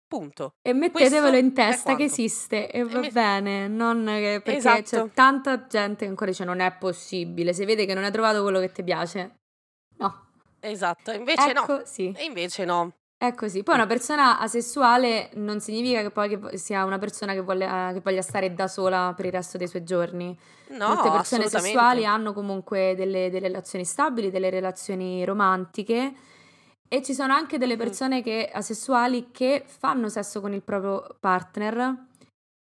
Punto. 0.06 0.56
E 0.60 0.74
mettetevelo 0.74 1.36
in 1.38 1.54
testa 1.54 1.96
che 1.96 2.04
esiste 2.04 2.70
e 2.70 2.84
va 2.84 2.98
met- 2.98 3.12
bene, 3.12 3.68
non 3.68 4.04
che, 4.04 4.42
perché 4.44 4.58
esatto. 4.58 4.82
c'è 4.82 5.10
tanta 5.14 5.66
gente 5.66 6.04
che 6.04 6.10
ancora 6.10 6.30
dice 6.30 6.44
non 6.44 6.60
è 6.60 6.76
possibile, 6.76 7.54
se 7.54 7.64
vede 7.64 7.86
che 7.86 7.94
non 7.94 8.04
hai 8.04 8.10
trovato 8.12 8.42
quello 8.42 8.60
che 8.60 8.70
ti 8.70 8.82
piace. 8.82 9.36
No. 9.96 10.26
Esatto, 10.60 11.10
invece 11.12 11.52
ecco, 11.52 11.72
no. 11.72 11.82
Sì. 11.86 12.12
E 12.14 12.24
invece 12.24 12.66
no. 12.66 12.92
È 13.22 13.34
così. 13.34 13.62
Poi 13.62 13.74
una 13.74 13.86
persona 13.86 14.38
asessuale 14.38 15.28
non 15.34 15.60
significa 15.60 16.00
che 16.00 16.10
poi 16.10 16.38
che 16.38 16.56
sia 16.56 16.86
una 16.86 16.96
persona 16.96 17.34
che, 17.34 17.42
vuole, 17.42 17.66
eh, 17.66 17.92
che 17.92 18.00
voglia 18.00 18.22
stare 18.22 18.54
da 18.54 18.66
sola 18.66 19.12
per 19.14 19.26
il 19.26 19.32
resto 19.32 19.58
dei 19.58 19.68
suoi 19.68 19.84
giorni. 19.84 20.34
No, 20.68 20.88
Molte 20.88 21.10
persone 21.10 21.46
sessuali 21.46 22.06
hanno 22.06 22.32
comunque 22.32 22.94
delle, 22.96 23.28
delle 23.28 23.48
relazioni 23.48 23.84
stabili, 23.84 24.30
delle 24.30 24.48
relazioni 24.48 25.22
romantiche 25.22 26.14
e 26.88 27.02
ci 27.02 27.12
sono 27.12 27.34
anche 27.34 27.58
delle 27.58 27.76
persone 27.76 28.22
che, 28.22 28.50
asessuali 28.50 29.28
che 29.30 29.64
fanno 29.66 30.08
sesso 30.08 30.40
con 30.40 30.54
il 30.54 30.62
proprio 30.62 31.04
partner. 31.20 32.06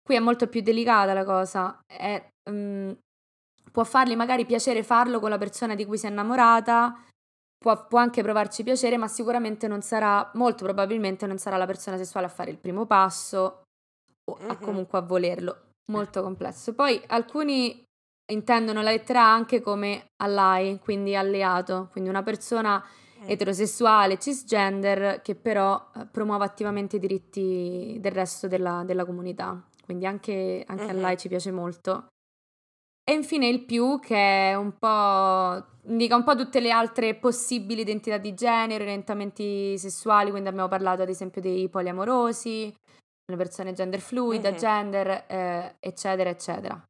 Qui 0.03 0.17
è 0.17 0.19
molto 0.19 0.49
più 0.49 0.63
delicata 0.63 1.13
la 1.13 1.25
cosa. 1.25 1.79
È, 1.87 2.29
um, 2.51 2.99
può 3.71 3.85
fargli 3.85 4.17
magari 4.17 4.45
piacere 4.47 4.83
farlo 4.83 5.21
con 5.21 5.31
la 5.31 5.39
persona 5.39 5.77
di 5.77 5.85
cui 5.85 5.97
si 5.97 6.07
è 6.07 6.11
innamorata, 6.11 7.05
può, 7.61 7.87
può, 7.87 7.99
anche 7.99 8.23
provarci 8.23 8.63
piacere, 8.63 8.97
ma 8.97 9.07
sicuramente 9.07 9.69
non 9.69 9.83
sarà, 9.83 10.31
molto 10.35 10.65
probabilmente 10.65 11.27
non 11.27 11.39
sarà 11.39 11.57
la 11.59 11.67
persona 11.67 11.99
sessuale 11.99 12.27
a 12.27 12.31
fare 12.31 12.51
il 12.51 12.59
primo 12.59 12.87
passo 12.87 13.65
o 14.25 14.39
a 14.49 14.57
comunque 14.57 14.99
a 14.99 15.03
volerlo. 15.03 15.57
Molto 15.91 16.23
complesso. 16.23 16.73
Poi 16.73 17.01
alcuni 17.09 17.85
intendono 18.31 18.81
la 18.81 18.91
lettera 18.91 19.23
A 19.23 19.33
anche 19.33 19.61
come 19.61 20.07
ally, 20.23 20.79
quindi 20.79 21.15
alleato, 21.15 21.89
quindi 21.91 22.09
una 22.09 22.23
persona 22.23 22.83
eh. 23.23 23.33
eterosessuale, 23.33 24.19
cisgender, 24.19 25.21
che 25.21 25.35
però 25.35 25.91
eh, 25.97 26.07
promuove 26.07 26.45
attivamente 26.45 26.97
i 26.97 27.01
diritti 27.01 27.99
del 28.01 28.13
resto 28.13 28.47
della, 28.47 28.85
della 28.85 29.05
comunità. 29.05 29.63
Quindi 29.85 30.07
anche, 30.07 30.65
anche 30.67 30.85
uh-huh. 30.85 30.91
a 30.91 30.93
lei 30.93 31.19
ci 31.19 31.29
piace 31.29 31.51
molto. 31.51 32.07
E 33.11 33.15
infine 33.15 33.49
il 33.49 33.65
più, 33.65 33.99
che 33.99 34.51
è 34.51 34.55
un 34.55 34.79
po'. 34.79 35.67
indica 35.89 36.15
un 36.15 36.23
po' 36.23 36.37
tutte 36.37 36.61
le 36.61 36.71
altre 36.71 37.17
possibili 37.17 37.81
identità 37.81 38.19
di 38.19 38.35
genere, 38.35 38.85
orientamenti 38.85 39.77
sessuali, 39.77 40.31
quindi 40.31 40.49
abbiamo 40.49 40.69
parlato 40.69 41.03
ad 41.03 41.09
esempio 41.09 41.41
dei 41.41 41.69
poliamorosi, 41.69 42.73
le 43.27 43.37
persone 43.37 43.73
gender 43.73 43.99
fluida, 43.99 44.51
uh-huh. 44.51 44.57
gender, 44.57 45.25
eh, 45.27 45.75
eccetera, 45.81 46.31
eccetera. 46.31 46.81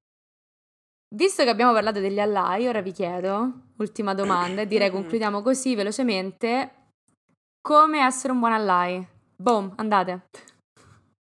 Visto 1.14 1.42
che 1.42 1.48
abbiamo 1.48 1.72
parlato 1.72 2.00
degli 2.00 2.20
allai, 2.20 2.68
ora 2.68 2.82
vi 2.82 2.92
chiedo, 2.92 3.68
ultima 3.78 4.12
domanda, 4.12 4.60
e 4.60 4.66
direi 4.66 4.90
concludiamo 4.92 5.40
così 5.40 5.74
velocemente, 5.74 6.74
come 7.62 8.04
essere 8.04 8.34
un 8.34 8.40
buon 8.40 8.52
allai? 8.52 9.08
Boom, 9.36 9.72
andate. 9.76 10.28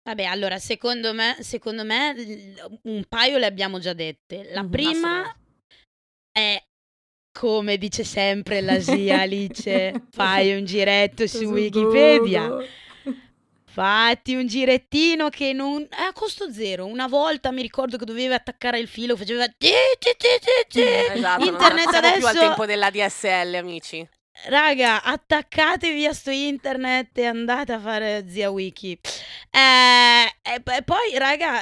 Vabbè, 0.08 0.24
allora, 0.24 0.58
secondo 0.58 1.14
me, 1.14 1.36
secondo 1.42 1.84
me 1.84 2.16
un 2.84 3.04
paio 3.10 3.38
le 3.38 3.46
abbiamo 3.46 3.78
già 3.78 3.92
dette. 3.92 4.48
La 4.54 4.64
prima 4.64 5.36
è, 6.32 6.64
come 7.38 7.78
dice 7.78 8.06
sempre 8.06 8.62
la 8.62 8.80
zia 8.80 9.20
Alice, 9.20 10.06
fai 10.10 10.56
un 10.56 10.64
giretto 10.64 11.28
su 11.28 11.44
Wikipedia. 11.44 12.56
Fatti 13.66 14.34
un 14.36 14.48
girettino 14.48 15.28
che 15.28 15.52
non 15.52 15.86
è 15.90 16.04
a 16.04 16.14
costo 16.14 16.54
zero. 16.54 16.86
Una 16.86 17.08
volta 17.08 17.52
mi 17.52 17.62
ricordo 17.62 17.98
che 17.98 18.06
dovevi 18.06 18.34
attaccare 18.34 18.80
il 18.80 18.88
filo, 18.88 19.18
faceva 19.18 19.46
esatto, 21.16 21.44
internet 21.44 21.86
non 21.86 21.96
adesso 21.96 22.18
più 22.18 22.28
al 22.28 22.38
tempo 22.38 22.66
della 22.66 22.90
DSL, 22.90 23.56
amici. 23.56 24.08
Raga, 24.46 25.04
attaccatevi 25.04 26.06
a 26.06 26.14
sto 26.14 26.32
internet 26.32 27.18
e 27.18 27.26
andate 27.26 27.74
a 27.74 27.80
fare 27.80 28.26
zia 28.30 28.50
wiki. 28.50 28.98
Eh, 29.50 30.52
e 30.54 30.84
poi, 30.84 31.18
raga, 31.18 31.62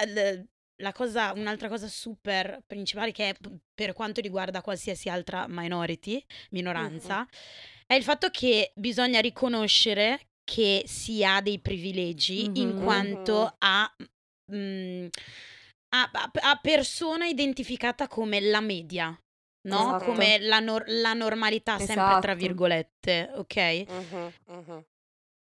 la 0.82 0.92
cosa, 0.92 1.32
un'altra 1.34 1.70
cosa 1.70 1.88
super 1.88 2.62
principale 2.68 3.12
che 3.12 3.30
è 3.30 3.36
per 3.74 3.94
quanto 3.94 4.22
riguarda 4.22 4.62
qualsiasi 4.62 5.10
altra 5.10 5.46
minority, 5.48 6.24
minoranza, 6.52 7.18
mm-hmm. 7.18 7.86
è 7.88 7.94
il 7.94 8.04
fatto 8.04 8.30
che 8.30 8.72
bisogna 8.76 9.22
riconoscere 9.22 10.28
che 10.44 10.84
si 10.86 11.24
ha 11.24 11.42
dei 11.42 11.60
privilegi 11.60 12.44
mm-hmm. 12.44 12.56
in 12.56 12.84
quanto 12.84 13.56
a, 13.58 13.96
mh, 14.52 14.58
mm, 14.58 15.08
a, 15.96 16.12
a, 16.12 16.60
persona 16.62 17.26
identificata 17.26 18.08
come 18.08 18.40
la 18.42 18.62
media. 18.62 19.18
No? 19.66 19.80
Esatto. 19.98 20.06
Come 20.06 20.40
la, 20.40 20.60
nor- 20.60 20.84
la 20.88 21.14
normalità, 21.14 21.76
esatto. 21.76 21.86
sempre 21.94 22.20
tra 22.22 22.32
esatto. 22.32 22.36
virgolette, 22.36 23.32
ok? 23.36 23.84
Uh-huh, 23.88 24.32
uh-huh. 24.56 24.86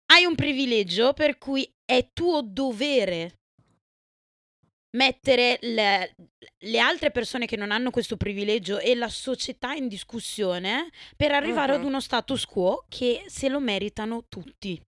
hai 0.07 0.25
un 0.25 0.35
privilegio 0.35 1.13
per 1.13 1.37
cui 1.39 1.71
è 1.85 2.11
tuo 2.13 2.41
dovere 2.43 3.37
mettere 4.97 5.59
le, 5.61 6.15
le 6.59 6.79
altre 6.79 7.11
persone 7.11 7.47
che 7.47 7.57
non 7.57 7.71
hanno 7.71 7.91
questo 7.91 8.17
privilegio 8.17 8.79
e 8.79 8.95
la 8.95 9.09
società 9.11 9.73
in 9.75 9.87
discussione 9.89 10.91
per 11.17 11.33
arrivare 11.33 11.75
ad 11.75 11.81
Mhm. 11.81 11.87
uno 11.87 12.01
status 12.01 12.47
quo 12.47 12.85
che 12.89 13.25
se 13.27 13.49
lo 13.49 13.61
meritano 13.61 14.25
tutti. 14.29 14.81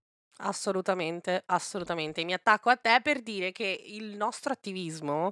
Assolutamente, 0.43 1.43
assolutamente. 1.45 2.23
Mi 2.23 2.33
attacco 2.33 2.71
a 2.71 2.75
te 2.75 2.99
per 3.03 3.21
dire 3.21 3.51
che 3.51 3.79
il 3.85 4.15
nostro 4.15 4.51
attivismo 4.53 5.31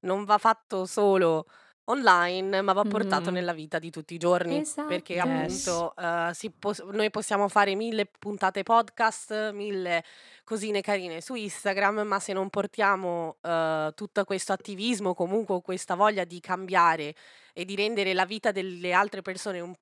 non 0.00 0.24
va 0.24 0.36
fatto 0.36 0.84
solo 0.84 1.46
online, 1.84 2.60
ma 2.62 2.72
va 2.72 2.82
portato 2.84 3.28
Mhm. 3.30 3.34
nella 3.34 3.52
vita 3.52 3.78
di 3.78 3.90
tutti 3.90 4.14
i 4.14 4.18
giorni, 4.18 4.62
perché 4.86 5.14
Esatto. 5.14 5.28
Yes. 5.28 5.66
appunto 5.66 5.94
eh, 6.00 6.30
si 6.34 6.50
pos- 6.50 6.80
noi 6.90 7.10
possiamo 7.10 7.48
fare 7.48 7.74
mille 7.74 8.06
puntate 8.18 8.62
podcast, 8.62 9.50
mille 9.52 10.04
cosine 10.44 10.80
carine 10.80 11.20
su 11.20 11.34
Instagram, 11.34 12.00
ma 12.02 12.18
se 12.20 12.32
non 12.32 12.50
portiamo 12.50 13.36
eh, 13.42 13.92
tutto 13.94 14.24
questo 14.24 14.52
attivismo, 14.52 15.14
comunque 15.14 15.60
questa 15.62 15.94
voglia 15.94 16.24
di 16.24 16.38
cambiare 16.40 17.14
e 17.52 17.64
di 17.64 17.74
rendere 17.74 18.14
la 18.14 18.24
vita 18.24 18.52
delle 18.52 18.92
altre 18.92 19.22
persone 19.22 19.60
un 19.60 19.74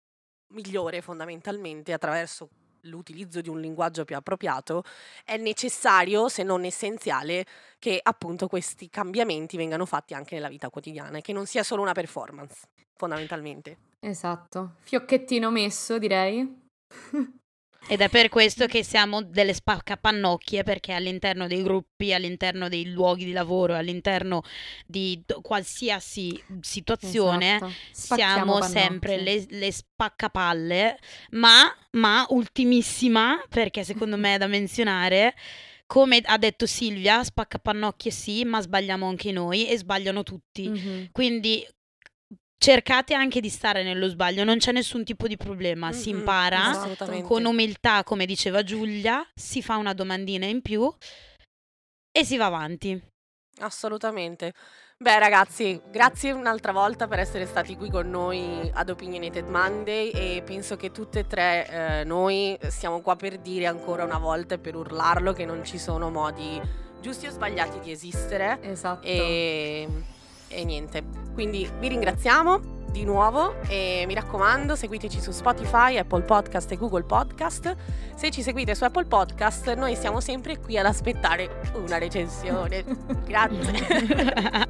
migliore 0.52 1.00
fondamentalmente 1.02 1.92
attraverso 1.92 2.48
l'utilizzo 2.82 3.40
di 3.40 3.48
un 3.48 3.60
linguaggio 3.60 4.04
più 4.04 4.16
appropriato, 4.16 4.84
è 5.24 5.36
necessario, 5.36 6.28
se 6.28 6.42
non 6.42 6.64
essenziale, 6.64 7.44
che 7.78 8.00
appunto 8.02 8.46
questi 8.46 8.88
cambiamenti 8.88 9.56
vengano 9.56 9.86
fatti 9.86 10.14
anche 10.14 10.34
nella 10.34 10.48
vita 10.48 10.70
quotidiana 10.70 11.18
e 11.18 11.20
che 11.20 11.32
non 11.32 11.46
sia 11.46 11.62
solo 11.62 11.82
una 11.82 11.92
performance, 11.92 12.68
fondamentalmente. 12.96 13.76
Esatto. 14.00 14.76
Fiocchettino 14.80 15.50
messo, 15.50 15.98
direi. 15.98 16.68
Ed 17.88 18.00
è 18.02 18.08
per 18.08 18.28
questo 18.28 18.66
che 18.66 18.84
siamo 18.84 19.22
delle 19.22 19.54
spaccapannocchie, 19.54 20.62
perché 20.62 20.92
all'interno 20.92 21.46
dei 21.46 21.62
gruppi, 21.62 22.12
all'interno 22.12 22.68
dei 22.68 22.90
luoghi 22.90 23.24
di 23.24 23.32
lavoro, 23.32 23.74
all'interno 23.74 24.42
di 24.86 25.22
qualsiasi 25.42 26.40
situazione, 26.60 27.56
Esatto. 27.56 27.72
Siamo 27.90 28.62
sempre 28.62 29.20
le, 29.20 29.46
le 29.48 29.72
spaccapalle, 29.72 30.98
ma, 31.30 31.74
ma 31.92 32.26
ultimissima, 32.30 33.42
perché 33.48 33.82
secondo 33.82 34.16
me 34.16 34.34
è 34.34 34.38
da 34.38 34.46
menzionare, 34.46 35.34
come 35.86 36.20
ha 36.24 36.38
detto 36.38 36.66
Silvia, 36.66 37.24
spaccapannocchie 37.24 38.12
sì, 38.12 38.44
ma 38.44 38.60
sbagliamo 38.60 39.08
anche 39.08 39.32
noi 39.32 39.68
e 39.68 39.76
sbagliano 39.76 40.22
tutti. 40.22 40.68
Mhm. 40.68 41.08
Quindi 41.10 41.66
cercate 42.60 43.14
anche 43.14 43.40
di 43.40 43.48
stare 43.48 43.82
nello 43.82 44.06
sbaglio, 44.06 44.44
non 44.44 44.58
c'è 44.58 44.70
nessun 44.70 45.02
tipo 45.02 45.26
di 45.26 45.38
problema, 45.38 45.92
si 45.92 46.10
Mhm, 46.12 46.18
impara 46.18 46.72
con 47.22 47.46
umiltà, 47.46 48.04
come 48.04 48.26
diceva 48.26 48.62
Giulia, 48.62 49.26
si 49.34 49.62
fa 49.62 49.76
una 49.76 49.94
domandina 49.94 50.44
in 50.44 50.60
più 50.60 50.92
e 52.12 52.22
si 52.24 52.36
va 52.36 52.44
avanti. 52.46 53.02
Assolutamente. 53.60 54.52
Beh, 54.98 55.18
ragazzi, 55.18 55.80
grazie 55.90 56.32
un'altra 56.32 56.72
volta 56.72 57.08
per 57.08 57.18
essere 57.18 57.46
stati 57.46 57.76
qui 57.76 57.88
con 57.88 58.10
noi 58.10 58.70
ad 58.74 58.90
Opinionated 58.90 59.48
Monday 59.48 60.10
e 60.10 60.42
penso 60.44 60.76
che 60.76 60.90
tutte 60.92 61.20
e 61.20 61.26
tre 61.26 61.66
eh, 62.00 62.04
noi 62.04 62.58
siamo 62.68 63.00
qua 63.00 63.16
per 63.16 63.38
dire 63.38 63.66
ancora 63.66 64.04
una 64.04 64.18
volta 64.18 64.56
e 64.56 64.58
per 64.58 64.76
urlarlo 64.76 65.32
che 65.32 65.46
non 65.46 65.64
ci 65.64 65.78
sono 65.78 66.10
modi 66.10 66.60
giusti 67.00 67.26
o 67.26 67.30
sbagliati 67.30 67.80
di 67.80 67.90
esistere 67.90 68.58
Esatto. 68.60 69.06
e, 69.06 69.88
e 70.50 70.64
niente. 70.64 71.02
Quindi 71.32 71.70
vi 71.78 71.88
ringraziamo 71.88 72.78
di 72.90 73.04
nuovo 73.04 73.54
e 73.68 74.04
mi 74.06 74.14
raccomando 74.14 74.74
seguiteci 74.74 75.20
su 75.20 75.30
Spotify, 75.30 75.96
Apple 75.96 76.22
Podcast 76.22 76.70
e 76.72 76.76
Google 76.76 77.04
Podcast. 77.04 77.76
Se 78.16 78.30
ci 78.30 78.42
seguite 78.42 78.74
su 78.74 78.84
Apple 78.84 79.06
Podcast 79.06 79.72
noi 79.74 79.96
siamo 79.96 80.20
sempre 80.20 80.58
qui 80.58 80.76
ad 80.76 80.86
aspettare 80.86 81.62
una 81.74 81.98
recensione. 81.98 82.84
Grazie. 83.24 84.68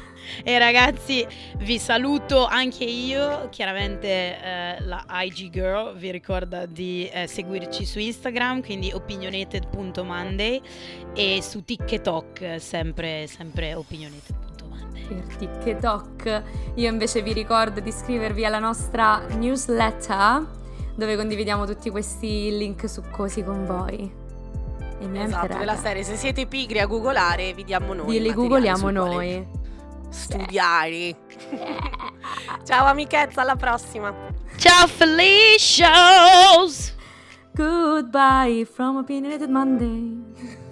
E 0.42 0.58
ragazzi, 0.58 1.26
vi 1.58 1.78
saluto 1.78 2.46
anche 2.46 2.84
io. 2.84 3.48
Chiaramente 3.50 4.08
eh, 4.08 4.80
la 4.80 5.04
IG 5.08 5.50
Girl 5.50 5.96
vi 5.96 6.10
ricorda 6.10 6.66
di 6.66 7.08
eh, 7.12 7.26
seguirci 7.26 7.84
su 7.84 7.98
Instagram, 7.98 8.62
quindi 8.62 8.92
opinionated.monday 8.92 10.60
e 11.14 11.40
su 11.42 11.64
TikTok, 11.64 12.60
sempre, 12.60 13.26
sempre 13.26 13.74
opinionated.monday. 13.74 15.06
per 15.06 15.36
TikTok. 15.36 16.42
Io 16.74 16.90
invece 16.90 17.22
vi 17.22 17.32
ricordo 17.32 17.80
di 17.80 17.88
iscrivervi 17.88 18.44
alla 18.44 18.58
nostra 18.58 19.24
newsletter 19.36 20.64
dove 20.96 21.14
condividiamo 21.14 21.66
tutti 21.66 21.90
questi 21.90 22.56
link 22.56 22.88
succosi 22.88 23.44
con 23.44 23.64
voi. 23.66 24.24
E 24.98 25.06
niente, 25.06 25.28
esatto, 25.28 25.58
della 25.58 25.76
serie 25.76 26.02
se 26.02 26.16
siete 26.16 26.46
pigri 26.46 26.80
a 26.80 26.86
googolare 26.86 27.52
vi 27.52 27.64
diamo 27.64 27.92
noi. 27.92 28.18
Li 28.18 28.32
googoliamo 28.32 28.90
noi. 28.90 29.46
Studiare. 30.08 31.16
Ciao 32.64 32.86
amichezza, 32.86 33.42
alla 33.42 33.56
prossima. 33.56 34.14
Ciao 34.56 34.86
Felicios! 34.86 35.84
Goodbye 37.54 38.64
from 38.66 38.96
Opinionated 38.96 39.48
Monday. 39.48 40.64